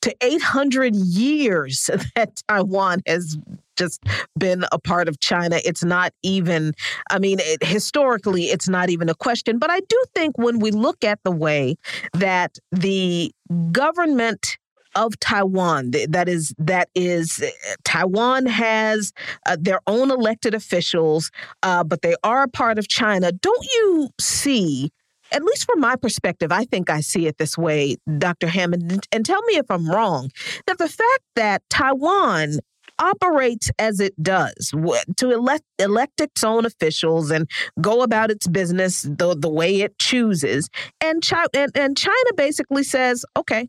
[0.00, 3.36] to 800 years that Taiwan has
[3.76, 4.02] just
[4.38, 5.60] been a part of China.
[5.62, 6.72] It's not even,
[7.10, 9.58] I mean, it, historically, it's not even a question.
[9.58, 11.76] But I do think when we look at the way
[12.14, 13.30] that the
[13.72, 14.56] government
[14.96, 15.92] of Taiwan.
[16.08, 17.44] That is that is
[17.84, 19.12] Taiwan has
[19.44, 21.30] uh, their own elected officials,
[21.62, 23.30] uh, but they are a part of China.
[23.30, 24.90] Don't you see?
[25.32, 28.46] At least from my perspective, I think I see it this way, Dr.
[28.46, 29.06] Hammond.
[29.10, 30.30] And tell me if I'm wrong.
[30.68, 32.60] That the fact that Taiwan
[32.98, 34.72] operates as it does
[35.16, 37.48] to elect elect its own officials and
[37.80, 40.70] go about its business the the way it chooses
[41.02, 43.68] and China and, and China basically says okay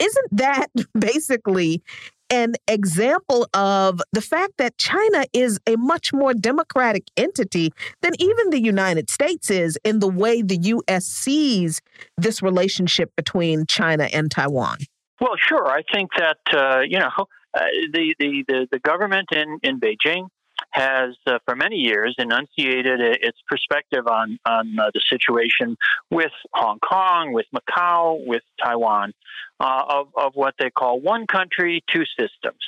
[0.00, 0.68] isn't that
[0.98, 1.82] basically
[2.30, 8.50] an example of the fact that China is a much more democratic entity than even
[8.50, 11.04] the United States is in the way the U.S.
[11.04, 11.80] sees
[12.16, 14.78] this relationship between China and Taiwan?
[15.20, 15.68] Well, sure.
[15.68, 17.10] I think that, uh, you know,
[17.54, 17.60] uh,
[17.92, 20.26] the, the, the, the government in, in Beijing
[20.70, 25.76] has, uh, for many years, enunciated its perspective on on uh, the situation
[26.10, 29.12] with Hong Kong, with Macau, with Taiwan,
[29.60, 32.60] uh, of of what they call one country, two systems.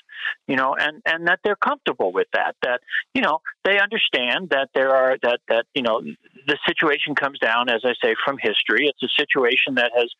[0.47, 2.57] You know, and and that they're comfortable with that.
[2.63, 2.81] That
[3.15, 7.69] you know they understand that there are that that you know the situation comes down,
[7.69, 8.89] as I say, from history.
[8.89, 10.11] It's a situation that has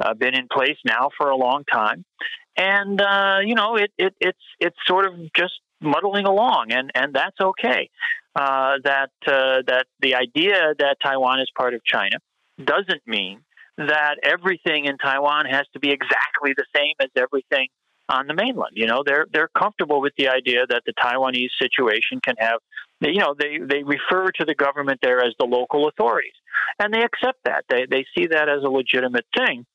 [0.00, 2.04] uh, been in place now for a long time
[2.56, 5.54] and uh, you know it, it it's it's sort of just
[5.84, 7.90] muddling along, and and that's okay.
[8.34, 12.16] Uh, that uh, that the idea that Taiwan is part of China
[12.62, 13.40] doesn't mean
[13.76, 17.68] that everything in Taiwan has to be exactly the same as everything
[18.08, 18.72] on the mainland.
[18.74, 22.60] You know, they're they're comfortable with the idea that the Taiwanese situation can have
[23.00, 26.34] you know they they refer to the government there as the local authorities
[26.78, 29.66] and they accept that they they see that as a legitimate thing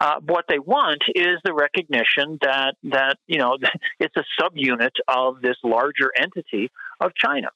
[0.00, 3.58] uh, what they want is the recognition that that you know
[4.00, 6.70] it's a subunit of this larger entity
[7.00, 7.48] of China.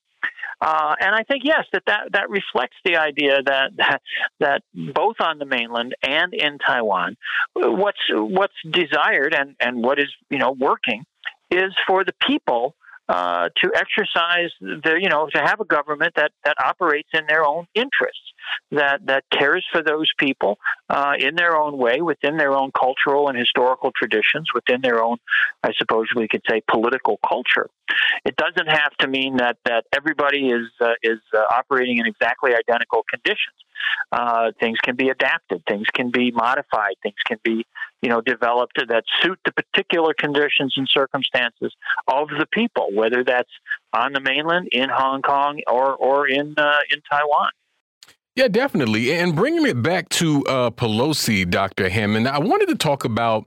[0.60, 4.02] Uh, and I think yes, that, that that reflects the idea that, that
[4.40, 7.16] that both on the mainland and in Taiwan,
[7.54, 11.04] what's what's desired and, and what is you know working
[11.50, 12.74] is for the people
[13.08, 17.44] uh, to exercise the, you know, to have a government that, that operates in their
[17.44, 18.32] own interests,
[18.70, 20.58] that, that cares for those people
[20.88, 25.18] uh, in their own way, within their own cultural and historical traditions, within their own,
[25.62, 27.68] I suppose we could say, political culture.
[28.24, 32.52] It doesn't have to mean that, that everybody is, uh, is uh, operating in exactly
[32.54, 33.56] identical conditions.
[34.12, 37.66] Uh, things can be adapted, things can be modified, things can be,
[38.02, 41.74] you know, developed that suit the particular conditions and circumstances
[42.08, 43.50] of the people, whether that's
[43.92, 47.50] on the mainland, in Hong Kong, or or in uh, in Taiwan.
[48.36, 49.12] Yeah, definitely.
[49.12, 51.88] And bringing it back to uh, Pelosi, Dr.
[51.88, 53.46] Hammond, I wanted to talk about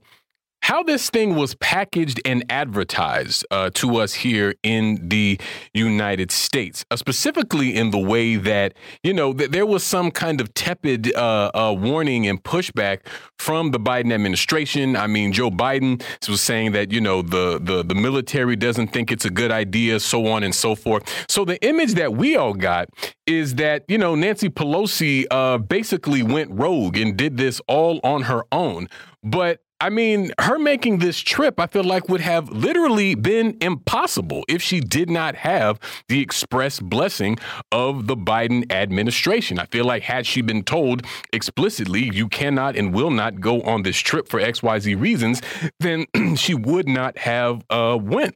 [0.62, 5.40] how this thing was packaged and advertised uh, to us here in the
[5.72, 10.40] United States, uh, specifically in the way that, you know, th- there was some kind
[10.40, 13.00] of tepid uh, uh warning and pushback
[13.38, 14.96] from the Biden administration.
[14.96, 19.10] I mean, Joe Biden was saying that, you know, the, the, the military doesn't think
[19.10, 21.26] it's a good idea, so on and so forth.
[21.28, 22.88] So the image that we all got
[23.26, 28.22] is that, you know, Nancy Pelosi uh, basically went rogue and did this all on
[28.22, 28.88] her own.
[29.22, 34.44] But I mean, her making this trip, I feel like would have literally been impossible
[34.48, 35.78] if she did not have
[36.08, 37.38] the express blessing
[37.70, 39.60] of the Biden administration.
[39.60, 43.82] I feel like had she been told explicitly, you cannot and will not go on
[43.84, 45.40] this trip for XYZ reasons,
[45.78, 46.06] then
[46.36, 48.34] she would not have uh, went.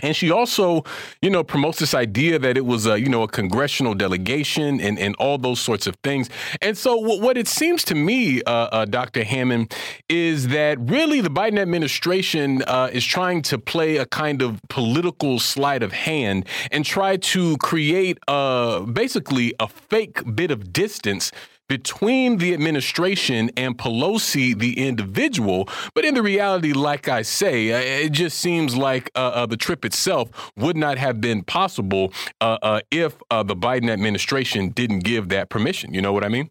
[0.00, 0.82] And she also,
[1.22, 4.98] you know, promotes this idea that it was a, you know, a congressional delegation and,
[4.98, 6.28] and all those sorts of things.
[6.60, 9.22] And so, what, what it seems to me, uh, uh, Dr.
[9.22, 9.72] Hammond,
[10.08, 15.38] is that really the Biden administration uh, is trying to play a kind of political
[15.38, 21.30] sleight of hand and try to create uh, basically a fake bit of distance
[21.68, 25.68] between the administration and Pelosi, the individual.
[25.94, 29.56] But in the reality, like I say, uh, it just seems like uh, uh, the
[29.56, 35.00] trip itself would not have been possible uh, uh if uh, the Biden administration didn't
[35.00, 35.94] give that permission.
[35.94, 36.50] You know what I mean?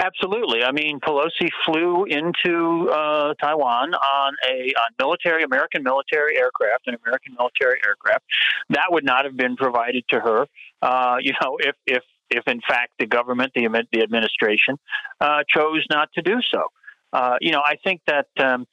[0.00, 0.64] Absolutely.
[0.64, 6.96] I mean, Pelosi flew into uh, Taiwan on a on military American military aircraft, an
[7.04, 8.24] American military aircraft.
[8.70, 10.46] That would not have been provided to her.
[10.82, 14.78] Uh, you know, if if if in fact the government, the, the administration,
[15.20, 16.64] uh, chose not to do so.
[17.12, 18.66] Uh, you know, I think that um,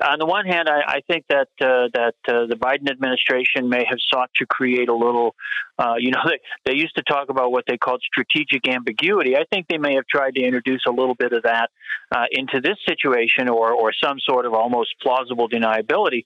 [0.00, 3.84] on the one hand, I, I think that uh, that uh, the Biden administration may
[3.86, 5.34] have sought to create a little.
[5.78, 9.36] Uh, you know, they, they used to talk about what they called strategic ambiguity.
[9.36, 11.70] I think they may have tried to introduce a little bit of that
[12.10, 16.24] uh, into this situation, or or some sort of almost plausible deniability,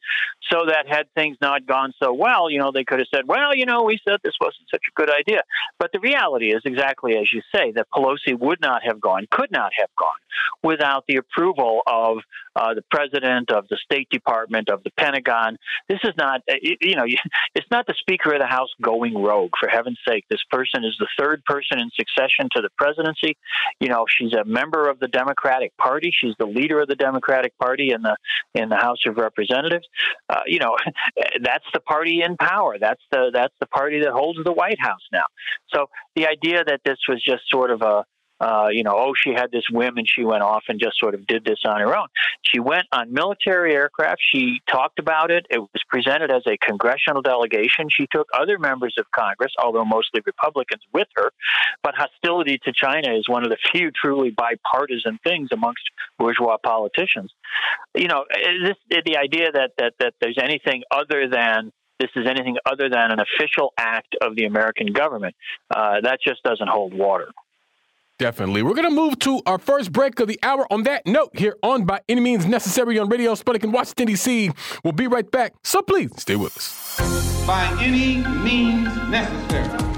[0.51, 3.55] so that had things not gone so well, you know, they could have said, "Well,
[3.55, 5.43] you know, we said this wasn't such a good idea."
[5.78, 9.51] But the reality is exactly as you say that Pelosi would not have gone, could
[9.51, 10.20] not have gone,
[10.62, 12.18] without the approval of
[12.55, 15.56] uh, the president, of the State Department, of the Pentagon.
[15.88, 17.05] This is not, uh, you know,
[17.55, 19.52] it's not the Speaker of the House going rogue.
[19.59, 23.36] For heaven's sake, this person is the third person in succession to the presidency.
[23.80, 26.12] You know, she's a member of the Democratic Party.
[26.18, 28.16] She's the leader of the Democratic Party in the
[28.55, 29.86] in the House of Representatives.
[30.28, 30.76] Uh, you know,
[31.43, 32.78] that's the party in power.
[32.78, 35.24] That's the that's the party that holds the White House now.
[35.72, 38.05] So the idea that this was just sort of a
[38.40, 41.14] uh, you know, oh, she had this whim and she went off and just sort
[41.14, 42.06] of did this on her own.
[42.42, 44.20] She went on military aircraft.
[44.34, 45.46] She talked about it.
[45.50, 47.88] It was presented as a congressional delegation.
[47.90, 51.30] She took other members of Congress, although mostly Republicans, with her.
[51.82, 55.82] But hostility to China is one of the few truly bipartisan things amongst
[56.18, 57.32] bourgeois politicians.
[57.94, 58.76] You know, this,
[59.06, 63.18] the idea that, that, that there's anything other than this is anything other than an
[63.20, 65.34] official act of the American government,
[65.74, 67.28] uh, that just doesn't hold water.
[68.18, 68.62] Definitely.
[68.62, 70.66] We're going to move to our first break of the hour.
[70.72, 74.51] On that note, here on By Any Means Necessary on Radio Sputnik in Washington, D.C.
[74.82, 75.55] We'll be right back.
[75.62, 77.47] So please stay with us.
[77.47, 79.95] By any means necessary.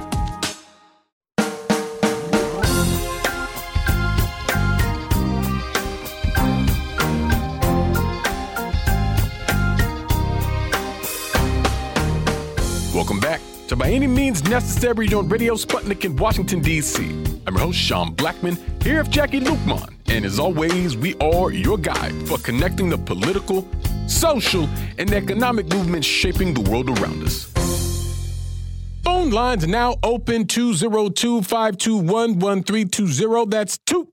[13.69, 17.05] To By Any Means Necessary on Radio Sputnik in Washington, D.C.
[17.47, 21.77] I'm your host, Sean Blackmon, here with Jacquie Luqman And as always, we are your
[21.77, 23.69] guide for connecting the political,
[24.07, 24.67] social,
[24.97, 27.45] and economic movements shaping the world around us.
[29.05, 33.51] Phone lines now open 202 521 1320.
[33.51, 34.08] That's 2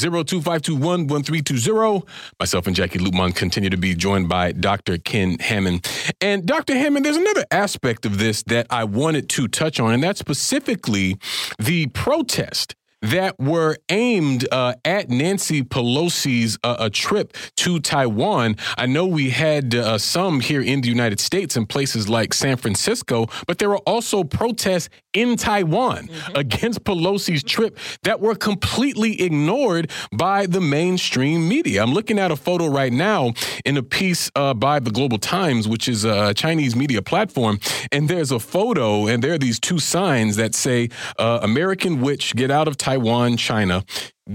[0.00, 2.06] 0252
[2.40, 4.98] Myself and Jacquie Luqman continue to be joined by Dr.
[4.98, 5.88] Ken Hammond.
[6.20, 6.74] And Dr.
[6.74, 11.16] Hammond, there's another aspect of this that I wanted to touch on, and that's specifically
[11.58, 18.56] the protest that were aimed uh, at Nancy Pelosi's uh, a trip to Taiwan.
[18.76, 22.56] I know we had uh, some here in the United States in places like San
[22.56, 26.36] Francisco, but there were also protests in Taiwan mm-hmm.
[26.36, 31.82] against Pelosi's trip that were completely ignored by the mainstream media.
[31.82, 33.32] I'm looking at a photo right now
[33.64, 37.58] in a piece uh, by the Global Times, which is a Chinese media platform,
[37.92, 42.34] and there's a photo, and there are these two signs that say uh, "American Witch,
[42.34, 43.84] get out of." Taiwan Taiwan, China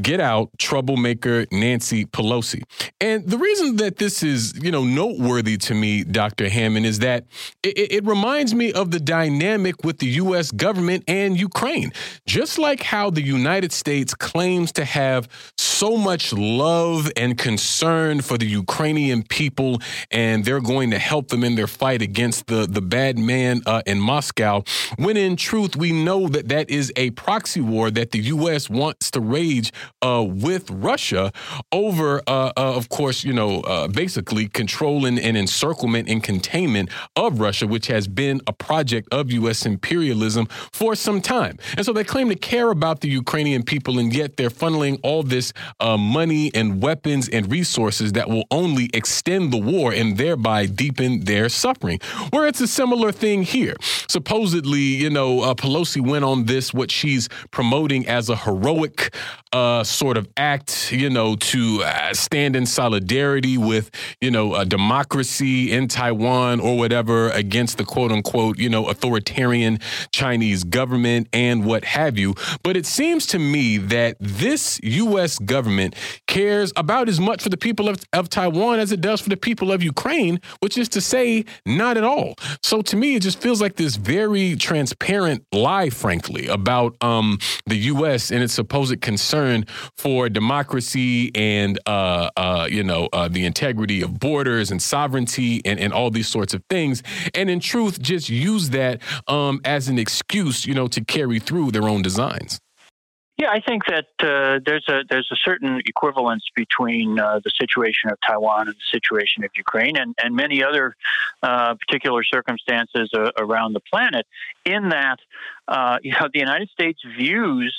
[0.01, 2.63] Get Out troublemaker Nancy Pelosi.
[2.99, 6.49] And the reason that this is, you know, noteworthy to me, Dr.
[6.49, 7.25] Hammond, is that
[7.61, 10.51] it, it, reminds me of the dynamic with the U.S.
[10.51, 11.91] government and Ukraine.
[12.25, 18.37] Just like how the United States claims to have so much love and concern for
[18.37, 22.81] the Ukrainian people, and they're going to help them in their fight against the, the
[22.81, 24.63] bad man uh, in Moscow,
[24.97, 28.69] when in truth, we know that that is a proxy war that the U.S.
[28.69, 29.71] wants to rage
[30.01, 31.31] uh, with Russia
[31.71, 37.39] over, uh, uh, of course, you know, uh, basically controlling and encirclement and containment of
[37.39, 39.65] Russia, which has been a project of U.S.
[39.65, 41.57] imperialism for some time.
[41.77, 45.23] And so they claim to care about the Ukrainian people, and yet they're funneling all
[45.23, 50.65] this uh, money and weapons and resources that will only extend the war and thereby
[50.65, 51.99] deepen their suffering.
[52.31, 53.75] Where it's a similar thing here.
[54.07, 59.13] Supposedly, you know, Pelosi went on this, what she's promoting as a heroic
[59.53, 63.89] uh, sort of act, you know, to uh, stand in solidarity with,
[64.21, 69.79] you know, a democracy in Taiwan or whatever against the quote unquote, you know, authoritarian
[70.11, 72.35] Chinese government and what have you.
[72.61, 75.39] But it seems to me that this U.S.
[75.39, 75.95] government
[76.27, 79.37] cares about as much for the people of, of Taiwan as it does for the
[79.37, 82.35] people of Ukraine, which is to say, not at all.
[82.61, 87.77] So to me, it just feels like this very transparent lie, frankly, about um, the
[87.93, 88.29] U.S.
[88.29, 89.62] and its supposed concern
[89.97, 95.79] for democracy and uh, uh, you know uh, the integrity of borders and sovereignty and,
[95.79, 97.03] and all these sorts of things,
[97.33, 101.71] and in truth, just use that um, as an excuse, you know, to carry through
[101.71, 102.59] their own designs.
[103.35, 108.11] Yeah, I think that uh, there's a there's a certain equivalence between uh, the situation
[108.11, 110.95] of Taiwan and the situation of Ukraine and, and many other
[111.41, 114.27] uh, particular circumstances uh, around the planet.
[114.65, 115.17] In that,
[115.67, 117.75] uh, you know, the United States views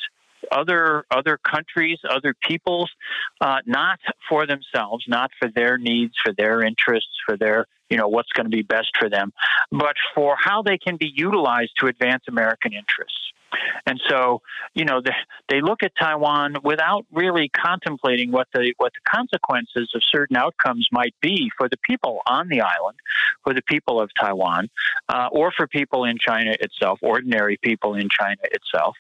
[0.51, 2.91] other other countries, other peoples,
[3.41, 3.99] uh, not
[4.29, 8.47] for themselves, not for their needs, for their interests, for their you know what's going
[8.47, 9.33] to be best for them,
[9.71, 13.33] but for how they can be utilized to advance American interests.
[13.87, 14.43] And so,
[14.75, 15.13] you know, they,
[15.49, 20.89] they look at Taiwan without really contemplating what the what the consequences of certain outcomes
[20.93, 22.97] might be for the people on the island,
[23.43, 24.69] for the people of Taiwan,
[25.09, 28.97] uh, or for people in China itself, ordinary people in China itself.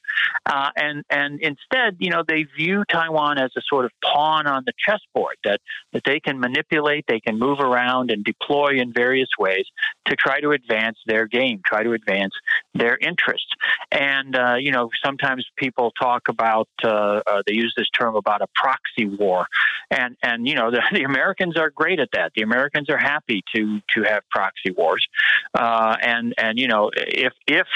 [0.47, 4.65] Uh, and and instead, you know, they view Taiwan as a sort of pawn on
[4.67, 5.61] the chessboard that
[5.93, 9.67] that they can manipulate, they can move around and deploy in various ways
[10.07, 12.35] to try to advance their game, try to advance
[12.75, 13.51] their interests.
[13.91, 18.17] And uh, uh, you know, sometimes people talk about uh, uh, they use this term
[18.17, 19.47] about a proxy war,
[19.91, 22.33] and and you know the, the, Americans are great at that.
[22.35, 25.07] The Americans are happy to to have proxy wars,
[25.55, 27.67] uh, and and you know if if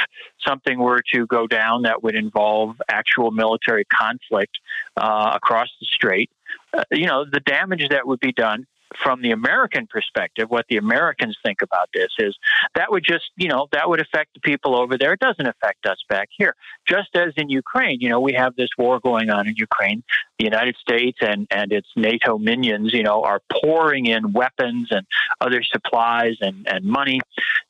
[0.47, 4.59] something were to go down that would involve actual military conflict
[4.97, 6.31] uh, across the strait,
[6.91, 8.67] you know the damage that would be done
[8.97, 12.37] from the American perspective, what the Americans think about this is
[12.75, 15.13] that would just, you know, that would affect the people over there.
[15.13, 16.55] It doesn't affect us back here.
[16.87, 20.03] Just as in Ukraine, you know, we have this war going on in Ukraine.
[20.39, 25.07] The United States and, and its NATO minions, you know, are pouring in weapons and
[25.41, 27.21] other supplies and, and money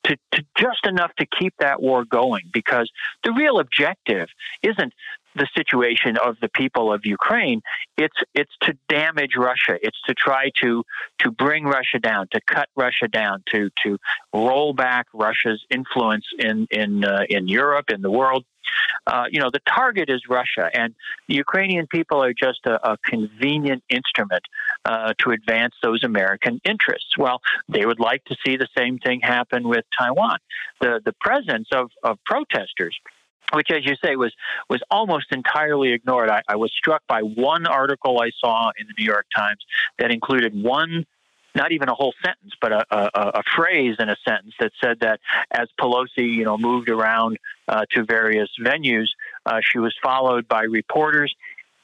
[0.05, 2.91] to, to just enough to keep that war going because
[3.25, 4.29] the real objective
[4.63, 4.93] isn't
[5.39, 7.63] the situation of the people of Ukraine.
[7.97, 9.79] It's it's to damage Russia.
[9.81, 10.85] It's to try to
[11.21, 13.99] to bring Russia down, to cut Russia down, to to
[14.35, 18.45] roll back Russia's influence in in uh, in Europe, in the world.
[19.07, 20.95] Uh, you know, the target is Russia, and
[21.29, 24.43] the Ukrainian people are just a, a convenient instrument
[24.85, 27.17] uh, to advance those American interests.
[27.17, 30.39] Well, they would like to see the same thing happen with Taiwan.
[30.81, 32.97] The the presence of, of protesters
[33.53, 34.33] which, as you say, was
[34.69, 36.31] was almost entirely ignored.
[36.31, 39.65] I, I, was struck by one article I saw in the New York Times
[39.99, 41.07] that included one.
[41.55, 45.01] Not even a whole sentence, but a, a, a phrase in a sentence that said
[45.01, 45.19] that
[45.51, 49.07] as Pelosi, you know, moved around uh, to various venues,
[49.45, 51.35] uh, she was followed by reporters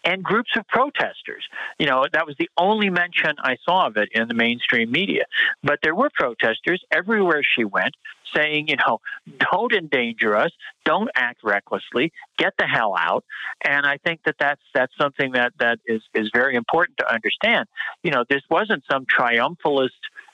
[0.04, 1.44] and groups of protesters.
[1.78, 5.24] You know, that was the only mention I saw of it in the mainstream media.
[5.62, 7.94] But there were protesters everywhere she went
[8.34, 9.00] saying, you know,
[9.38, 10.50] don't endanger us,
[10.84, 13.24] don't act recklessly, get the hell out.
[13.64, 17.68] And I think that that's that's something that that is is very important to understand.
[18.02, 19.90] You know, this wasn't some triumphalist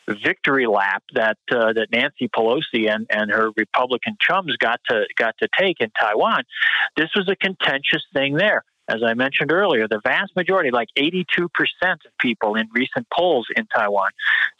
[0.09, 5.37] victory lap that uh, that Nancy Pelosi and, and her Republican chums got to got
[5.39, 6.43] to take in Taiwan.
[6.97, 11.47] This was a contentious thing there as I mentioned earlier, the vast majority, like 82%
[11.83, 14.11] of people in recent polls in Taiwan,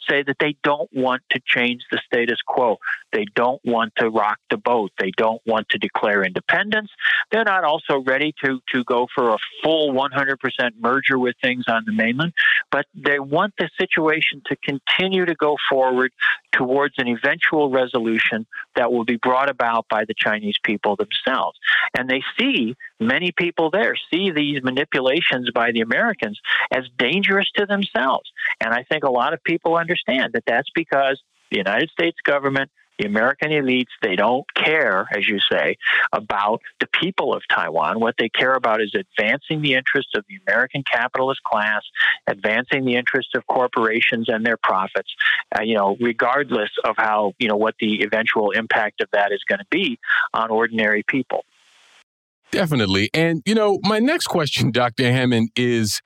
[0.09, 2.77] say that they don't want to change the status quo.
[3.13, 4.91] They don't want to rock the boat.
[4.97, 6.89] They don't want to declare independence.
[7.31, 10.35] They're not also ready to, to go for a full 100%
[10.79, 12.33] merger with things on the mainland,
[12.71, 16.11] but they want the situation to continue to go forward
[16.51, 18.45] towards an eventual resolution
[18.75, 21.57] that will be brought about by the Chinese people themselves.
[21.97, 26.39] And they see many people there see these manipulations by the Americans
[26.71, 28.29] as dangerous to themselves.
[28.59, 32.71] And I think a lot of people understand that that's because the United States government
[33.01, 35.77] the American elites, they don't care, as you say,
[36.13, 37.99] about the people of Taiwan.
[37.99, 41.81] What they care about is advancing the interests of the American capitalist class,
[42.27, 45.15] advancing the interests of corporations and their profits,
[45.57, 49.41] uh, you know, regardless of how, you know, what the eventual impact of that is
[49.47, 49.97] going to be
[50.33, 51.43] on ordinary people.
[52.51, 53.09] Definitely.
[53.13, 55.11] And, you know, my next question, Dr.
[55.11, 56.01] Hammond, is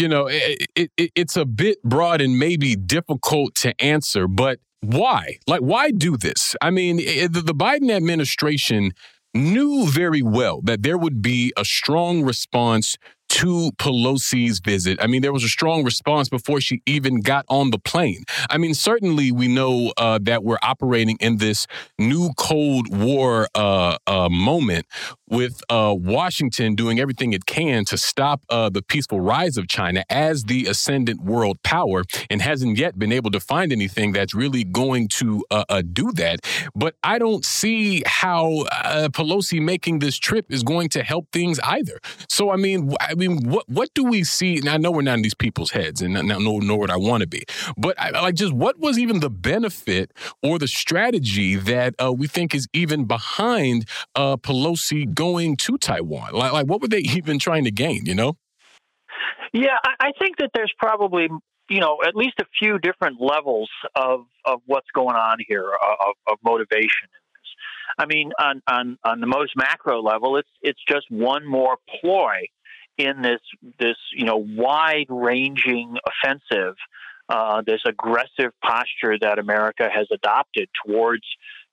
[0.00, 5.36] you know, it, it, it's a bit broad and maybe difficult to answer, but why?
[5.46, 6.56] Like, why do this?
[6.62, 8.92] I mean, the Biden administration
[9.34, 12.96] knew very well that there would be a strong response
[13.40, 14.98] to Pelosi's visit.
[15.00, 18.24] I mean, there was a strong response before she even got on the plane.
[18.50, 21.66] I mean, certainly we know uh, that we're operating in this
[21.98, 24.84] new Cold War uh, uh, moment
[25.26, 30.04] with uh, Washington doing everything it can to stop uh, the peaceful rise of China
[30.10, 34.64] as the ascendant world power and hasn't yet been able to find anything that's really
[34.64, 36.40] going to uh, do that.
[36.74, 38.66] But I don't see how
[39.14, 42.00] Pelosi making this trip is going to help things either.
[42.28, 44.58] So, I mean, I mean, what what do we see?
[44.58, 46.96] And I know we're not in these people's heads, and not know nor what I
[46.96, 47.42] want to be.
[47.76, 50.12] But I, like, just what was even the benefit
[50.42, 56.32] or the strategy that uh, we think is even behind uh, Pelosi going to Taiwan?
[56.32, 58.06] Like, like, what were they even trying to gain?
[58.06, 58.36] You know?
[59.52, 61.28] Yeah, I, I think that there's probably
[61.68, 66.08] you know at least a few different levels of of what's going on here uh,
[66.08, 67.08] of, of motivation
[67.98, 72.46] I mean, on, on, on the most macro level, it's it's just one more ploy
[73.04, 73.40] in this
[73.78, 76.76] this you know wide ranging offensive,
[77.28, 81.24] uh, this aggressive posture that America has adopted towards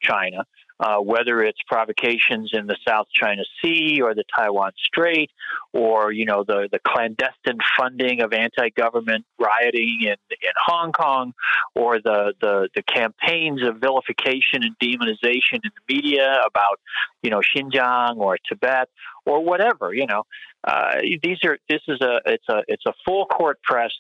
[0.02, 0.46] China
[0.80, 5.32] uh, whether it's provocations in the South China Sea or the Taiwan Strait,
[5.74, 11.34] or you know the the clandestine funding of anti-government rioting in in Hong Kong,
[11.76, 16.80] or the the the campaigns of vilification and demonization in the media about
[17.24, 18.90] you know Xinjiang or Tibet
[19.26, 19.94] or whatever.
[19.94, 20.24] You know,
[20.68, 23.92] uh, these are this is a it's a it's a full court press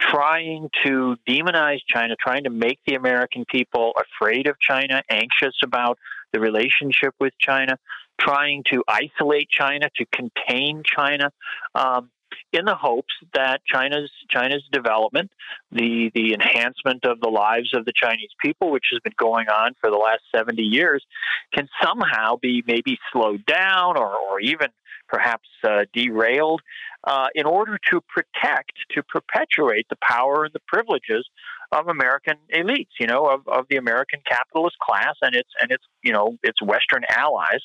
[0.00, 5.98] trying to demonize China, trying to make the American people afraid of China, anxious about
[6.32, 7.78] the relationship with China,
[8.18, 11.30] trying to isolate China, to contain China.
[11.74, 12.10] Um,
[12.52, 15.30] in the hopes that China's China's development,
[15.72, 19.74] the the enhancement of the lives of the Chinese people, which has been going on
[19.80, 21.04] for the last 70 years,
[21.52, 24.68] can somehow be maybe slowed down or, or even
[25.08, 26.60] perhaps uh, derailed
[27.04, 31.28] uh, in order to protect, to perpetuate the power and the privileges
[31.72, 35.84] of American elites, you know, of, of the American capitalist class and its and its
[36.02, 37.60] you know its Western allies,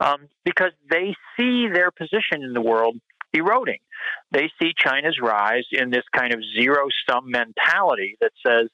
[0.00, 2.96] um, because they see their position in the world
[3.32, 3.80] eroding.
[4.30, 8.68] They see China's rise in this kind of zero sum mentality that says,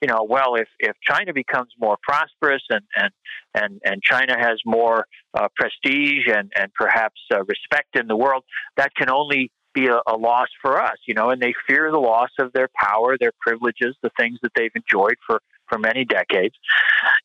[0.00, 3.10] you know, well, if, if China becomes more prosperous and, and,
[3.54, 8.44] and, and China has more uh, prestige and, and perhaps uh, respect in the world,
[8.76, 11.98] that can only be a, a loss for us, you know, and they fear the
[11.98, 16.54] loss of their power, their privileges, the things that they've enjoyed for, for many decades.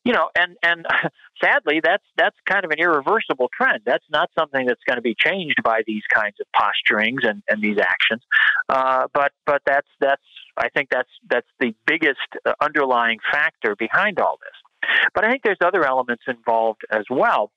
[0.04, 0.86] You know, and, and
[1.42, 3.80] sadly, that's, that's kind of an irreversible trend.
[3.86, 7.62] That's not something that's going to be changed by these kinds of posturings and, and
[7.62, 8.22] these actions.
[8.68, 10.22] Uh, but, but that's, that's,
[10.56, 14.90] I think that's, that's the biggest uh, underlying factor behind all this.
[15.14, 17.50] But I think there's other elements involved as well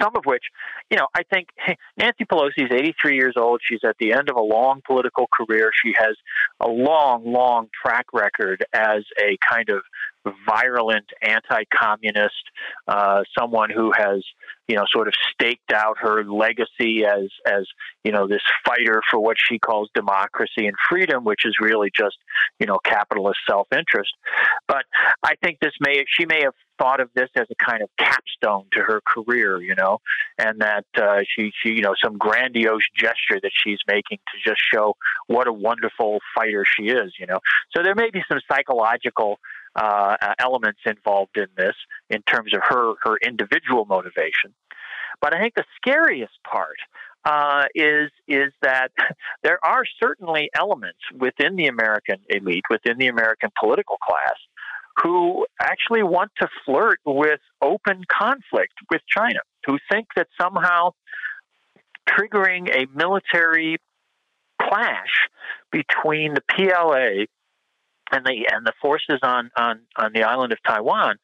[0.00, 0.44] some of which,
[0.90, 1.48] you know, I think
[1.96, 3.60] Nancy Pelosi is 83 years old.
[3.62, 5.70] She's at the end of a long political career.
[5.84, 6.16] She has
[6.60, 9.82] a long, long track record as a kind of
[10.48, 12.34] virulent anti-communist,
[12.88, 14.24] uh, someone who has,
[14.68, 17.66] you know, sort of staked out her legacy as, as
[18.04, 22.16] you know, this fighter for what she calls democracy and freedom, which is really just,
[22.58, 24.12] you know, capitalist self-interest.
[24.66, 24.84] But
[25.22, 28.64] I think this may, she may have thought of this as a kind of capstone
[28.72, 29.98] to her career, you know,
[30.38, 34.60] and that uh, she, she, you know, some grandiose gesture that she's making to just
[34.72, 34.94] show
[35.26, 37.38] what a wonderful fighter she is, you know.
[37.74, 39.38] So there may be some psychological
[39.76, 41.74] uh, elements involved in this
[42.10, 44.54] in terms of her her individual motivation.
[45.20, 46.76] But I think the scariest part
[47.24, 48.90] uh, is is that
[49.42, 54.36] there are certainly elements within the American elite, within the American political class,
[55.02, 60.92] who actually want to flirt with open conflict with China, who think that somehow
[62.08, 63.76] triggering a military
[64.62, 65.28] clash
[65.70, 67.26] between the PLA
[68.12, 71.16] and the and the forces on on on the island of Taiwan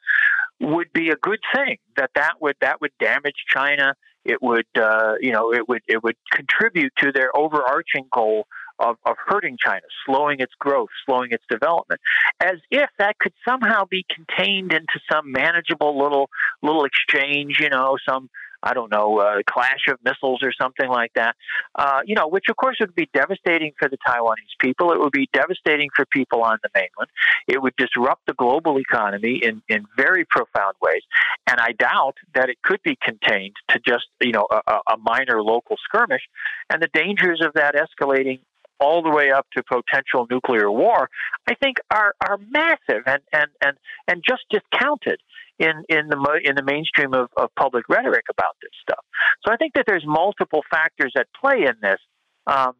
[0.61, 1.79] would be a good thing.
[1.97, 3.95] That that would that would damage China.
[4.25, 8.47] It would uh, you know it would it would contribute to their overarching goal
[8.79, 12.01] of, of hurting China, slowing its growth, slowing its development,
[12.41, 16.31] as if that could somehow be contained into some manageable little
[16.63, 18.29] little exchange, you know, some
[18.63, 21.37] I don't know, a clash of missiles or something like that.
[21.75, 24.93] Uh, you know, which of course would be devastating for the Taiwanese people.
[24.93, 27.11] It would be devastating for people on the mainland.
[27.49, 31.03] It would disrupt the global economy in, in very profound ways.
[31.47, 35.43] And I doubt that it could be contained to just, you know, a, a minor
[35.43, 36.23] local skirmish.
[36.71, 38.41] And the dangers of that escalating
[38.83, 41.09] all the way up to potential nuclear war,
[41.49, 43.77] I think are are massive and and and
[44.09, 45.21] and just discounted
[45.59, 49.05] in in the in the mainstream of, of public rhetoric about this stuff.
[49.47, 52.01] So I think that there's multiple factors at play in this,
[52.47, 52.73] um,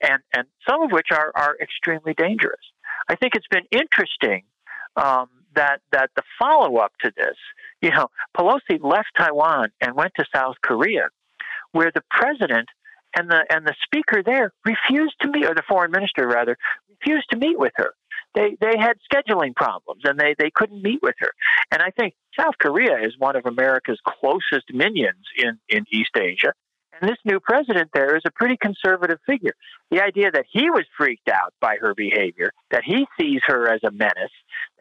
[0.00, 2.64] and and some of which are are extremely dangerous.
[3.08, 4.44] I think it's been interesting
[4.96, 7.36] um, that that the follow up to this,
[7.82, 11.08] you know, Pelosi left Taiwan and went to South Korea,
[11.72, 12.68] where the president
[13.16, 16.56] and the and the speaker there refused to meet, or the foreign minister rather,
[17.00, 17.92] refused to meet with her.
[18.34, 21.30] They they had scheduling problems and they they couldn't meet with her.
[21.70, 26.52] And I think South Korea is one of America's closest minions in in East Asia.
[27.00, 29.54] And this new president there is a pretty conservative figure.
[29.90, 33.80] The idea that he was freaked out by her behavior, that he sees her as
[33.84, 34.32] a menace,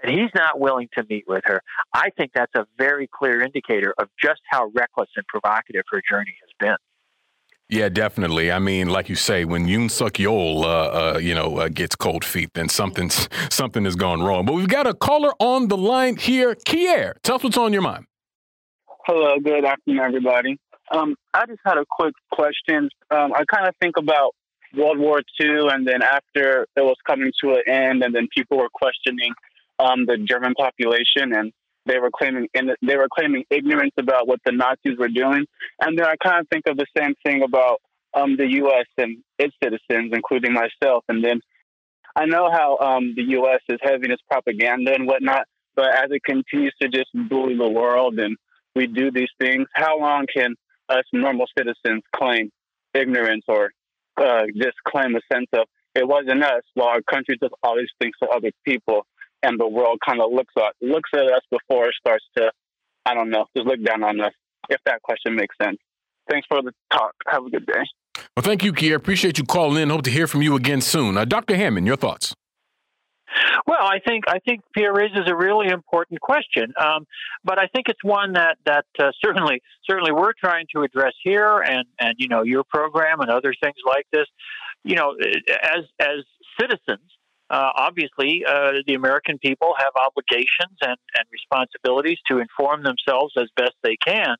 [0.01, 1.61] that he's not willing to meet with her,
[1.93, 6.35] I think that's a very clear indicator of just how reckless and provocative her journey
[6.41, 6.77] has been.
[7.69, 8.49] Yeah, definitely.
[8.49, 11.95] I mean, like you say, when Yoon Suk Yeol, uh, uh, you know, uh, gets
[11.97, 14.45] cold feet, then something's something has gone wrong.
[14.45, 17.15] But we've got a caller on the line here, Kier.
[17.23, 18.05] Tell us what's on your mind.
[19.05, 20.57] Hello, good afternoon, everybody.
[20.91, 22.89] Um, I just had a quick question.
[23.11, 24.33] Um, I kind of think about
[24.73, 28.57] World War II, and then after it was coming to an end, and then people
[28.57, 29.33] were questioning
[29.79, 31.51] um, the German population, and
[31.87, 35.45] they were claiming and they were claiming ignorance about what the Nazis were doing.
[35.81, 37.81] And then I kind of think of the same thing about
[38.13, 38.85] um, the U.S.
[38.97, 41.03] and its citizens, including myself.
[41.07, 41.41] And then
[42.15, 43.59] I know how um, the U.S.
[43.69, 45.45] is having its propaganda and whatnot,
[45.75, 48.35] but as it continues to just bully the world and
[48.75, 50.55] we do these things, how long can
[50.89, 52.49] us normal citizens claim
[52.93, 53.71] ignorance or
[54.17, 57.87] uh, just claim a sense of it wasn't us while our country does all these
[57.99, 59.05] things to other people?
[59.43, 62.51] And the world kind of looks at looks at us before it starts to,
[63.05, 64.33] I don't know, just look down on us.
[64.69, 65.77] If that question makes sense.
[66.29, 67.13] Thanks for the talk.
[67.27, 67.83] Have a good day.
[68.35, 68.95] Well, thank you, Kier.
[68.95, 69.89] Appreciate you calling in.
[69.89, 71.17] Hope to hear from you again soon.
[71.17, 71.55] Uh, Dr.
[71.55, 72.33] Hammond, your thoughts?
[73.65, 77.05] Well, I think I think Pierre raises a really important question, um,
[77.43, 81.59] but I think it's one that that uh, certainly certainly we're trying to address here,
[81.59, 84.25] and and you know your program and other things like this.
[84.83, 85.15] You know,
[85.61, 86.23] as as
[86.59, 87.09] citizens,
[87.49, 93.47] uh, obviously, uh, the American people have obligations and, and responsibilities to inform themselves as
[93.55, 94.35] best they can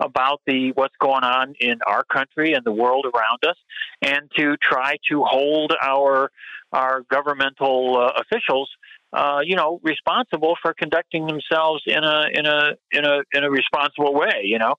[0.00, 3.56] about the what's going on in our country and the world around us,
[4.00, 6.30] and to try to hold our
[6.72, 8.70] our governmental uh, officials,
[9.12, 13.50] uh, you know, responsible for conducting themselves in a in a in a in a
[13.50, 14.42] responsible way.
[14.44, 14.74] You know,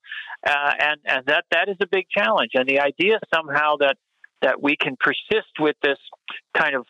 [0.45, 2.51] uh, and and that that is a big challenge.
[2.53, 3.97] And the idea somehow that
[4.41, 5.97] that we can persist with this
[6.55, 6.85] kind of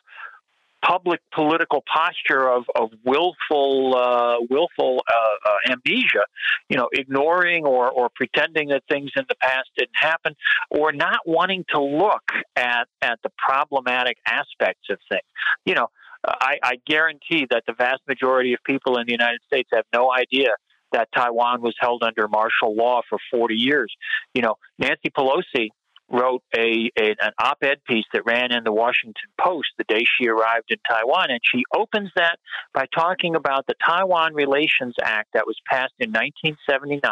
[0.85, 6.23] public political posture of, of willful uh, willful uh, uh, amnesia,
[6.69, 10.35] you know, ignoring or, or pretending that things in the past didn't happen,
[10.69, 12.23] or not wanting to look
[12.55, 15.23] at at the problematic aspects of things.
[15.65, 15.87] You know,
[16.25, 20.11] I, I guarantee that the vast majority of people in the United States have no
[20.11, 20.49] idea
[20.91, 23.93] that Taiwan was held under martial law for 40 years.
[24.33, 25.69] You know, Nancy Pelosi
[26.13, 30.27] wrote a, a, an op-ed piece that ran in the Washington Post the day she
[30.27, 32.37] arrived in Taiwan, and she opens that
[32.73, 37.11] by talking about the Taiwan Relations Act that was passed in 1979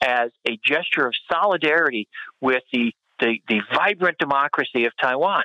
[0.00, 2.08] as a gesture of solidarity
[2.40, 5.44] with the, the, the vibrant democracy of Taiwan.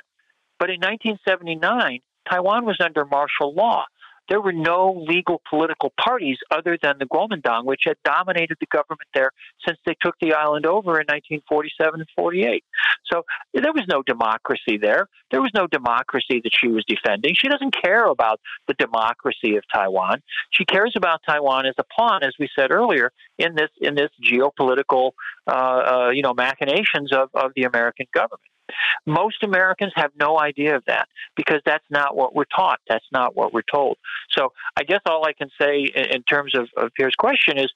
[0.58, 3.84] But in 1979, Taiwan was under martial law
[4.28, 9.08] there were no legal political parties other than the Kuomintang, which had dominated the government
[9.14, 9.32] there
[9.66, 12.64] since they took the island over in 1947 and 48.
[13.10, 13.24] So
[13.54, 15.08] there was no democracy there.
[15.30, 17.34] There was no democracy that she was defending.
[17.34, 20.22] She doesn't care about the democracy of Taiwan.
[20.50, 24.10] She cares about Taiwan as a pawn, as we said earlier, in this in this
[24.22, 25.12] geopolitical
[25.46, 28.42] uh, uh, you know machinations of, of the American government.
[29.06, 32.80] Most Americans have no idea of that because that's not what we're taught.
[32.88, 33.98] That's not what we're told.
[34.36, 37.72] So I guess all I can say in, terms of, of Pierre's question is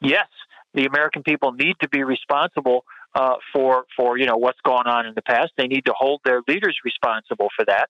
[0.00, 0.28] yes,
[0.74, 5.06] the American people need to be responsible uh, for for you know what's gone on
[5.06, 5.50] in the past.
[5.56, 7.88] They need to hold their leaders responsible for that,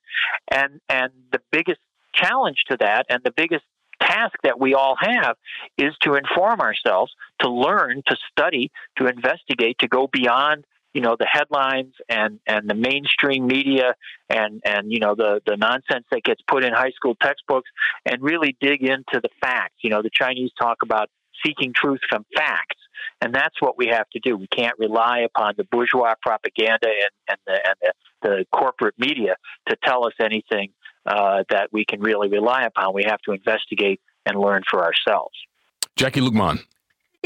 [0.51, 1.81] and and the biggest
[2.15, 3.65] challenge to that, and the biggest
[4.01, 5.37] task that we all have
[5.79, 10.65] is to inform ourselves, to learn, to study, to investigate, to go beyond
[10.97, 13.95] you know the headlines and and the mainstream media
[14.31, 17.69] and and you know the the nonsense that gets put in high school textbooks
[18.07, 19.75] and really dig into the facts.
[19.83, 21.11] You know the chinese talk about
[21.45, 22.79] seeking truth from facts.
[23.21, 24.39] And that's what we have to do.
[24.39, 27.93] We can't rely upon the bourgeois propaganda and and the and the,
[28.23, 29.37] the corporate media
[29.69, 30.71] to tell us anything
[31.05, 32.95] uh, that we can really rely upon.
[32.95, 35.35] We have to investigate and learn for ourselves.
[35.99, 36.65] Jacquie Luqman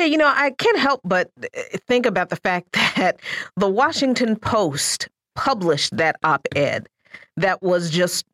[0.00, 3.20] yeah, you know, I can't help but uh, think about the fact that
[3.56, 6.88] the Washington Post published that op ed
[7.36, 8.26] that was just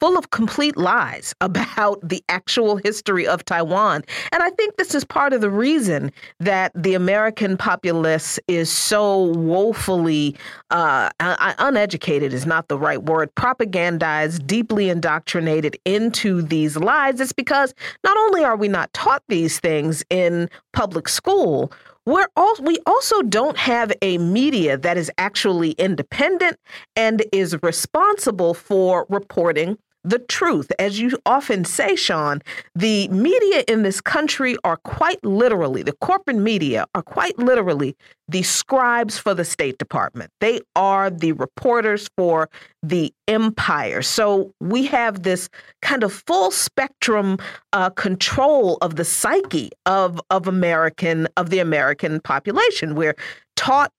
[0.00, 4.02] full of complete lies about the actual history of Taiwan.
[4.32, 9.24] And I think this is part of the reason that the American populace is so
[9.24, 10.36] woefully
[10.70, 17.20] uh, uneducated, is not the right word, propagandized, deeply indoctrinated into these lies.
[17.20, 17.74] It's because
[18.04, 21.72] not only are we not taught these things in public school,
[22.06, 26.56] we're all, we also don't have a media that is actually independent
[26.94, 29.76] and is responsible for reporting
[30.06, 30.70] the truth.
[30.78, 32.40] As you often say, Sean,
[32.74, 37.96] the media in this country are quite literally, the corporate media are quite literally
[38.28, 40.30] the scribes for the State Department.
[40.40, 42.48] They are the reporters for
[42.82, 44.02] the empire.
[44.02, 45.48] So we have this
[45.82, 47.38] kind of full spectrum
[47.72, 52.94] uh, control of the psyche of, of American, of the American population.
[52.94, 53.16] We're
[53.56, 53.92] taught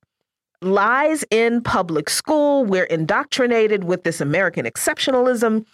[0.62, 2.66] lies in public school.
[2.66, 5.66] We're indoctrinated with this American exceptionalism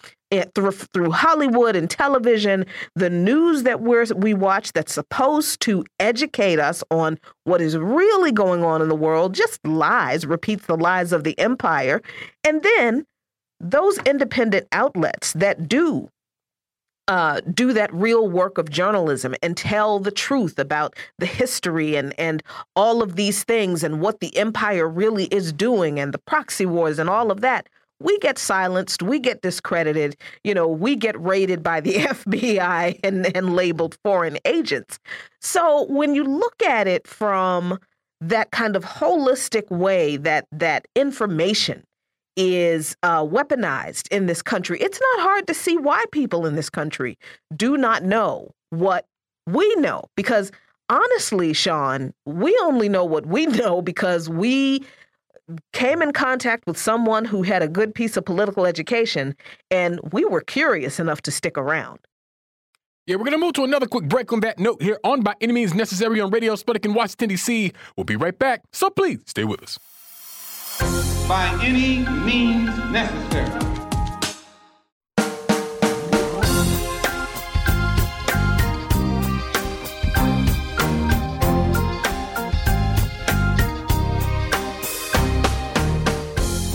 [0.55, 2.65] through, through Hollywood and television,
[2.95, 8.31] the news that we're, we watch that's supposed to educate us on what is really
[8.31, 12.01] going on in the world just lies, repeats the lies of the empire.
[12.43, 13.05] And then
[13.59, 16.09] those independent outlets that do
[17.07, 22.17] uh, do that real work of journalism and tell the truth about the history and
[22.17, 22.41] and
[22.75, 26.99] all of these things and what the empire really is doing and the proxy wars
[26.99, 27.67] and all of that
[27.99, 33.35] we get silenced, we get discredited, you know, we get raided by the FBI and,
[33.35, 34.99] and labeled foreign agents.
[35.41, 37.79] So when you look at it from
[38.21, 41.83] that kind of holistic way that that information
[42.35, 46.69] is uh, weaponized in this country, it's not hard to see why people in this
[46.69, 47.17] country
[47.55, 49.05] do not know what
[49.45, 50.05] we know.
[50.15, 50.51] Because
[50.89, 54.83] honestly, Sean, we only know what we know because we
[55.73, 59.35] came in contact with someone who had a good piece of political education,
[59.69, 61.99] and we were curious enough to stick around.
[63.05, 65.35] Yeah, we're going to move to another quick break on that note here on By
[65.41, 67.73] Any Means Necessary on Radio Sputnik in Washington, D.C.
[67.97, 69.77] We'll be right back, so please stay with us.
[71.27, 73.82] By any means necessary.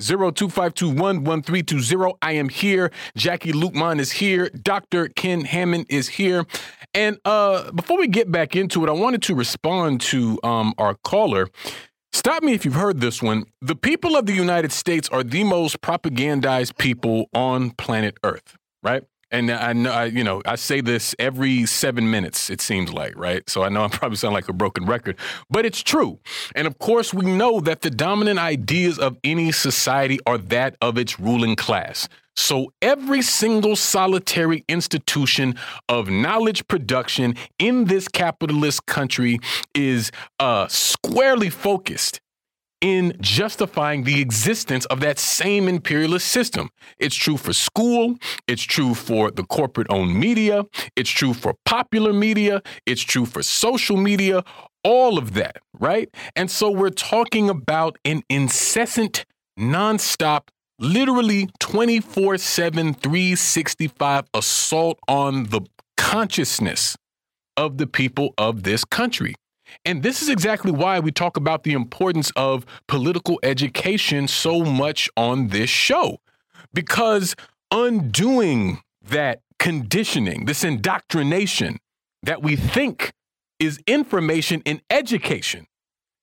[0.00, 2.16] 025211320.
[2.22, 2.90] I am here.
[3.16, 4.48] Jacquie Luqman is here.
[4.50, 5.08] Dr.
[5.08, 6.46] Ken Hammond is here.
[6.94, 10.94] And uh, before we get back into it, I wanted to respond to um, our
[11.04, 11.48] caller
[12.16, 13.44] Stop me if you've heard this one.
[13.60, 19.02] The people of the United States are the most propagandized people on planet Earth, right?
[19.30, 23.16] And I know, I, you know, I say this every seven minutes, it seems like,
[23.16, 23.48] right?
[23.50, 25.16] So I know I'm probably sound like a broken record,
[25.50, 26.20] but it's true.
[26.54, 30.96] And of course, we know that the dominant ideas of any society are that of
[30.96, 32.08] its ruling class.
[32.36, 35.56] So every single solitary institution
[35.88, 39.38] of knowledge production in this capitalist country
[39.74, 42.20] is uh, squarely focused
[42.80, 46.68] in justifying the existence of that same imperialist system.
[46.98, 48.16] It's true for school,
[48.46, 53.42] it's true for the corporate owned media, it's true for popular media, it's true for
[53.42, 54.44] social media,
[54.84, 56.08] all of that, right?
[56.34, 59.24] And so we're talking about an incessant,
[59.58, 60.48] nonstop,
[60.78, 65.62] literally 24 7, 365 assault on the
[65.96, 66.96] consciousness
[67.56, 69.34] of the people of this country.
[69.84, 75.08] And this is exactly why we talk about the importance of political education so much
[75.16, 76.20] on this show.
[76.72, 77.34] Because
[77.70, 81.78] undoing that conditioning, this indoctrination
[82.22, 83.12] that we think
[83.58, 85.66] is information in education,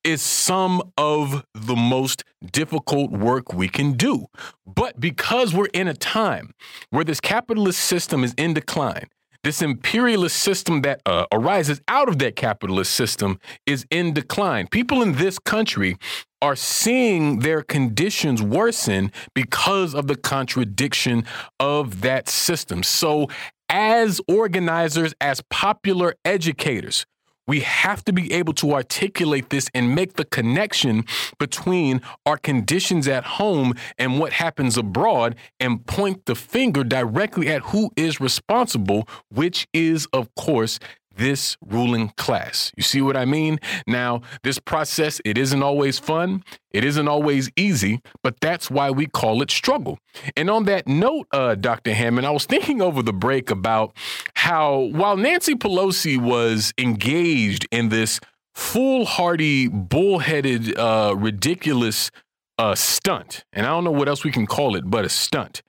[0.04, 4.28] is some of the most difficult work we can do.
[4.66, 6.54] But because we're in a time
[6.90, 9.10] where this capitalist system is in decline,
[9.44, 14.68] this imperialist system that uh, arises out of that capitalist system is in decline.
[14.68, 15.98] People in this country
[16.42, 21.26] are seeing their conditions worsen because of the contradiction
[21.60, 22.84] of that system.
[22.84, 23.28] So,
[23.70, 27.06] as organizers, as popular educators,
[27.48, 31.06] we have to be able to articulate this and make the connection
[31.40, 37.62] between our conditions at home and what happens abroad and point the finger directly at
[37.64, 40.80] who is responsible, which is, of course,
[41.16, 42.72] this ruling class.
[42.76, 43.60] You see what I mean?
[43.88, 46.44] Now, this process, it isn't always fun.
[46.72, 50.00] It isn't always easy, but that's why we call it struggle.
[50.36, 51.94] And on that note, uh, Dr.
[51.94, 53.96] Hammond, I was thinking over the break about
[54.36, 58.20] how while Nancy Pelosi was engaged in this
[58.56, 62.12] foolhardy, bullheaded, uh, ridiculous
[62.58, 65.62] uh, stunt, and I don't know what else we can call it but a stunt.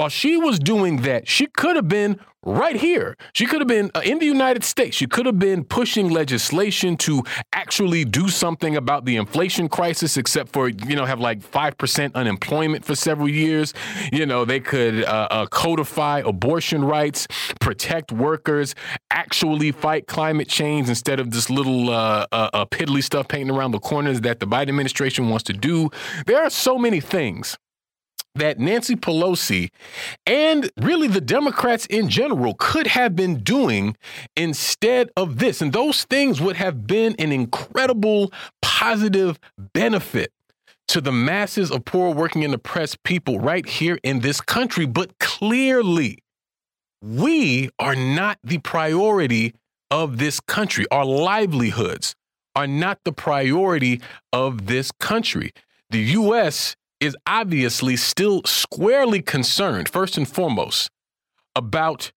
[0.00, 3.18] While she was doing that, she could have been right here.
[3.34, 4.96] She could have been uh, in the United States.
[4.96, 7.22] She could have been pushing legislation to
[7.52, 12.82] actually do something about the inflation crisis, except for, you know, have like 5% unemployment
[12.82, 13.74] for several years.
[14.10, 17.28] You know, they could uh, uh, codify abortion rights,
[17.60, 18.74] protect workers,
[19.10, 23.80] actually fight climate change instead of this little uh, uh, piddly stuff painting around the
[23.80, 25.90] corners that the Biden administration wants to do.
[26.24, 27.58] There are so many things
[28.34, 29.70] that Nancy Pelosi
[30.26, 33.96] and really the Democrats in general could have been doing
[34.36, 35.60] instead of this.
[35.60, 38.32] And those things would have been an incredible
[38.62, 40.32] positive benefit
[40.88, 44.86] to the masses of poor working and oppressed people right here in this country.
[44.86, 46.18] But clearly,
[47.02, 49.54] we are not the priority
[49.90, 50.86] of this country.
[50.90, 52.14] Our livelihoods
[52.54, 54.00] are not the priority
[54.32, 55.52] of this country.
[55.90, 60.90] The U.S is obviously still squarely concerned, first and foremost,
[61.56, 62.12] about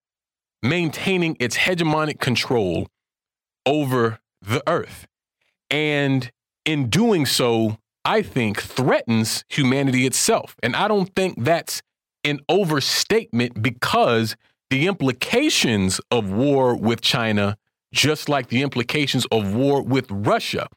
[0.61, 2.88] maintaining its hegemonic control
[3.65, 5.07] over the earth.
[5.69, 6.30] And
[6.65, 10.55] in doing so, I think threatens humanity itself.
[10.61, 11.81] And I don't think that's
[12.23, 14.35] an overstatement because
[14.69, 17.57] the implications of war with China,
[17.93, 20.68] just like the implications of war with Russia,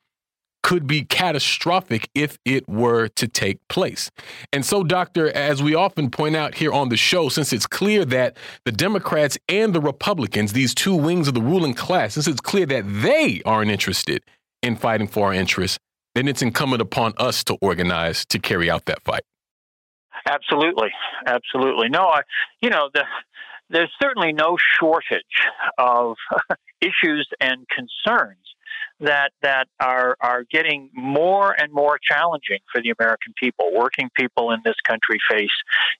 [0.66, 4.10] could be catastrophic if it were to take place.
[4.52, 8.04] And so, Doctor, as we often point out here on the show, since it's clear
[8.06, 12.40] that the Democrats and the Republicans, these two wings of the ruling class, since it's
[12.40, 14.24] clear that they aren't interested
[14.60, 15.78] in fighting for our interests,
[16.16, 19.22] then it's incumbent upon us to organize to carry out that fight.
[20.28, 20.90] Absolutely,
[21.26, 21.90] absolutely.
[21.90, 22.22] No, I,
[22.60, 23.04] you know, the,
[23.70, 25.22] there's certainly no shortage
[25.78, 26.16] of
[26.80, 28.45] issues and concerns
[29.00, 33.70] that that are are getting more and more challenging for the American people.
[33.74, 35.48] Working people in this country face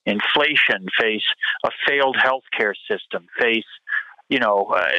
[0.05, 1.25] inflation, face
[1.63, 3.65] a failed healthcare system, face
[4.29, 4.89] you know uh,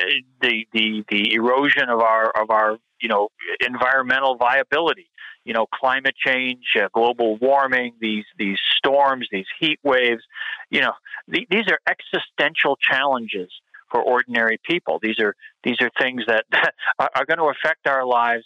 [0.41, 3.29] the the the erosion of our of our you know
[3.61, 5.09] environmental viability
[5.45, 10.23] you know climate change uh, global warming these these storms these heat waves
[10.71, 10.93] you know
[11.33, 13.51] th- these are existential challenges
[13.91, 14.99] for ordinary people.
[15.03, 15.35] These are
[15.65, 16.45] these are things that
[16.99, 18.45] are, are going to affect our lives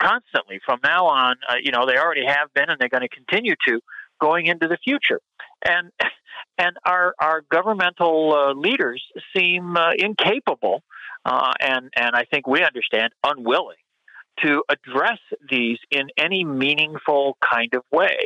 [0.00, 1.36] constantly from now on.
[1.48, 3.80] Uh, you know, they already have been, and they're going to continue to
[4.20, 5.20] going into the future.
[5.64, 5.90] And
[6.58, 9.02] and our our governmental uh, leaders
[9.36, 10.82] seem uh, incapable,
[11.24, 13.76] uh, and and I think we understand unwilling
[14.42, 15.18] to address
[15.50, 18.18] these in any meaningful kind of way,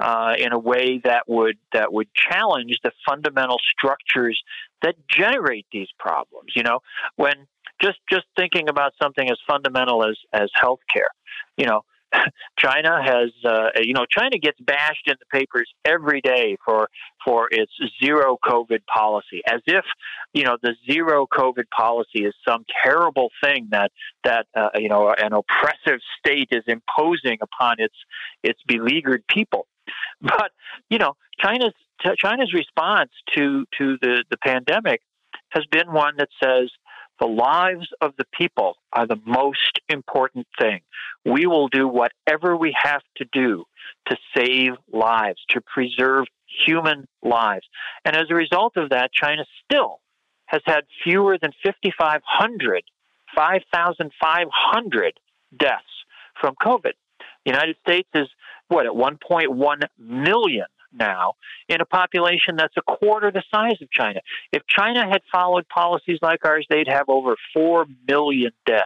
[0.00, 4.40] uh, in a way that would that would challenge the fundamental structures
[4.82, 6.52] that generate these problems.
[6.54, 6.80] You know,
[7.16, 7.46] when
[7.80, 11.10] just just thinking about something as fundamental as as healthcare,
[11.56, 11.82] you know,
[12.58, 16.88] China has, uh, you know, China gets bashed in the papers every day for
[17.24, 17.72] for its
[18.02, 19.84] zero COVID policy, as if
[20.32, 23.92] you know the zero COVID policy is some terrible thing that
[24.24, 27.96] that uh, you know an oppressive state is imposing upon its
[28.42, 29.66] its beleaguered people.
[30.20, 30.50] But
[30.90, 31.74] you know, China's
[32.16, 35.00] China's response to to the the pandemic
[35.50, 36.70] has been one that says
[37.20, 40.80] the lives of the people are the most important thing.
[41.24, 43.64] We will do whatever we have to do
[44.08, 46.26] to save lives, to preserve
[46.66, 47.66] human lives.
[48.04, 50.00] And as a result of that, China still
[50.46, 52.82] has had fewer than 5,500,
[53.34, 55.20] 5,500
[55.58, 55.84] deaths
[56.40, 56.92] from COVID.
[57.44, 58.28] The United States is,
[58.68, 61.34] what, at 1.1 million now
[61.68, 64.20] in a population that's a quarter the size of China.
[64.52, 68.84] If China had followed policies like ours, they'd have over 4 million dead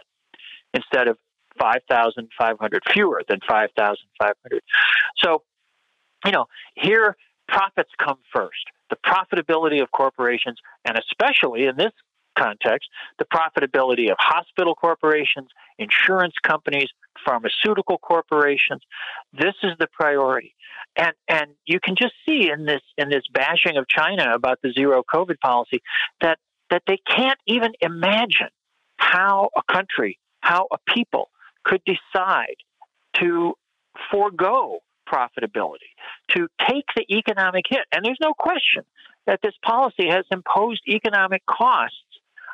[0.73, 1.17] instead of
[1.59, 4.61] 5,500, fewer than 5,500.
[5.17, 5.43] So,
[6.25, 7.15] you know, here
[7.47, 8.65] profits come first.
[8.89, 11.91] The profitability of corporations, and especially in this
[12.37, 12.89] context,
[13.19, 16.89] the profitability of hospital corporations, insurance companies,
[17.25, 18.81] pharmaceutical corporations.
[19.33, 20.55] This is the priority.
[20.95, 24.71] And and you can just see in this in this bashing of China about the
[24.71, 25.81] zero COVID policy
[26.21, 26.37] that
[26.69, 28.49] that they can't even imagine
[28.97, 31.29] how a country, how a people
[31.63, 32.55] could decide
[33.19, 33.53] to
[34.11, 35.91] forego profitability,
[36.29, 37.81] to take the economic hit.
[37.91, 38.83] And there's no question
[39.27, 41.97] that this policy has imposed economic costs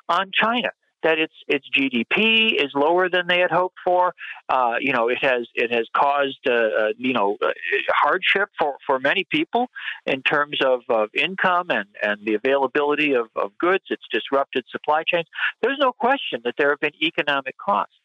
[0.09, 0.69] on China.
[1.01, 4.13] That its its GDP is lower than they had hoped for.
[4.49, 7.51] Uh, you know, it has it has caused uh, uh, you know uh,
[7.87, 9.69] hardship for, for many people
[10.05, 13.85] in terms of, of income and, and the availability of, of goods.
[13.89, 15.27] It's disrupted supply chains.
[15.61, 17.95] There's no question that there have been economic costs,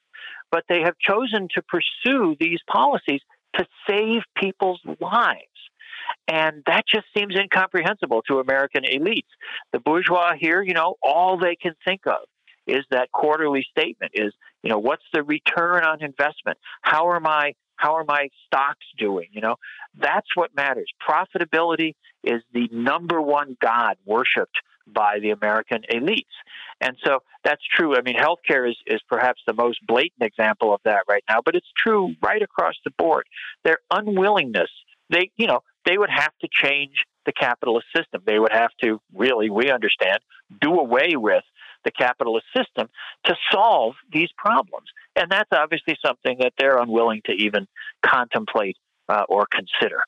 [0.52, 3.22] but they have chosen to pursue these policies
[3.56, 5.53] to save people's lives.
[6.28, 9.30] And that just seems incomprehensible to American elites.
[9.72, 12.26] The bourgeois here, you know, all they can think of
[12.66, 14.32] is that quarterly statement is,
[14.62, 16.58] you know, what's the return on investment?
[16.82, 19.26] How are my how are my stocks doing?
[19.32, 19.56] You know,
[19.98, 20.90] that's what matters.
[21.06, 24.56] Profitability is the number one god worshipped
[24.86, 26.24] by the American elites.
[26.80, 27.96] And so that's true.
[27.96, 31.54] I mean, healthcare is, is perhaps the most blatant example of that right now, but
[31.54, 33.26] it's true right across the board.
[33.64, 34.70] Their unwillingness,
[35.10, 38.22] they, you know, they would have to change the capitalist system.
[38.26, 40.18] They would have to really, we understand,
[40.60, 41.44] do away with
[41.84, 42.88] the capitalist system
[43.26, 44.88] to solve these problems.
[45.16, 47.66] And that's obviously something that they're unwilling to even
[48.04, 48.76] contemplate
[49.08, 50.00] uh, or consider.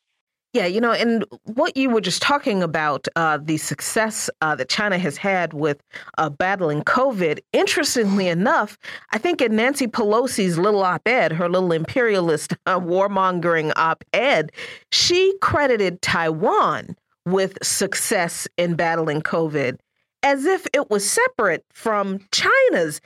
[0.56, 4.70] Yeah, you know, and what you were just talking about, uh, the success uh, that
[4.70, 5.82] China has had with
[6.16, 8.78] uh, battling COVID, interestingly enough,
[9.10, 14.50] I think in Nancy Pelosi's little op ed, her little imperialist uh, warmongering op ed,
[14.90, 16.96] she credited Taiwan
[17.26, 19.76] with success in battling COVID
[20.22, 23.02] as if it was separate from China's.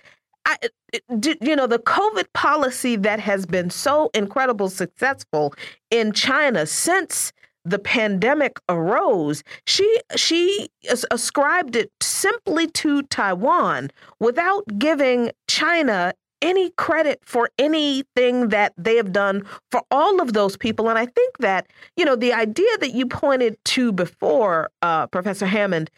[0.46, 0.56] I,
[1.20, 5.52] you know, the COVID policy that has been so incredible successful
[5.90, 7.32] in China since
[7.64, 10.68] the pandemic arose, she she
[11.10, 16.12] ascribed it simply to Taiwan without giving China
[16.42, 20.88] any credit for anything that they have done for all of those people.
[20.88, 21.66] And I think that,
[21.96, 25.90] you know, the idea that you pointed to before, uh, Professor Hammond,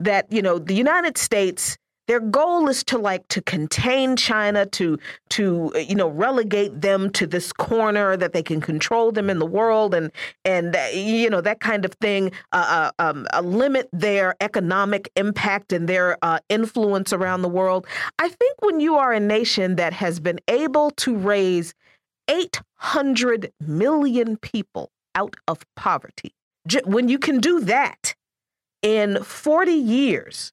[0.00, 4.98] that, you know, the United States their goal is to like to contain China, to
[5.30, 9.38] to uh, you know relegate them to this corner that they can control them in
[9.38, 10.10] the world, and
[10.44, 12.30] and uh, you know that kind of thing.
[12.52, 17.86] Uh, uh, um, uh, limit their economic impact and their uh, influence around the world.
[18.18, 21.74] I think when you are a nation that has been able to raise
[22.28, 26.34] 800 million people out of poverty,
[26.84, 28.14] when you can do that
[28.82, 30.52] in 40 years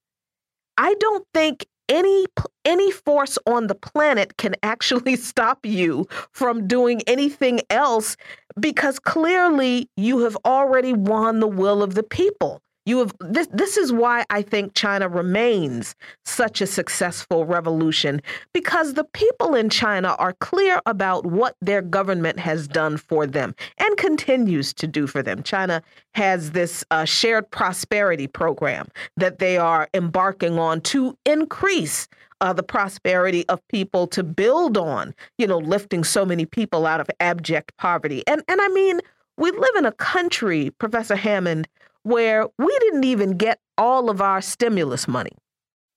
[0.81, 2.25] I don't think any
[2.65, 8.17] any force on the planet can actually stop you from doing anything else
[8.59, 12.63] because clearly you have already won the will of the people.
[12.91, 15.95] You have this this is why I think China remains
[16.25, 18.21] such a successful revolution
[18.53, 23.55] because the people in China are clear about what their government has done for them
[23.77, 25.41] and continues to do for them.
[25.41, 25.81] China
[26.15, 32.09] has this uh, shared prosperity program that they are embarking on to increase
[32.41, 36.99] uh, the prosperity of people to build on, you know, lifting so many people out
[36.99, 38.21] of abject poverty.
[38.27, 38.99] And and I mean,
[39.37, 41.69] we live in a country, Professor Hammond,
[42.03, 45.31] where we didn't even get all of our stimulus money.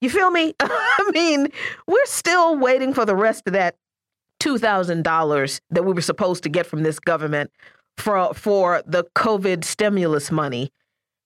[0.01, 0.55] You feel me?
[0.61, 1.49] I mean,
[1.87, 3.77] we're still waiting for the rest of that
[4.41, 7.51] $2,000 that we were supposed to get from this government
[7.97, 10.71] for for the COVID stimulus money.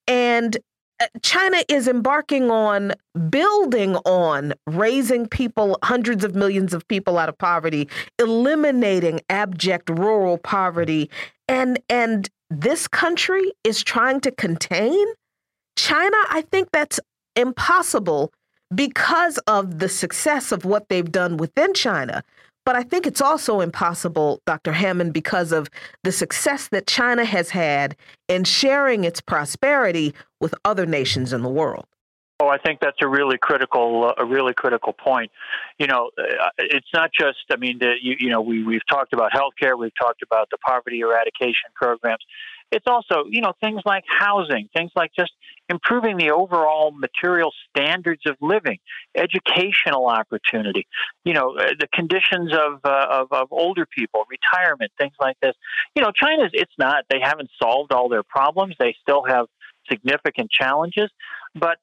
[0.06, 0.56] And
[1.00, 2.92] uh, China is embarking on
[3.30, 7.88] building on raising people, hundreds of millions of people out of poverty,
[8.18, 11.10] eliminating abject rural poverty,
[11.48, 15.06] and and this country is trying to contain
[15.76, 16.16] China.
[16.30, 16.98] I think that's
[17.36, 18.32] impossible
[18.74, 22.22] because of the success of what they've done within China.
[22.64, 24.72] But I think it's also impossible, Dr.
[24.72, 25.70] Hammond, because of
[26.04, 27.96] the success that China has had
[28.28, 31.86] in sharing its prosperity with other nations in the world.
[32.40, 35.32] Oh, I think that's a really critical, uh, a really critical point.
[35.78, 37.38] You know, uh, it's not just.
[37.50, 40.58] I mean, the, you, you know, we we've talked about healthcare, we've talked about the
[40.58, 42.24] poverty eradication programs.
[42.70, 45.32] It's also, you know, things like housing, things like just
[45.68, 48.78] improving the overall material standards of living,
[49.16, 50.86] educational opportunity,
[51.24, 55.54] you know, uh, the conditions of, uh, of, of older people, retirement, things like this.
[55.96, 58.74] You know, China's, it's not, they haven't solved all their problems.
[58.78, 59.46] They still have
[59.90, 61.10] significant challenges,
[61.54, 61.78] but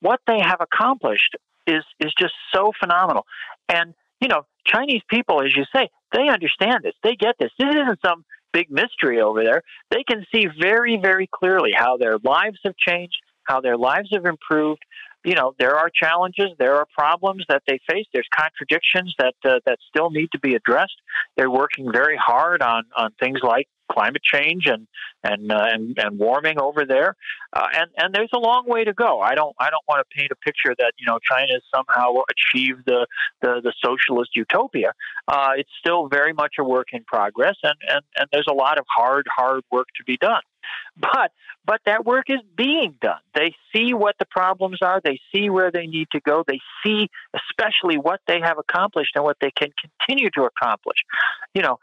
[0.00, 1.36] what they have accomplished
[1.66, 3.26] is, is just so phenomenal.
[3.68, 6.94] And, you know, Chinese people, as you say, they understand this.
[7.02, 7.50] They get this.
[7.58, 9.62] This isn't some big mystery over there.
[9.90, 14.24] They can see very, very clearly how their lives have changed, how their lives have
[14.24, 14.82] improved.
[15.24, 18.06] You know, there are challenges, there are problems that they face.
[18.12, 20.96] There's contradictions that uh, that still need to be addressed.
[21.36, 24.86] They're working very hard on on things like climate change and
[25.24, 27.16] and uh, and, and warming over there,
[27.52, 29.20] uh, and and there's a long way to go.
[29.20, 32.22] I don't I don't want to paint a picture that you know China has somehow
[32.30, 33.06] achieved the
[33.40, 34.92] the, the socialist utopia.
[35.26, 38.78] Uh, it's still very much a work in progress, and, and and there's a lot
[38.78, 40.42] of hard hard work to be done.
[40.96, 41.32] But
[41.64, 43.20] but that work is being done.
[43.34, 45.00] They see what the problems are.
[45.04, 46.42] They see where they need to go.
[46.46, 50.96] They see especially what they have accomplished and what they can continue to accomplish.
[51.52, 51.78] You know,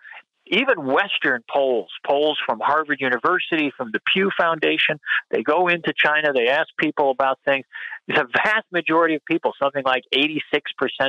[0.48, 5.00] even Western polls, polls from Harvard University, from the Pew Foundation,
[5.32, 7.66] they go into China, they ask people about things.
[8.08, 10.40] The vast majority of people, something like 86%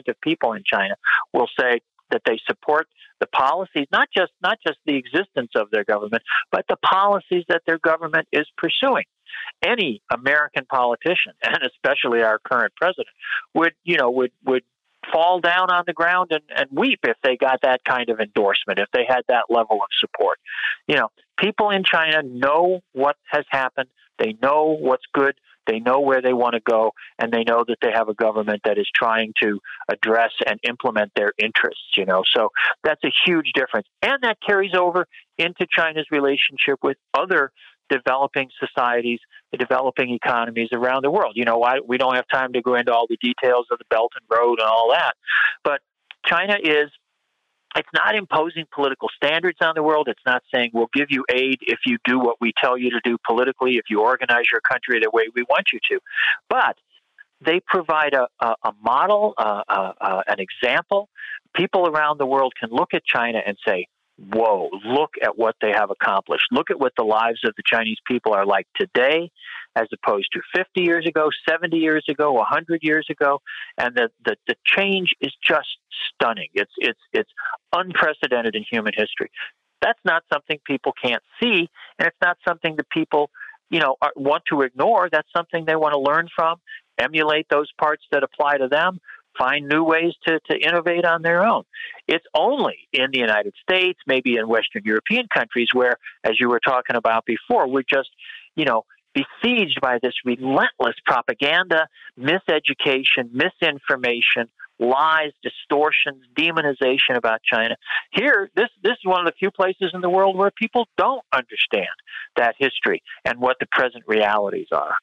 [0.08, 0.94] of people in China,
[1.32, 1.80] will say
[2.10, 2.86] that they support
[3.20, 7.62] the policies, not just not just the existence of their government, but the policies that
[7.66, 9.04] their government is pursuing.
[9.64, 13.08] Any American politician, and especially our current president,
[13.54, 14.62] would you know would would
[15.12, 18.78] fall down on the ground and, and weep if they got that kind of endorsement,
[18.78, 20.38] if they had that level of support.
[20.86, 21.08] You know,
[21.38, 23.88] people in China know what has happened.
[24.18, 25.34] They know what's good.
[25.66, 28.62] They know where they want to go, and they know that they have a government
[28.64, 29.60] that is trying to
[29.90, 31.96] address and implement their interests.
[31.96, 32.50] You know, so
[32.84, 35.06] that's a huge difference, and that carries over
[35.38, 37.50] into China's relationship with other
[37.88, 39.20] developing societies,
[39.52, 41.32] the developing economies around the world.
[41.36, 43.84] You know, I, we don't have time to go into all the details of the
[43.90, 45.14] Belt and Road and all that,
[45.64, 45.80] but
[46.24, 46.90] China is.
[47.78, 50.08] It's not imposing political standards on the world.
[50.08, 53.00] It's not saying we'll give you aid if you do what we tell you to
[53.04, 56.00] do politically, if you organize your country the way we want you to.
[56.48, 56.78] But
[57.44, 61.10] they provide a, a, a model, uh, uh, an example.
[61.54, 63.88] People around the world can look at China and say,
[64.18, 66.44] whoa, look at what they have accomplished.
[66.50, 69.30] Look at what the lives of the Chinese people are like today
[69.76, 73.40] as opposed to 50 years ago, 70 years ago, 100 years ago.
[73.76, 75.68] And the, the, the change is just
[76.14, 76.48] stunning.
[76.54, 77.30] It's, it's, it's
[77.72, 79.30] unprecedented in human history.
[79.82, 81.68] That's not something people can't see,
[81.98, 83.30] and it's not something that people,
[83.68, 85.08] you know, want to ignore.
[85.12, 86.56] That's something they want to learn from,
[86.98, 89.00] emulate those parts that apply to them,
[89.38, 91.62] find new ways to, to innovate on their own.
[92.06, 96.60] It's only in the United States, maybe in Western European countries, where, as you were
[96.60, 98.10] talking about before, we're just,
[98.54, 98.84] you know,
[99.14, 101.88] besieged by this relentless propaganda,
[102.18, 104.48] miseducation, misinformation,
[104.78, 107.76] lies, distortions, demonization about China.
[108.12, 111.22] Here, this this is one of the few places in the world where people don't
[111.32, 111.88] understand
[112.36, 114.96] that history and what the present realities are.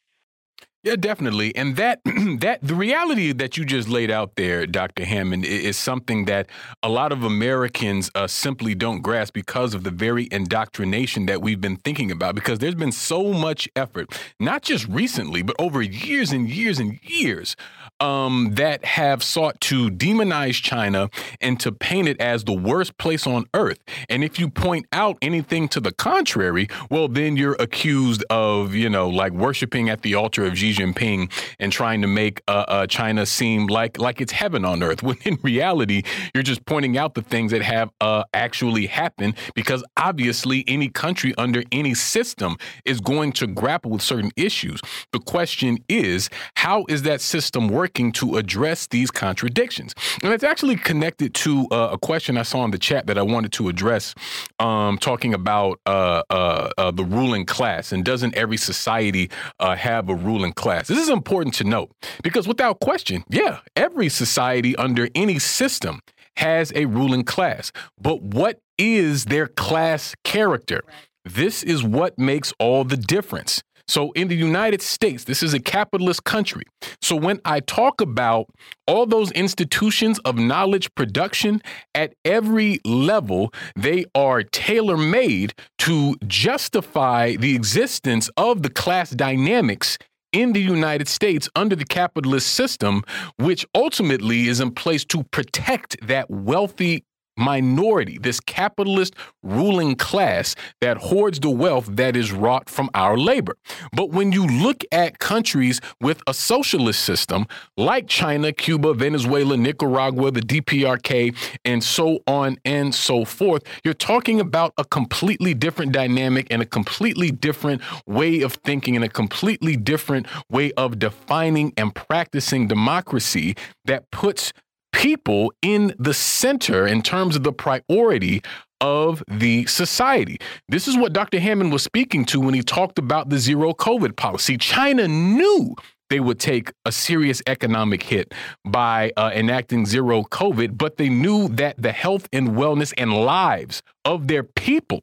[0.84, 1.56] Yeah, definitely.
[1.56, 2.02] And that
[2.40, 5.06] that the reality that you just laid out there, Dr.
[5.06, 6.48] Hammond, is something that
[6.84, 11.62] a lot of Americans uh, simply don't grasp because of the very indoctrination that we've
[11.62, 12.36] been thinking about.
[12.36, 14.12] Because there's been so much effort,
[14.42, 17.56] not just recently, but over years and years and years,
[18.02, 23.26] um, that have sought to demonize China and to paint it as the worst place
[23.26, 23.80] on earth.
[24.10, 28.90] And if you point out anything to the contrary, well, then you're accused of, you
[28.90, 33.26] know, like worshiping at the altar of Jinping and trying to make uh, uh, China
[33.26, 35.02] seem like like it's heaven on earth.
[35.14, 39.36] When in reality, you're just pointing out the things that have uh, actually happened.
[39.54, 44.82] Because obviously, any country under any system is going to grapple with certain issues.
[45.12, 49.94] The question is, how is that system working to address these contradictions?
[50.24, 53.22] And it's actually connected to uh, a question I saw in the chat that I
[53.22, 54.16] wanted to address,
[54.60, 59.30] um, talking about uh, uh, the ruling class and doesn't every society
[59.60, 60.63] have a ruling class.
[60.88, 61.92] This is important to note
[62.24, 66.00] because without question, yeah, every society under any system
[66.38, 67.72] has a ruling class.
[68.00, 70.82] But what is their class character?
[71.26, 73.62] This is what makes all the difference.
[73.86, 76.64] So, in the United States, this is a capitalist country.
[77.02, 78.48] So, when I talk about
[78.88, 81.62] all those institutions of knowledge production
[81.94, 89.98] at every level, they are tailor made to justify the existence of the class dynamics
[90.34, 93.04] in the United States under the capitalist system,
[93.38, 97.06] which ultimately is in place to protect that wealthy
[97.38, 103.56] minority, this capitalist ruling class that hoards the wealth that is wrought from our labor.
[103.92, 107.46] But when you look at countries with a socialist system
[107.78, 111.36] like China, Cuba, Venezuela, Nicaragua, the DPRK,
[111.66, 116.66] and so on and so forth, you're talking about a completely different dynamic and a
[116.66, 123.56] completely different way of thinking and a completely different way of defining and practicing democracy
[123.86, 124.54] that puts
[124.94, 128.42] people in the center in terms of the priority
[128.80, 130.38] of the society.
[130.70, 131.40] This is what Dr.
[131.40, 134.58] Hammond was speaking to when he talked about the zero COVID policy.
[134.58, 135.76] China knew
[136.10, 138.34] they would take a serious economic hit
[138.66, 143.82] by uh, enacting zero COVID, but they knew that the health and wellness and lives
[144.06, 145.02] of their people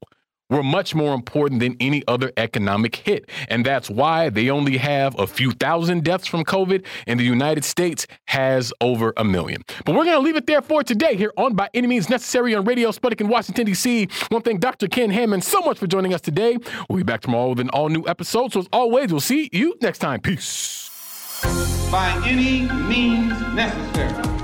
[0.51, 3.29] were much more important than any other economic hit.
[3.49, 7.65] And that's why they only have a few thousand deaths from COVID, and the United
[7.65, 9.63] States has over a million.
[9.85, 12.55] But we're going to leave it there for today here on By Any Means Necessary
[12.55, 14.09] on Radio Sputnik in Washington, D.C.
[14.29, 14.89] One thank Dr.
[14.89, 16.59] Ken Hammond so much for joining us today.
[16.89, 18.53] We'll be back tomorrow with an all new episode.
[18.53, 20.21] So, as always, we'll see you next time.
[20.21, 20.89] Peace.
[21.91, 24.40] By any means necessary.